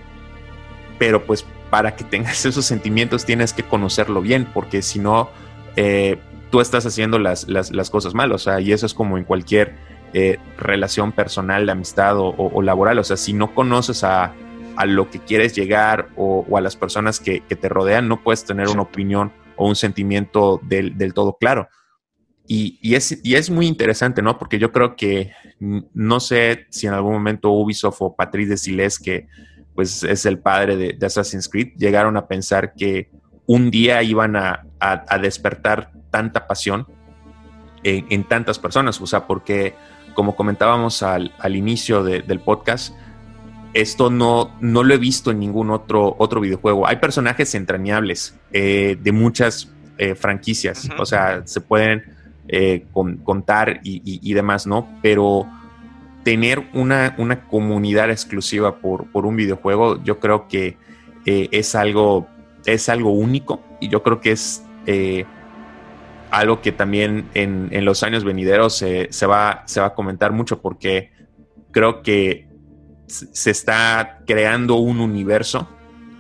pero 1.00 1.26
pues 1.26 1.46
para 1.76 1.98
que 1.98 2.06
tengas 2.06 2.46
esos 2.46 2.66
sentimientos 2.66 3.26
tienes 3.26 3.52
que 3.52 3.62
conocerlo 3.62 4.22
bien, 4.22 4.48
porque 4.54 4.82
si 4.82 4.98
no, 4.98 5.30
tú 6.50 6.62
estás 6.62 6.86
haciendo 6.86 7.20
las, 7.20 7.46
cosas 7.92 8.14
mal, 8.14 8.32
o 8.32 8.38
sea, 8.38 8.62
y 8.62 8.72
eso 8.72 8.86
es 8.86 8.94
como 8.94 9.18
en 9.18 9.26
cualquier 9.26 9.76
eh, 10.14 10.38
relación 10.58 11.12
personal, 11.12 11.66
de 11.66 11.74
amistad 11.74 12.16
o, 12.18 12.62
laboral, 12.62 12.98
o 13.00 13.04
sea, 13.04 13.18
si 13.18 13.34
no 13.34 13.54
conoces 13.54 14.06
a, 14.06 14.34
lo 14.86 15.10
que 15.10 15.20
quieres 15.20 15.54
llegar 15.54 16.08
o, 16.16 16.46
a 16.58 16.62
las 16.62 16.78
personas 16.78 17.20
que, 17.20 17.42
te 17.42 17.68
rodean, 17.68 18.08
no 18.08 18.24
puedes 18.24 18.46
tener 18.46 18.70
una 18.70 18.84
opinión 18.84 19.34
o 19.58 19.68
un 19.68 19.76
sentimiento 19.76 20.62
del, 20.64 21.14
todo 21.14 21.36
claro. 21.38 21.68
Y, 22.48 22.96
es, 22.96 23.20
y 23.22 23.36
es 23.36 23.50
muy 23.50 23.68
interesante, 23.68 24.22
¿no? 24.22 24.38
Porque 24.38 24.60
yo 24.60 24.72
creo 24.72 24.96
que 24.96 25.34
no 25.60 26.22
sé 26.22 26.68
si 26.70 26.88
en 26.88 26.94
algún 26.94 27.12
momento 27.12 27.52
Ubisoft 27.52 27.98
o 28.00 28.16
Patrice 28.16 28.52
de 28.52 28.58
Siles, 28.58 28.98
que 28.98 29.28
pues 29.76 30.04
es 30.04 30.26
el 30.26 30.40
padre 30.40 30.76
de, 30.78 31.06
Assassin's 31.06 31.50
Creed, 31.50 31.74
llegaron 31.78 32.18
a 32.18 32.28
pensar 32.28 32.74
que 32.74 33.10
un 33.46 33.70
día 33.70 34.02
iban 34.02 34.36
a 34.36 34.66
despertar 35.22 35.92
tanta 36.10 36.48
pasión 36.48 36.88
en, 37.86 38.24
tantas 38.24 38.58
personas, 38.58 39.00
o 39.00 39.06
sea, 39.06 39.28
porque 39.28 39.76
como 40.16 40.36
comentábamos 40.36 41.04
al, 41.04 41.32
inicio 41.56 42.04
del 42.04 42.40
podcast, 42.40 42.96
esto 43.74 44.10
no, 44.10 44.56
no 44.60 44.84
lo 44.84 44.94
he 44.94 44.98
visto 44.98 45.32
en 45.32 45.40
ningún 45.40 45.70
otro, 45.70 46.16
otro 46.18 46.42
videojuego. 46.42 46.88
Hay 46.88 46.96
personajes 46.96 47.54
entrañables 47.54 48.36
eh, 48.54 48.98
de 49.00 49.12
muchas 49.12 49.70
eh, 49.98 50.16
franquicias, 50.16 50.90
o 50.98 51.06
sea, 51.06 51.44
se 51.46 51.62
pueden 51.62 52.04
eh, 52.48 52.86
contar 53.24 53.82
y, 53.84 54.34
demás, 54.34 54.66
¿no? 54.66 54.88
Pero 55.04 55.48
tener 56.26 56.68
una, 56.74 57.16
una 57.18 57.48
comunidad 57.48 58.12
exclusiva 58.12 58.80
por, 58.80 59.10
por, 59.12 59.26
un 59.26 59.38
videojuego, 59.38 60.04
yo 60.04 60.20
creo 60.20 60.50
que 60.50 60.78
es, 61.26 61.76
algo, 61.76 62.28
es 62.66 62.90
algo 62.90 63.12
único 63.12 63.64
y 63.80 63.88
yo 63.88 64.04
creo 64.04 64.20
que 64.20 64.32
es 64.32 64.62
algo 66.32 66.62
que 66.62 66.72
también 66.74 67.30
en, 67.34 67.86
los 67.86 68.04
años 68.04 68.24
venideros 68.24 68.76
se, 68.76 69.26
va, 69.26 69.64
se 69.66 69.80
va 69.80 69.88
a 69.88 69.94
comentar 69.94 70.34
mucho 70.34 70.62
porque 70.62 71.12
creo 71.72 72.02
que 72.02 72.48
se 73.08 73.52
está 73.52 74.22
creando 74.26 74.76
un 74.76 75.00
universo 75.00 75.70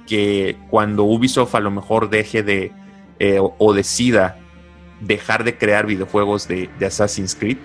que 0.05 0.57
cuando 0.69 1.03
Ubisoft 1.03 1.55
a 1.55 1.59
lo 1.59 1.71
mejor 1.71 2.09
deje 2.09 2.43
de 2.43 2.71
eh, 3.19 3.39
o, 3.39 3.73
decida 3.73 4.37
dejar 5.01 5.43
de 5.43 5.57
crear 5.57 5.85
videojuegos 5.85 6.47
de, 6.47 6.69
Assassin's 6.85 7.35
Creed, 7.35 7.57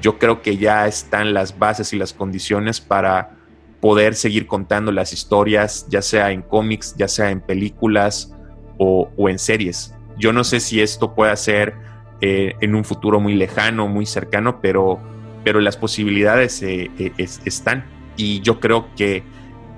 yo 0.00 0.18
creo 0.18 0.42
que 0.42 0.56
ya 0.56 0.86
están 0.86 1.34
las 1.34 1.58
bases 1.58 1.92
y 1.92 1.96
las 1.96 2.12
condiciones 2.12 2.80
para 2.80 3.36
poder 3.80 4.14
seguir 4.14 4.46
contando 4.46 4.92
las 4.92 5.12
historias, 5.12 5.86
ya 5.88 6.02
sea 6.02 6.32
en 6.32 6.42
cómics, 6.42 6.94
ya 6.96 7.08
sea 7.08 7.30
en 7.30 7.40
películas 7.40 8.34
o, 8.78 9.08
en 9.28 9.38
series. 9.38 9.94
Yo 10.18 10.32
no 10.32 10.44
sé 10.44 10.60
si 10.60 10.80
esto 10.80 11.14
puede 11.14 11.36
ser 11.36 11.74
eh, 12.20 12.54
en 12.60 12.74
un 12.74 12.84
futuro 12.84 13.20
muy 13.20 13.34
lejano, 13.34 13.86
muy 13.86 14.06
cercano, 14.06 14.60
pero, 14.60 14.98
pero 15.44 15.60
las 15.60 15.76
posibilidades 15.76 16.62
eh, 16.62 16.90
eh, 16.98 17.12
están. 17.16 17.84
Y 18.16 18.40
yo 18.40 18.60
creo 18.60 18.88
que 18.96 19.22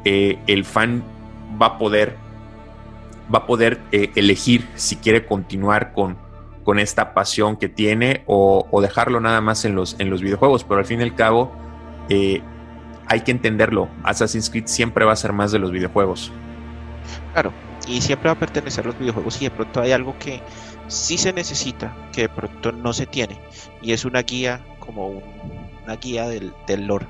el 0.05 0.65
fan 0.65 1.03
va 1.61 1.67
a 1.67 1.79
poder, 1.79 2.17
va 3.35 3.41
a 3.41 3.47
poder 3.47 3.79
elegir 3.93 4.67
si 4.75 4.97
quiere 4.97 5.27
continuar 5.27 5.93
con, 5.93 6.17
con 6.69 6.79
esta 6.79 7.15
pasión 7.15 7.57
que 7.57 7.71
tiene 7.71 8.25
o, 8.27 8.81
dejarlo 8.83 9.21
nada 9.21 9.41
más 9.41 9.65
en 9.65 9.75
los, 9.75 9.97
en 9.99 10.11
los 10.11 10.21
videojuegos. 10.21 10.65
Pero 10.65 10.81
al 10.81 10.85
fin 10.85 11.01
y 11.01 11.03
al 11.03 11.15
cabo, 11.15 11.51
hay 12.11 13.21
que 13.25 13.31
entenderlo. 13.31 13.89
Assassin's 14.03 14.51
Creed 14.51 14.67
siempre 14.67 15.07
va 15.07 15.13
a 15.15 15.17
ser 15.17 15.33
más 15.33 15.51
de 15.51 15.61
los 15.61 15.73
videojuegos. 15.73 16.31
Claro, 17.33 17.55
y 17.87 18.03
siempre 18.03 18.29
va 18.29 18.35
a 18.35 18.39
pertenecer 18.39 18.85
a 18.85 18.89
los 18.89 18.99
videojuegos 18.99 19.41
y 19.41 19.47
de 19.47 19.51
pronto 19.51 19.81
hay 19.81 19.93
algo 19.93 20.19
que 20.19 20.43
sí 20.89 21.17
se 21.17 21.33
necesita, 21.33 21.97
que 22.13 22.21
de 22.21 22.29
pronto 22.29 22.71
no 22.71 22.93
se 22.93 23.07
tiene, 23.07 23.41
y 23.81 23.93
es 23.93 24.05
una 24.05 24.21
guía 24.21 24.61
como 24.79 25.23
una 25.85 25.97
guía 25.97 26.29
del, 26.29 26.53
del 26.67 26.87
lore 26.87 27.07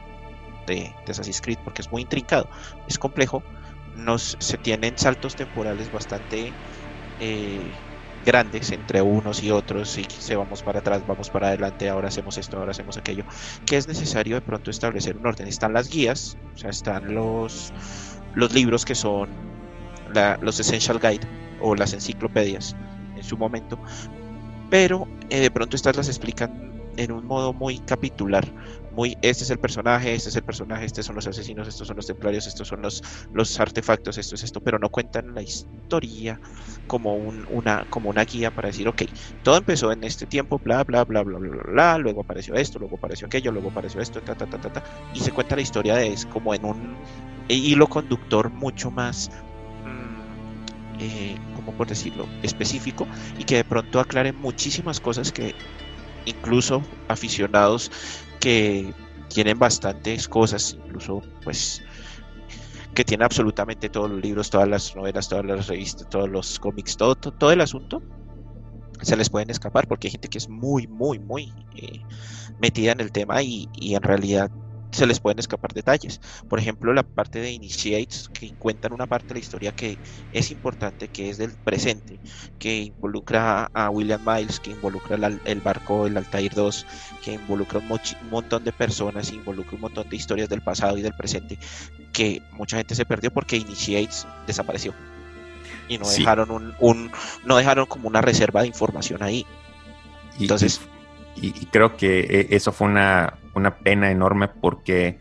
de, 0.68 0.94
de, 1.04 1.10
Assassin's 1.10 1.40
Creed, 1.40 1.58
porque 1.64 1.82
es 1.82 1.90
muy 1.90 2.02
intrincado, 2.02 2.48
es 2.86 2.96
complejo, 2.96 3.42
nos, 3.96 4.36
se 4.38 4.56
tienen 4.56 4.96
saltos 4.96 5.34
temporales 5.34 5.90
bastante 5.90 6.52
eh, 7.18 7.72
grandes 8.28 8.70
entre 8.72 9.00
unos 9.00 9.42
y 9.42 9.50
otros, 9.50 9.96
y 9.96 10.04
se 10.06 10.36
vamos 10.36 10.62
para 10.62 10.80
atrás, 10.80 11.02
vamos 11.06 11.30
para 11.30 11.48
adelante, 11.48 11.88
ahora 11.88 12.08
hacemos 12.08 12.36
esto, 12.36 12.58
ahora 12.58 12.72
hacemos 12.72 12.98
aquello, 12.98 13.24
que 13.64 13.78
es 13.78 13.88
necesario 13.88 14.34
de 14.34 14.42
pronto 14.42 14.70
establecer 14.70 15.16
un 15.16 15.26
orden. 15.26 15.48
Están 15.48 15.72
las 15.72 15.88
guías, 15.88 16.36
o 16.54 16.58
sea, 16.58 16.68
están 16.68 17.14
los, 17.14 17.72
los 18.34 18.52
libros 18.52 18.84
que 18.84 18.94
son 18.94 19.30
los 20.42 20.60
Essential 20.60 21.00
Guide 21.00 21.26
o 21.62 21.74
las 21.74 21.94
enciclopedias 21.94 22.76
en 23.16 23.24
su 23.24 23.38
momento, 23.38 23.78
pero 24.68 25.08
eh, 25.30 25.40
de 25.40 25.50
pronto 25.50 25.74
estas 25.74 25.96
las 25.96 26.08
explican 26.08 26.70
en 26.98 27.12
un 27.12 27.24
modo 27.24 27.54
muy 27.54 27.78
capitular, 27.78 28.46
muy 28.98 29.16
este 29.22 29.44
es 29.44 29.50
el 29.50 29.58
personaje, 29.58 30.12
este 30.12 30.28
es 30.28 30.34
el 30.34 30.42
personaje, 30.42 30.84
estos 30.84 31.06
son 31.06 31.14
los 31.14 31.24
asesinos, 31.28 31.68
estos 31.68 31.86
son 31.86 31.94
los 31.94 32.06
templarios, 32.08 32.48
estos 32.48 32.66
son 32.66 32.82
los, 32.82 33.00
los 33.32 33.60
artefactos, 33.60 34.18
esto 34.18 34.34
es 34.34 34.42
esto, 34.42 34.60
pero 34.60 34.80
no 34.80 34.88
cuentan 34.88 35.36
la 35.36 35.40
historia 35.40 36.40
como 36.88 37.14
una, 37.14 37.86
como 37.90 38.10
una 38.10 38.24
guía 38.24 38.50
para 38.50 38.66
decir, 38.66 38.88
ok, 38.88 39.02
todo 39.44 39.56
empezó 39.56 39.92
en 39.92 40.02
este 40.02 40.26
tiempo, 40.26 40.58
bla, 40.58 40.82
bla, 40.82 41.04
bla, 41.04 41.22
bla, 41.22 41.38
bla, 41.38 41.62
bla, 41.62 41.98
luego 41.98 42.22
apareció 42.22 42.56
esto, 42.56 42.80
luego 42.80 42.96
apareció 42.96 43.28
aquello, 43.28 43.52
luego 43.52 43.70
apareció 43.70 44.00
esto, 44.00 44.20
ta, 44.20 44.34
ta, 44.34 44.46
ta, 44.46 44.60
ta, 44.60 44.72
ta, 44.72 44.82
y 45.14 45.20
se 45.20 45.30
cuenta 45.30 45.54
la 45.54 45.62
historia 45.62 45.94
de 45.94 46.08
es 46.08 46.26
como 46.26 46.52
en 46.52 46.64
un 46.64 46.96
hilo 47.46 47.86
conductor 47.86 48.50
mucho 48.50 48.90
más 48.90 49.30
eh, 50.98 51.36
como 51.54 51.70
por 51.70 51.86
decirlo, 51.86 52.26
específico 52.42 53.06
y 53.38 53.44
que 53.44 53.54
de 53.54 53.64
pronto 53.64 54.00
aclare 54.00 54.32
muchísimas 54.32 54.98
cosas 54.98 55.30
que 55.30 55.54
incluso 56.26 56.82
aficionados 57.06 57.92
que 58.40 58.92
tienen 59.28 59.58
bastantes 59.58 60.28
cosas, 60.28 60.76
incluso 60.84 61.22
pues 61.44 61.82
que 62.94 63.04
tienen 63.04 63.24
absolutamente 63.24 63.88
todos 63.88 64.10
los 64.10 64.20
libros, 64.20 64.50
todas 64.50 64.68
las 64.68 64.96
novelas, 64.96 65.28
todas 65.28 65.44
las 65.44 65.68
revistas, 65.68 66.08
todos 66.08 66.28
los 66.28 66.58
cómics, 66.58 66.96
todo, 66.96 67.14
todo, 67.14 67.52
el 67.52 67.60
asunto, 67.60 68.02
se 69.02 69.16
les 69.16 69.30
pueden 69.30 69.50
escapar 69.50 69.86
porque 69.86 70.08
hay 70.08 70.12
gente 70.12 70.28
que 70.28 70.38
es 70.38 70.48
muy, 70.48 70.86
muy, 70.88 71.18
muy 71.18 71.52
eh, 71.76 72.00
metida 72.60 72.92
en 72.92 73.00
el 73.00 73.12
tema 73.12 73.42
y, 73.42 73.68
y, 73.74 73.94
en 73.94 74.02
realidad 74.02 74.50
se 74.90 75.06
les 75.06 75.20
pueden 75.20 75.38
escapar 75.38 75.72
detalles. 75.72 76.20
Por 76.48 76.58
ejemplo, 76.58 76.92
la 76.92 77.02
parte 77.02 77.40
de 77.40 77.52
Initiates, 77.52 78.30
que 78.32 78.52
cuentan 78.54 78.92
una 78.92 79.06
parte 79.06 79.28
de 79.28 79.34
la 79.34 79.40
historia 79.40 79.72
que 79.72 79.98
es 80.32 80.50
importante, 80.50 81.08
que 81.08 81.30
es 81.30 81.38
del 81.38 81.52
presente, 81.52 82.18
que 82.58 82.78
involucra 82.78 83.70
a 83.74 83.90
William 83.90 84.20
Miles, 84.24 84.60
que 84.60 84.70
involucra 84.70 85.16
el, 85.44 85.60
barco, 85.60 86.06
el 86.06 86.16
Altair 86.16 86.54
2, 86.54 86.86
que 87.22 87.34
involucra 87.34 87.80
un, 87.80 88.00
montón 88.30 88.64
de 88.64 88.72
personas, 88.72 89.32
involucra 89.32 89.74
un 89.74 89.82
montón 89.82 90.08
de 90.08 90.16
historias 90.16 90.48
del 90.48 90.62
pasado 90.62 90.96
y 90.96 91.02
del 91.02 91.14
presente, 91.14 91.58
que 92.12 92.42
mucha 92.52 92.78
gente 92.78 92.94
se 92.94 93.04
perdió 93.04 93.30
porque 93.30 93.56
Initiates 93.56 94.26
desapareció. 94.46 94.94
Y 95.88 95.98
no 95.98 96.08
dejaron 96.08 96.74
un, 96.80 97.10
no 97.44 97.56
dejaron 97.56 97.86
como 97.86 98.08
una 98.08 98.20
reserva 98.20 98.62
de 98.62 98.68
información 98.68 99.22
ahí. 99.22 99.46
Entonces, 100.38 100.80
y, 101.36 101.52
creo 101.66 101.96
que 101.96 102.20
eh, 102.20 102.46
eso 102.50 102.72
fue 102.72 102.88
una, 102.88 103.34
pena 103.78 104.10
enorme 104.10 104.48
porque 104.48 105.18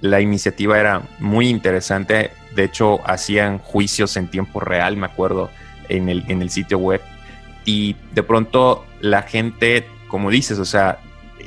la 0.00 0.20
iniciativa 0.20 0.78
era 0.78 1.02
muy 1.18 1.48
interesante. 1.48 2.30
De 2.54 2.64
hecho, 2.64 3.00
hacían 3.08 3.58
juicios 3.58 4.16
en 4.16 4.28
tiempo 4.28 4.60
real, 4.60 4.96
me 4.96 5.06
acuerdo, 5.06 5.50
en 5.88 6.08
el, 6.08 6.24
en 6.28 6.42
el 6.42 6.50
sitio 6.50 6.78
web. 6.78 7.00
Y 7.64 7.96
de 8.14 8.22
pronto 8.22 8.84
la 9.00 9.22
gente, 9.22 9.86
como 10.08 10.30
dices, 10.30 10.58
o 10.58 10.64
sea, 10.64 10.98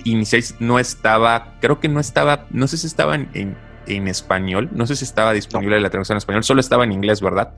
Iniciais 0.04 0.56
no 0.60 0.80
estaba, 0.80 1.56
creo 1.60 1.80
que 1.80 1.88
no 1.88 2.00
estaba, 2.00 2.46
no 2.50 2.68
sé 2.68 2.78
si 2.78 2.88
estaba 2.88 3.16
en, 3.16 3.56
español, 3.88 4.70
no 4.72 4.88
sé 4.88 4.96
si 4.96 5.04
estaba 5.04 5.34
disponible 5.34 5.80
la 5.80 5.90
traducción 5.90 6.16
en 6.16 6.20
español, 6.20 6.44
solo 6.44 6.62
estaba 6.62 6.86
en 6.86 6.94
inglés, 6.94 7.20
¿verdad? 7.22 7.56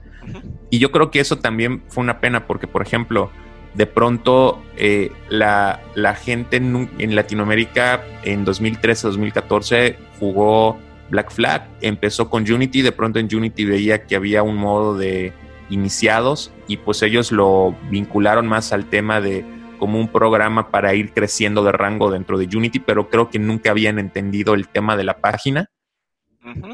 Y 0.72 0.80
yo 0.80 0.92
creo 0.92 1.12
que 1.12 1.20
eso 1.20 1.38
también 1.38 1.84
fue 1.90 2.04
una 2.04 2.20
pena 2.22 2.48
porque, 2.48 2.66
por 2.66 2.82
ejemplo, 2.82 3.30
de 3.74 3.86
pronto 3.86 4.62
eh, 4.78 5.12
la, 5.30 5.80
gente 6.16 6.58
en, 6.58 7.16
Latinoamérica 7.16 8.04
en 8.24 8.46
2013-2014 8.46 9.96
jugó 10.20 10.78
Black 11.10 11.32
Flag, 11.32 11.68
empezó 11.82 12.30
con 12.30 12.50
Unity, 12.52 12.82
de 12.82 12.92
pronto 12.92 13.20
en 13.20 13.34
Unity 13.34 13.66
veía 13.66 14.06
que 14.06 14.16
había 14.16 14.44
un 14.44 14.56
modo 14.56 14.98
de 14.98 15.34
iniciados 15.70 16.52
y 16.68 16.78
pues 16.78 17.02
ellos 17.02 17.32
lo 17.32 17.76
vincularon 17.90 18.48
más 18.48 18.74
al 18.74 18.86
tema 18.86 19.22
de 19.22 19.46
como 19.80 20.00
un 20.00 20.08
programa 20.08 20.70
para 20.70 20.94
ir 20.94 21.14
creciendo 21.14 21.64
de 21.64 21.72
rango 21.72 22.10
dentro 22.10 22.38
de 22.38 22.46
Unity, 22.46 22.80
pero 22.80 23.10
creo 23.10 23.30
que 23.30 23.40
nunca 23.40 23.72
habían 23.72 24.00
entendido 24.00 24.54
el 24.54 24.70
tema 24.70 24.96
de 24.96 25.04
la 25.04 25.18
página. 25.18 25.70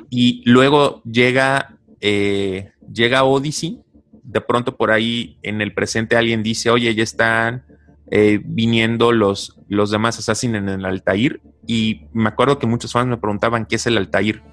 Y 0.10 0.42
luego 0.46 1.02
llega, 1.04 1.78
eh, 2.02 2.72
llega 2.92 3.24
Odyssey 3.24 3.82
de 4.30 4.42
pronto 4.42 4.78
por 4.78 4.92
ahí 4.92 5.38
en 5.42 5.60
el 5.60 5.74
presente 5.74 6.16
alguien 6.16 6.44
dice, 6.44 6.70
oye, 6.70 6.94
ya 6.94 7.02
están 7.02 7.64
eh, 8.12 8.40
viniendo 8.44 9.12
los, 9.12 9.58
los 9.68 9.90
demás 9.90 10.20
Assassin 10.20 10.56
en 10.56 10.70
el 10.70 10.86
Altair. 10.86 11.42
Y 11.66 12.06
me 12.14 12.30
acuerdo 12.30 12.60
que 12.60 12.68
muchos 12.68 12.92
fans 12.92 13.08
me 13.08 13.18
preguntaban 13.18 13.66
qué 13.66 13.78
es 13.78 13.88
el 13.88 13.98
Altair, 13.98 14.44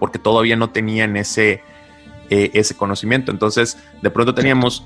porque 0.00 0.18
todavía 0.18 0.56
no 0.56 0.70
tenían 0.70 1.16
ese, 1.16 1.62
eh, 2.30 2.50
ese 2.52 2.76
conocimiento. 2.76 3.30
Entonces, 3.30 3.78
de 4.02 4.10
pronto 4.10 4.34
teníamos, 4.34 4.84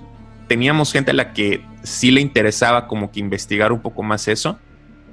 teníamos 0.49 0.93
gente 0.93 1.13
a 1.13 1.15
la 1.15 1.33
que 1.33 1.65
sí 1.83 2.11
le 2.11 2.21
interesaba 2.21 2.87
como 2.89 3.11
que 3.11 3.21
investigar 3.21 3.73
un 3.73 3.81
poco 3.81 4.03
más 4.03 4.29
eso. 4.29 4.59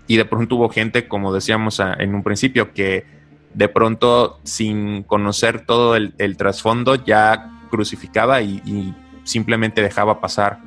Y 0.06 0.18
de 0.18 0.26
pronto 0.26 0.58
hubo 0.58 0.68
gente, 0.68 1.08
como 1.08 1.34
decíamos 1.34 1.80
en 1.80 2.14
un 2.14 2.24
principio, 2.24 2.74
que 2.74 3.06
de 3.54 3.70
pronto 3.70 4.42
sin 4.44 5.04
conocer 5.04 5.66
todo 5.66 5.96
el, 5.96 6.14
el 6.18 6.36
trasfondo 6.36 6.96
ya 6.96 7.61
crucificaba 7.72 8.42
y, 8.42 8.94
simplemente 9.24 9.84
dejaba 9.84 10.20
pasar 10.20 10.60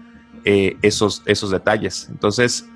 eh, 0.45 0.77
esos, 0.81 1.25
esos 1.27 1.51
detalles. 1.51 2.09
Entonces, 2.09 2.69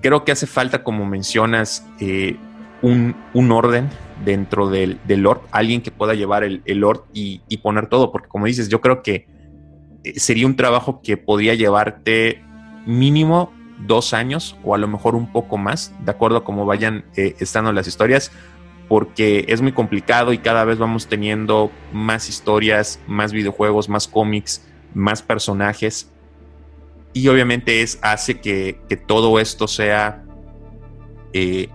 creo 0.00 0.24
que 0.24 0.32
hace 0.32 0.46
falta, 0.46 0.82
como 0.82 1.04
mencionas, 1.04 1.86
eh, 2.00 2.38
un, 2.80 3.14
orden 3.52 3.90
dentro 4.24 4.70
del, 4.70 4.98
del, 5.06 5.20
Lord, 5.20 5.42
alguien 5.50 5.82
que 5.82 5.90
pueda 5.90 6.14
llevar 6.14 6.44
el, 6.44 6.62
el 6.64 6.78
Lord 6.78 7.04
y, 7.12 7.40
poner 7.58 7.88
todo, 7.88 8.10
porque 8.10 8.28
como 8.28 8.46
dices, 8.46 8.70
yo 8.70 8.80
creo 8.80 9.02
que 9.02 9.28
eh, 10.02 10.18
sería 10.18 10.46
un 10.46 10.56
trabajo 10.56 11.02
que 11.02 11.18
podría 11.18 11.54
llevarte 11.54 12.42
mínimo 12.86 13.52
dos 13.86 14.14
años 14.14 14.56
o 14.64 14.74
a 14.74 14.78
lo 14.78 14.88
mejor 14.88 15.14
un 15.14 15.30
poco 15.30 15.58
más, 15.58 15.94
de 16.02 16.10
acuerdo 16.10 16.38
a 16.38 16.44
cómo 16.44 16.64
vayan 16.64 17.04
estando 17.14 17.70
las 17.72 17.86
historias, 17.86 18.32
porque 18.90 19.44
es 19.46 19.62
muy 19.62 19.70
complicado 19.70 20.32
y 20.32 20.38
cada 20.38 20.64
vez 20.64 20.76
vamos 20.76 21.06
teniendo 21.06 21.70
más 21.92 22.28
historias, 22.28 22.98
más 23.06 23.32
videojuegos, 23.32 23.88
más 23.88 24.08
cómics, 24.08 24.66
más 24.94 25.22
personajes. 25.22 26.10
Y 27.12 27.28
obviamente 27.28 27.82
es, 27.82 28.00
hace 28.02 28.40
que, 28.40 28.80
todo 29.06 29.38
esto 29.38 29.68
sea 29.68 30.24
eh, 31.32 31.68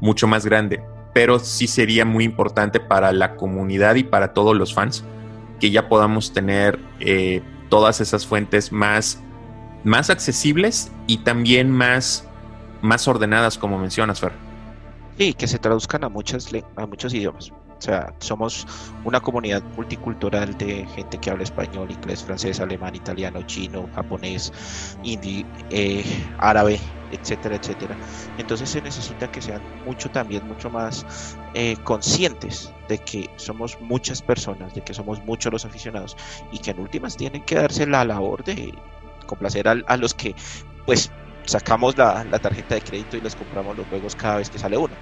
mucho 0.00 0.26
más 0.26 0.46
grande. 0.46 0.82
Pero 1.12 1.40
sí 1.40 1.66
sería 1.66 2.06
muy 2.06 2.24
importante 2.24 2.80
para 2.80 3.12
la 3.12 3.36
comunidad 3.36 3.96
y 3.96 4.04
para 4.04 4.32
todos 4.32 4.56
los 4.56 4.72
fans 4.72 5.04
que 5.60 5.70
ya 5.70 5.90
podamos 5.90 6.32
tener 6.32 6.78
eh, 7.00 7.42
todas 7.68 8.00
esas 8.00 8.26
fuentes 8.26 8.72
más, 8.72 9.20
más 9.84 10.08
accesibles 10.08 10.90
y 11.06 11.18
también 11.18 11.70
más, 11.70 12.26
más 12.80 13.06
ordenadas, 13.08 13.58
como 13.58 13.78
mencionas, 13.78 14.20
Fer. 14.20 14.51
Sí, 15.18 15.34
que 15.34 15.46
se 15.46 15.58
traduzcan 15.58 16.04
a, 16.04 16.08
muchas, 16.08 16.48
a 16.76 16.86
muchos 16.86 17.12
idiomas. 17.14 17.50
O 17.50 17.84
sea, 17.84 18.14
somos 18.20 18.66
una 19.04 19.20
comunidad 19.20 19.62
multicultural 19.76 20.56
de 20.56 20.86
gente 20.86 21.18
que 21.18 21.30
habla 21.30 21.42
español, 21.42 21.90
inglés, 21.90 22.24
francés, 22.24 22.60
alemán, 22.60 22.94
italiano, 22.94 23.42
chino, 23.42 23.88
japonés, 23.92 24.52
hindi, 25.02 25.44
eh, 25.68 26.04
árabe, 26.38 26.80
etcétera, 27.10 27.56
etcétera. 27.56 27.98
Entonces 28.36 28.70
se 28.70 28.80
necesita 28.80 29.28
que 29.30 29.42
sean 29.42 29.62
mucho 29.84 30.10
también, 30.10 30.46
mucho 30.46 30.70
más 30.70 31.04
eh, 31.54 31.76
conscientes 31.82 32.72
de 32.88 32.98
que 32.98 33.28
somos 33.36 33.78
muchas 33.80 34.22
personas, 34.22 34.74
de 34.74 34.82
que 34.82 34.94
somos 34.94 35.22
muchos 35.24 35.52
los 35.52 35.64
aficionados 35.64 36.16
y 36.52 36.60
que 36.60 36.70
en 36.70 36.78
últimas 36.80 37.16
tienen 37.16 37.44
que 37.44 37.56
darse 37.56 37.86
la 37.86 38.04
labor 38.04 38.44
de 38.44 38.72
complacer 39.26 39.68
a, 39.68 39.72
a 39.86 39.96
los 39.96 40.14
que 40.14 40.36
pues 40.86 41.10
sacamos 41.44 41.96
la, 41.96 42.24
tarjeta 42.38 42.74
de 42.74 42.82
crédito 42.82 43.16
y 43.16 43.20
les 43.20 43.34
compramos 43.34 43.76
los 43.76 43.86
juegos 43.86 44.14
cada 44.16 44.36
vez 44.36 44.50
que 44.50 44.58
sale 44.58 44.76
uno. 44.76 44.94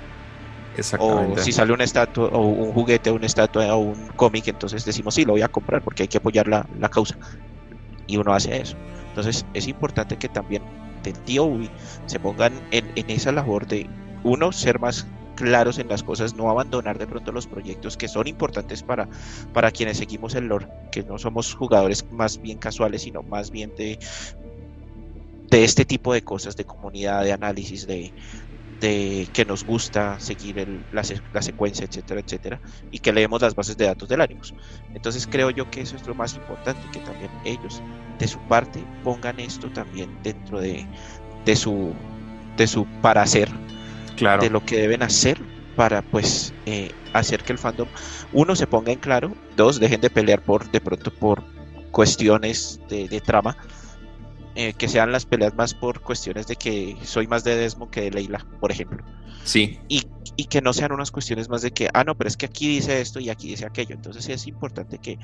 O 0.99 1.37
si 1.37 1.53
sale 1.53 1.73
una 1.73 1.85
estatua, 1.85 2.29
o 2.29 2.47
un 2.47 2.73
juguete, 2.73 3.11
una 3.11 3.27
estatua, 3.27 3.75
o 3.75 3.79
un 3.79 4.09
cómic, 4.09 4.49
entonces 4.49 4.85
decimos, 4.85 5.15
sí, 5.15 5.25
lo 5.25 5.33
voy 5.33 5.43
a 5.43 5.49
comprar 5.49 5.83
porque 5.83 6.05
hay 6.05 6.09
que 6.09 6.19
apoyar 6.19 6.47
la, 6.49 6.89
causa. 6.89 7.17
Y 8.07 8.17
uno 8.17 8.33
hace 8.33 8.61
eso. 8.61 8.77
Entonces 9.09 9.45
es 9.55 9.67
importante 9.67 10.17
que 10.17 10.29
también 10.29 10.63
del 11.03 11.19
tío 11.21 11.45
Ubi 11.45 11.71
se 12.07 12.21
pongan 12.21 12.53
en, 12.71 12.91
en 12.95 13.11
esa 13.11 13.33
labor 13.33 13.67
de, 13.67 13.89
uno, 14.23 14.53
ser 14.53 14.79
más 14.79 15.07
claros 15.41 15.79
en 15.79 15.89
las 15.89 16.03
cosas, 16.03 16.35
no 16.35 16.51
abandonar 16.51 16.99
de 16.99 17.07
pronto 17.07 17.33
los 17.33 17.47
proyectos 17.47 17.97
que 17.97 18.09
son 18.09 18.27
importantes 18.27 18.83
para, 18.83 19.09
para 19.55 19.71
quienes 19.71 19.97
seguimos 19.97 20.35
el 20.35 20.47
lore, 20.47 20.69
que 20.93 21.03
no 21.03 21.19
somos 21.19 21.55
jugadores 21.55 22.05
más 22.11 22.41
bien 22.41 22.59
casuales, 22.59 23.03
sino 23.03 23.23
más 23.23 23.51
bien 23.51 23.75
de 23.75 23.99
de 25.51 25.65
este 25.65 25.85
tipo 25.85 26.13
de 26.13 26.23
cosas, 26.23 26.57
de 26.57 26.65
comunidad, 26.65 27.25
de 27.25 27.33
análisis, 27.33 27.87
de, 27.87 28.13
de 28.81 29.29
que 29.33 29.45
nos 29.45 29.65
gusta 29.65 30.19
seguir 30.21 30.85
la, 30.93 31.03
secuencia, 31.43 31.85
etcétera, 31.85 32.21
etcétera, 32.21 32.61
y 32.91 32.99
que 32.99 33.13
leemos 33.13 33.43
las 33.43 33.55
bases 33.55 33.77
de 33.77 33.87
datos 33.87 34.09
del 34.09 34.21
Animus. 34.21 34.55
Entonces 34.95 35.27
creo 35.27 35.51
yo 35.51 35.71
que 35.71 35.83
eso 35.83 35.97
es 35.97 36.07
lo 36.07 36.15
más 36.15 36.35
importante, 36.35 36.81
que 36.93 37.01
también 37.01 37.31
ellos, 37.45 37.83
de 38.19 38.27
su 38.27 38.39
parte, 38.49 38.83
pongan 39.05 39.39
esto 39.39 39.69
también 39.71 40.11
dentro 40.23 40.61
de, 40.61 40.87
de 41.45 41.57
su 41.57 41.93
de 42.57 42.67
su 42.67 42.87
para 43.01 43.23
hacer, 43.23 43.49
claro. 44.17 44.43
de 44.43 44.51
lo 44.51 44.65
que 44.65 44.77
deben 44.77 45.03
hacer 45.03 45.41
para 45.77 46.03
pues 46.03 46.53
eh, 46.67 46.93
hacer 47.13 47.43
que 47.43 47.53
el 47.53 47.59
fandom, 47.59 47.89
uno, 48.33 48.57
se 48.57 48.67
ponga 48.67 48.93
en 48.93 48.99
claro, 48.99 49.35
dos, 49.57 49.81
dejen 49.81 50.01
de 50.01 50.11
pelear 50.11 50.43
por 50.43 50.71
de 50.71 50.81
pronto 50.81 51.13
por 51.13 51.43
cuestiones 51.91 52.81
de, 52.89 53.09
de 53.09 53.21
trama, 53.21 53.57
eh, 54.57 54.73
que 54.73 54.89
sean 54.89 55.13
las 55.13 55.27
peleas 55.27 55.55
más 55.55 55.75
por 55.75 56.01
cuestiones 56.01 56.47
de 56.47 56.57
que 56.57 56.97
soy 57.05 57.27
más 57.27 57.45
de 57.45 57.55
Desmo 57.57 57.91
que 57.91 58.03
de 58.03 58.11
Leila, 58.11 58.45
por 58.61 58.73
ejemplo. 58.73 59.05
Sí. 59.45 59.79
Y, 59.89 60.07
que 60.49 60.63
no 60.63 60.73
sean 60.73 60.91
unas 60.91 61.13
cuestiones 61.13 61.49
más 61.49 61.63
de 61.63 61.71
que, 61.71 61.89
ah, 61.93 62.03
no, 62.03 62.17
pero 62.17 62.27
es 62.27 62.37
que 62.37 62.47
aquí 62.47 62.67
dice 62.67 63.01
esto 63.01 63.21
y 63.21 63.31
aquí 63.31 63.49
dice 63.49 63.67
aquello. 63.67 63.95
Entonces 63.95 64.29
es 64.29 64.49
importante 64.49 64.99
que, 64.99 65.19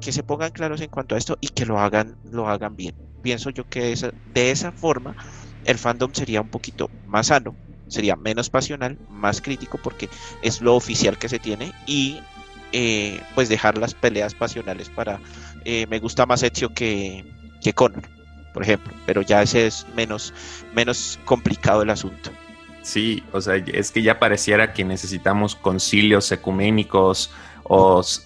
que 0.00 0.10
se 0.10 0.24
pongan 0.24 0.50
claros 0.50 0.80
en 0.80 0.88
cuanto 0.88 1.14
a 1.14 1.18
esto 1.18 1.38
y 1.40 1.48
que 1.48 1.66
lo 1.66 1.78
hagan, 1.78 2.16
lo 2.24 2.48
hagan 2.48 2.74
bien. 2.74 2.96
Pienso 3.22 3.50
yo 3.50 3.68
que 3.68 3.94
de 4.34 4.50
esa 4.50 4.72
forma 4.72 5.14
el 5.64 5.78
fandom 5.78 6.12
sería 6.12 6.40
un 6.40 6.48
poquito 6.48 6.90
más 7.06 7.28
sano, 7.28 7.54
sería 7.86 8.16
menos 8.16 8.50
pasional, 8.50 8.98
más 9.10 9.40
crítico, 9.40 9.78
porque 9.80 10.08
es 10.42 10.60
lo 10.60 10.74
oficial 10.74 11.18
que 11.18 11.28
se 11.28 11.38
tiene 11.38 11.72
y 11.86 12.20
eh, 12.72 13.20
pues 13.34 13.48
dejar 13.48 13.78
las 13.78 13.94
peleas 13.94 14.34
pasionales 14.34 14.88
para 14.88 15.20
eh, 15.64 15.86
me 15.88 15.98
gusta 15.98 16.24
más 16.26 16.42
Ezio 16.42 16.72
que, 16.72 17.24
que 17.60 17.72
Connor, 17.72 18.02
por 18.52 18.62
ejemplo, 18.62 18.92
pero 19.06 19.22
ya 19.22 19.42
ese 19.42 19.66
es 19.66 19.86
menos, 19.94 20.32
menos 20.74 21.18
complicado 21.24 21.82
el 21.82 21.90
asunto. 21.90 22.30
Sí, 22.82 23.22
o 23.32 23.40
sea, 23.40 23.56
es 23.56 23.90
que 23.90 24.02
ya 24.02 24.18
pareciera 24.18 24.72
que 24.72 24.84
necesitamos 24.84 25.54
concilios 25.54 26.32
ecuménicos 26.32 27.30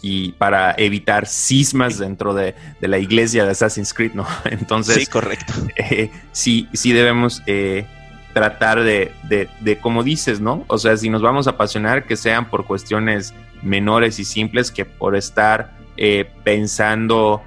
y 0.00 0.32
para 0.32 0.74
evitar 0.78 1.26
cismas 1.26 1.98
dentro 1.98 2.32
de, 2.32 2.54
la 2.80 2.98
iglesia 2.98 3.44
de 3.44 3.50
Assassin's 3.50 3.92
Creed, 3.92 4.12
¿no? 4.14 4.26
Entonces, 4.44 4.96
sí, 4.96 5.06
correcto. 5.06 5.52
Eh, 5.76 6.10
sí, 6.32 6.68
sí 6.72 6.92
debemos 6.92 7.42
eh, 7.46 7.86
tratar 8.32 8.82
de, 8.82 9.12
de, 9.28 9.78
como 9.78 10.02
dices, 10.02 10.40
¿no? 10.40 10.64
O 10.68 10.78
sea, 10.78 10.96
si 10.96 11.10
nos 11.10 11.20
vamos 11.20 11.46
a 11.46 11.50
apasionar, 11.50 12.06
que 12.06 12.16
sean 12.16 12.48
por 12.48 12.64
cuestiones 12.64 13.34
menores 13.62 14.18
y 14.18 14.24
simples 14.24 14.70
que 14.70 14.84
por 14.84 15.14
estar 15.14 15.72
eh, 15.96 16.30
pensando 16.42 17.42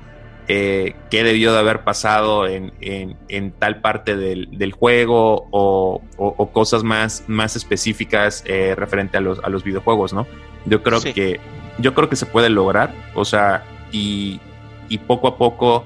eh, 0.47 0.95
qué 1.09 1.23
debió 1.23 1.51
de 1.51 1.59
haber 1.59 1.83
pasado 1.83 2.47
en, 2.47 2.71
en, 2.79 3.51
tal 3.51 3.81
parte 3.81 4.15
del, 4.15 4.47
del 4.57 4.71
juego 4.71 5.47
o, 5.51 6.01
o, 6.17 6.51
cosas 6.51 6.83
más, 6.83 7.23
más 7.27 7.55
específicas 7.55 8.43
eh, 8.45 8.73
referente 8.75 9.17
a 9.17 9.21
los, 9.21 9.43
a 9.43 9.49
los 9.49 9.63
videojuegos, 9.63 10.13
¿no? 10.13 10.25
Yo 10.65 10.83
creo 10.83 11.01
que 11.01 11.39
yo 11.79 11.93
creo 11.93 12.09
que 12.09 12.15
se 12.15 12.25
puede 12.25 12.49
lograr, 12.49 12.93
o 13.13 13.23
sea, 13.23 13.63
y, 13.91 14.39
y 14.89 14.97
poco 14.99 15.27
a 15.27 15.37
poco 15.37 15.85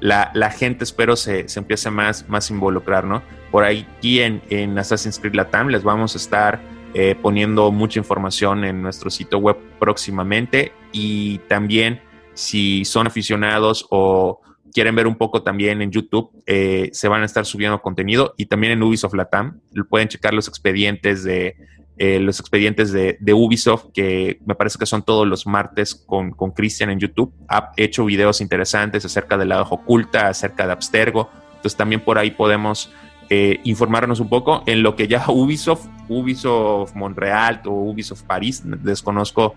la, 0.00 0.30
la 0.34 0.50
gente 0.50 0.84
espero 0.84 1.16
se, 1.16 1.48
se, 1.48 1.60
empiece 1.60 1.90
más, 1.90 2.28
más 2.28 2.50
a 2.50 2.54
involucrar, 2.54 3.04
¿no? 3.04 3.22
Por 3.50 3.64
aquí 3.64 4.20
en, 4.20 4.42
en 4.50 4.78
Assassin's 4.78 5.18
Creed 5.18 5.34
Latam 5.34 5.68
les 5.68 5.82
vamos 5.82 6.14
a 6.14 6.18
estar 6.18 6.60
eh, 6.94 7.14
poniendo 7.20 7.70
mucha 7.70 7.98
información 7.98 8.64
en 8.64 8.82
nuestro 8.82 9.10
sitio 9.10 9.38
web 9.38 9.56
próximamente 9.78 10.72
y 10.92 11.38
también 11.48 12.00
si 12.38 12.84
son 12.84 13.08
aficionados 13.08 13.84
o 13.90 14.40
quieren 14.72 14.94
ver 14.94 15.08
un 15.08 15.16
poco 15.16 15.42
también 15.42 15.82
en 15.82 15.90
YouTube, 15.90 16.30
eh, 16.46 16.88
se 16.92 17.08
van 17.08 17.22
a 17.22 17.24
estar 17.24 17.44
subiendo 17.44 17.82
contenido 17.82 18.34
y 18.36 18.46
también 18.46 18.74
en 18.74 18.82
Ubisoft 18.84 19.14
Latam 19.14 19.60
pueden 19.90 20.06
checar 20.06 20.34
los 20.34 20.46
expedientes 20.46 21.24
de 21.24 21.56
eh, 21.96 22.20
los 22.20 22.38
expedientes 22.38 22.92
de, 22.92 23.18
Ubisoft, 23.34 23.86
que 23.92 24.38
me 24.46 24.54
parece 24.54 24.78
que 24.78 24.86
son 24.86 25.02
todos 25.02 25.26
los 25.26 25.48
martes 25.48 25.96
con, 25.96 26.30
con 26.30 26.52
Christian 26.52 26.90
en 26.90 27.00
YouTube. 27.00 27.34
Ha 27.48 27.72
hecho 27.76 28.04
videos 28.04 28.40
interesantes 28.40 29.04
acerca 29.04 29.36
de 29.36 29.44
la 29.44 29.62
oculta, 29.62 30.28
acerca 30.28 30.64
de 30.64 30.74
Abstergo. 30.74 31.28
Entonces 31.56 31.74
también 31.74 32.02
por 32.02 32.18
ahí 32.18 32.30
podemos 32.30 32.92
eh, 33.30 33.58
informarnos 33.64 34.20
un 34.20 34.28
poco 34.28 34.62
en 34.66 34.84
lo 34.84 34.94
que 34.94 35.08
ya 35.08 35.24
Ubisoft, 35.28 35.88
Ubisoft 36.08 36.94
Montreal 36.94 37.62
o 37.66 37.72
Ubisoft 37.72 38.22
París, 38.22 38.62
desconozco 38.64 39.56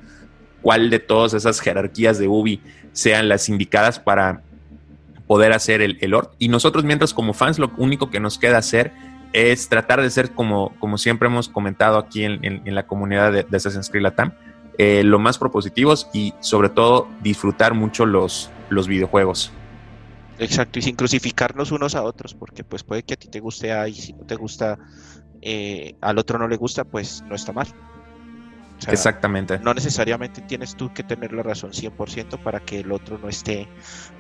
cuál 0.61 0.89
de 0.89 0.99
todas 0.99 1.33
esas 1.33 1.59
jerarquías 1.59 2.17
de 2.17 2.27
Ubi 2.27 2.61
sean 2.93 3.29
las 3.29 3.49
indicadas 3.49 3.99
para 3.99 4.41
poder 5.27 5.53
hacer 5.53 5.81
el, 5.81 5.97
el 6.01 6.13
Y 6.39 6.49
nosotros 6.49 6.83
mientras 6.83 7.13
como 7.13 7.33
fans 7.33 7.57
lo 7.57 7.71
único 7.77 8.09
que 8.09 8.19
nos 8.19 8.37
queda 8.37 8.57
hacer 8.57 8.91
es 9.33 9.69
tratar 9.69 10.01
de 10.01 10.09
ser, 10.09 10.31
como, 10.31 10.73
como 10.79 10.97
siempre 10.97 11.27
hemos 11.27 11.47
comentado 11.47 11.97
aquí 11.97 12.23
en, 12.23 12.75
la 12.75 12.85
comunidad 12.85 13.31
de, 13.31 13.55
Assassin's 13.55 13.89
Creed 13.89 14.03
Latam, 14.03 14.33
eh, 14.77 15.03
lo 15.03 15.19
más 15.19 15.37
propositivos 15.37 16.09
y 16.13 16.33
sobre 16.41 16.69
todo 16.69 17.07
disfrutar 17.21 17.73
mucho 17.73 18.05
los, 18.05 18.49
los 18.69 18.87
videojuegos. 18.87 19.51
Exacto, 20.39 20.79
y 20.79 20.81
sin 20.81 20.95
crucificarnos 20.95 21.71
unos 21.71 21.95
a 21.95 22.03
otros, 22.03 22.33
porque 22.33 22.63
pues 22.63 22.83
puede 22.83 23.03
que 23.03 23.13
a 23.13 23.17
ti 23.17 23.27
te 23.27 23.39
guste 23.39 23.71
A 23.73 23.87
y 23.87 23.93
si 23.93 24.13
no 24.13 24.25
te 24.25 24.35
gusta, 24.35 24.79
eh, 25.41 25.95
al 26.01 26.17
otro 26.17 26.39
no 26.39 26.47
le 26.47 26.57
gusta, 26.57 26.83
pues 26.83 27.23
no 27.27 27.35
está 27.35 27.53
mal. 27.53 27.67
Exactamente. 28.87 29.59
No 29.59 29.73
necesariamente 29.73 30.41
tienes 30.41 30.75
tú 30.75 30.91
que 30.93 31.03
tener 31.03 31.33
la 31.33 31.43
razón 31.43 31.71
100% 31.71 32.39
para 32.39 32.59
que 32.59 32.79
el 32.79 32.91
otro 32.91 33.17
no 33.17 33.29
esté 33.29 33.67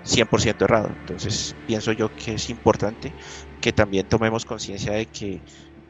100% 0.05 0.61
errado. 0.61 0.89
Entonces, 0.99 1.55
pienso 1.67 1.91
yo 1.91 2.15
que 2.15 2.35
es 2.35 2.49
importante 2.49 3.11
que 3.59 3.73
también 3.73 4.07
tomemos 4.07 4.45
conciencia 4.45 4.93
de 4.93 5.05
que 5.07 5.41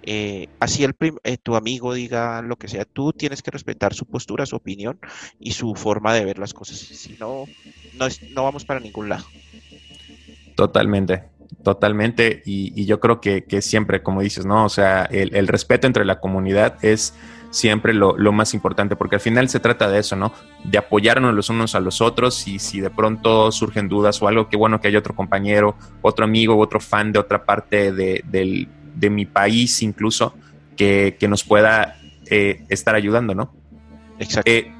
eh, 0.03 0.47
así 0.59 0.83
el 0.83 0.95
eh, 1.23 1.37
tu 1.37 1.55
amigo 1.55 1.93
diga 1.93 2.41
lo 2.41 2.55
que 2.55 2.67
sea, 2.67 2.85
tú 2.85 3.13
tienes 3.13 3.41
que 3.41 3.51
respetar 3.51 3.93
su 3.93 4.05
postura, 4.05 4.45
su 4.45 4.55
opinión 4.55 4.99
y 5.39 5.51
su 5.51 5.75
forma 5.75 6.13
de 6.13 6.25
ver 6.25 6.39
las 6.39 6.53
cosas. 6.53 6.77
Si 6.77 7.17
no, 7.19 7.45
no, 7.97 8.07
no 8.33 8.43
vamos 8.43 8.65
para 8.65 8.79
ningún 8.79 9.09
lado. 9.09 9.25
Totalmente, 10.55 11.23
totalmente. 11.63 12.41
Y, 12.45 12.85
yo 12.85 12.99
creo 12.99 13.21
que, 13.21 13.61
siempre, 13.61 14.01
como 14.01 14.21
dices, 14.21 14.45
¿no? 14.45 14.65
O 14.65 14.69
sea, 14.69 15.03
el, 15.05 15.35
el 15.35 15.47
respeto 15.47 15.87
entre 15.87 16.05
la 16.05 16.19
comunidad 16.19 16.83
es 16.83 17.13
siempre 17.51 17.93
lo, 17.93 18.15
más 18.31 18.53
importante, 18.53 18.95
porque 18.95 19.17
al 19.17 19.21
final 19.21 19.49
se 19.49 19.59
trata 19.59 19.89
de 19.89 19.99
eso, 19.99 20.15
¿no? 20.15 20.33
De 20.63 20.77
apoyarnos 20.77 21.35
los 21.35 21.49
unos 21.49 21.75
a 21.75 21.79
los 21.79 22.01
otros 22.01 22.47
y 22.47 22.57
si 22.57 22.81
de 22.81 22.89
pronto 22.89 23.51
surgen 23.51 23.87
dudas 23.87 24.21
o 24.21 24.27
algo, 24.27 24.49
qué 24.49 24.57
bueno 24.57 24.81
que 24.81 24.87
hay 24.87 24.95
otro 24.95 25.15
compañero, 25.15 25.75
otro 26.01 26.25
amigo, 26.25 26.57
otro 26.57 26.79
fan 26.79 27.11
de 27.11 27.19
otra 27.19 27.45
parte 27.45 27.91
de, 27.91 28.67
mi 29.09 29.25
país 29.25 29.81
incluso, 29.83 30.33
que, 30.75 31.15
nos 31.29 31.43
pueda 31.43 31.97
eh, 32.25 32.63
estar 32.69 32.95
ayudando, 32.95 33.35
¿no? 33.35 33.53
Exacto. 34.17 34.49
Eh, 34.49 34.73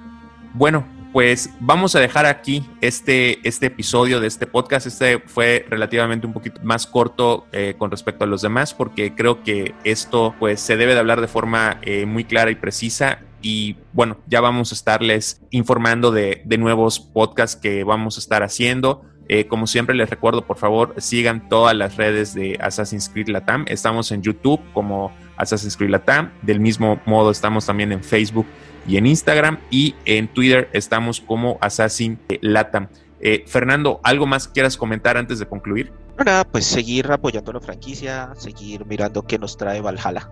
bueno, 0.54 0.86
pues 1.12 1.50
vamos 1.60 1.96
a 1.96 2.00
dejar 2.00 2.26
aquí 2.26 2.70
este, 2.80 3.46
este 3.48 3.66
episodio 3.68 4.20
de 4.20 4.28
este 4.28 4.48
podcast. 4.48 4.88
Este 4.88 5.20
fue 5.20 5.66
relativamente 5.70 6.26
un 6.26 6.34
poquito 6.34 6.62
más 6.64 6.88
corto 6.88 7.48
eh, 7.52 7.76
con 7.78 7.92
respecto 7.92 8.24
a 8.24 8.28
los 8.28 8.42
demás 8.42 8.74
porque 8.74 9.14
creo 9.14 9.44
que 9.44 9.76
esto 9.84 10.34
pues 10.40 10.62
se 10.62 10.78
debe 10.78 10.94
de 10.94 11.00
hablar 11.00 11.20
de 11.20 11.28
forma 11.28 11.80
eh, 11.82 12.06
muy 12.06 12.24
clara 12.24 12.52
y 12.52 12.56
precisa 12.56 13.20
y 13.42 13.78
bueno, 13.92 14.18
ya 14.28 14.40
vamos 14.40 14.72
a 14.72 14.76
estarles 14.76 15.42
informando 15.50 16.12
de, 16.12 16.44
de 16.46 16.58
nuevos 16.58 17.00
podcasts 17.00 17.60
que 17.60 17.84
vamos 17.84 18.18
a 18.18 18.20
estar 18.20 18.44
haciendo. 18.44 19.04
Eh, 19.34 19.48
como 19.48 19.66
siempre 19.66 19.96
les 19.96 20.10
recuerdo, 20.10 20.46
por 20.46 20.58
favor, 20.58 20.94
sigan 20.98 21.48
todas 21.48 21.74
las 21.74 21.96
redes 21.96 22.34
de 22.34 22.58
Assassin's 22.60 23.08
Creed 23.08 23.30
Latam. 23.30 23.64
Estamos 23.68 24.12
en 24.12 24.22
YouTube 24.22 24.60
como 24.74 25.14
Assassin's 25.42 25.76
Creed 25.76 25.90
Latam. 25.90 26.32
Del 26.42 26.60
mismo 26.60 27.00
modo 27.06 27.32
estamos 27.32 27.66
también 27.66 27.92
en 27.92 28.04
Facebook 28.04 28.46
y 28.88 28.98
en 28.98 29.06
Instagram 29.06 29.58
y 29.70 29.96
en 30.06 30.28
Twitter 30.28 30.70
estamos 30.74 31.20
como 31.20 31.58
Assassin 31.62 32.20
Latam. 32.42 32.88
Eh, 33.20 33.44
Fernando, 33.48 34.00
¿algo 34.04 34.26
más 34.26 34.48
quieras 34.48 34.78
comentar 34.78 35.18
antes 35.18 35.40
de 35.40 35.46
concluir? 35.46 35.92
Nada, 36.24 36.44
pues 36.44 36.66
seguir 36.66 37.12
apoyando 37.12 37.54
la 37.54 37.60
franquicia, 37.60 38.32
seguir 38.38 38.86
mirando 38.86 39.24
qué 39.24 39.40
nos 39.40 39.58
trae 39.58 39.82
Valhalla 39.82 40.30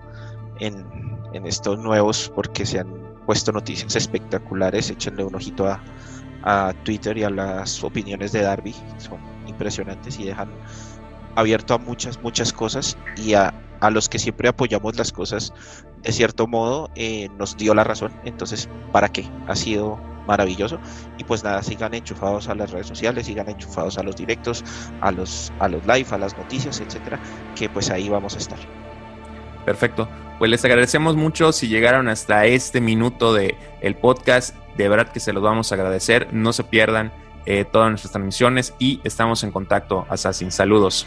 en, 0.59 0.85
en 1.33 1.45
estos 1.45 1.79
nuevos, 1.79 2.31
porque 2.35 2.65
se 2.65 2.79
han 2.79 2.93
puesto 3.25 3.51
noticias 3.51 3.95
espectaculares. 3.95 4.89
Échenle 4.89 5.23
un 5.23 5.35
ojito 5.35 5.67
a, 5.67 5.81
a 6.43 6.73
Twitter 6.83 7.17
y 7.17 7.23
a 7.23 7.29
las 7.29 7.83
opiniones 7.83 8.31
de 8.31 8.41
Darby, 8.41 8.75
son 8.97 9.19
impresionantes 9.47 10.19
y 10.19 10.25
dejan 10.25 10.49
abierto 11.35 11.73
a 11.73 11.77
muchas, 11.77 12.21
muchas 12.21 12.51
cosas 12.53 12.97
y 13.15 13.33
a, 13.33 13.53
a 13.79 13.89
los 13.89 14.09
que 14.09 14.19
siempre 14.19 14.49
apoyamos 14.49 14.97
las 14.97 15.11
cosas 15.11 15.53
de 16.03 16.11
cierto 16.11 16.47
modo 16.47 16.89
eh, 16.95 17.29
nos 17.37 17.57
dio 17.57 17.73
la 17.73 17.83
razón. 17.83 18.11
Entonces, 18.25 18.69
¿para 18.91 19.09
qué? 19.09 19.25
Ha 19.47 19.55
sido 19.55 19.99
maravilloso. 20.27 20.79
Y 21.17 21.23
pues 21.23 21.43
nada, 21.43 21.63
sigan 21.63 21.93
enchufados 21.93 22.47
a 22.47 22.55
las 22.55 22.71
redes 22.71 22.87
sociales, 22.87 23.25
sigan 23.25 23.49
enchufados 23.49 23.97
a 23.97 24.03
los 24.03 24.15
directos, 24.15 24.63
a 25.01 25.11
los, 25.11 25.51
a 25.59 25.67
los 25.67 25.85
live, 25.85 26.07
a 26.11 26.17
las 26.17 26.37
noticias, 26.37 26.79
etcétera, 26.79 27.19
que 27.55 27.67
pues 27.69 27.89
ahí 27.89 28.09
vamos 28.09 28.35
a 28.35 28.37
estar. 28.37 28.59
Perfecto. 29.65 30.07
Pues 30.37 30.49
les 30.49 30.63
agradecemos 30.63 31.15
mucho 31.15 31.51
si 31.51 31.67
llegaron 31.67 32.07
hasta 32.07 32.45
este 32.45 32.79
minuto 32.79 33.33
de 33.33 33.57
el 33.81 33.95
podcast. 33.95 34.55
De 34.77 34.87
verdad 34.87 35.11
que 35.11 35.19
se 35.19 35.33
los 35.33 35.43
vamos 35.43 35.71
a 35.71 35.75
agradecer. 35.75 36.33
No 36.33 36.53
se 36.53 36.63
pierdan 36.63 37.11
eh, 37.45 37.65
todas 37.65 37.89
nuestras 37.89 38.13
transmisiones 38.13 38.73
y 38.79 39.01
estamos 39.03 39.43
en 39.43 39.51
contacto. 39.51 40.05
Assassin. 40.09 40.51
Saludos. 40.51 41.05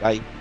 Bye. 0.00 0.39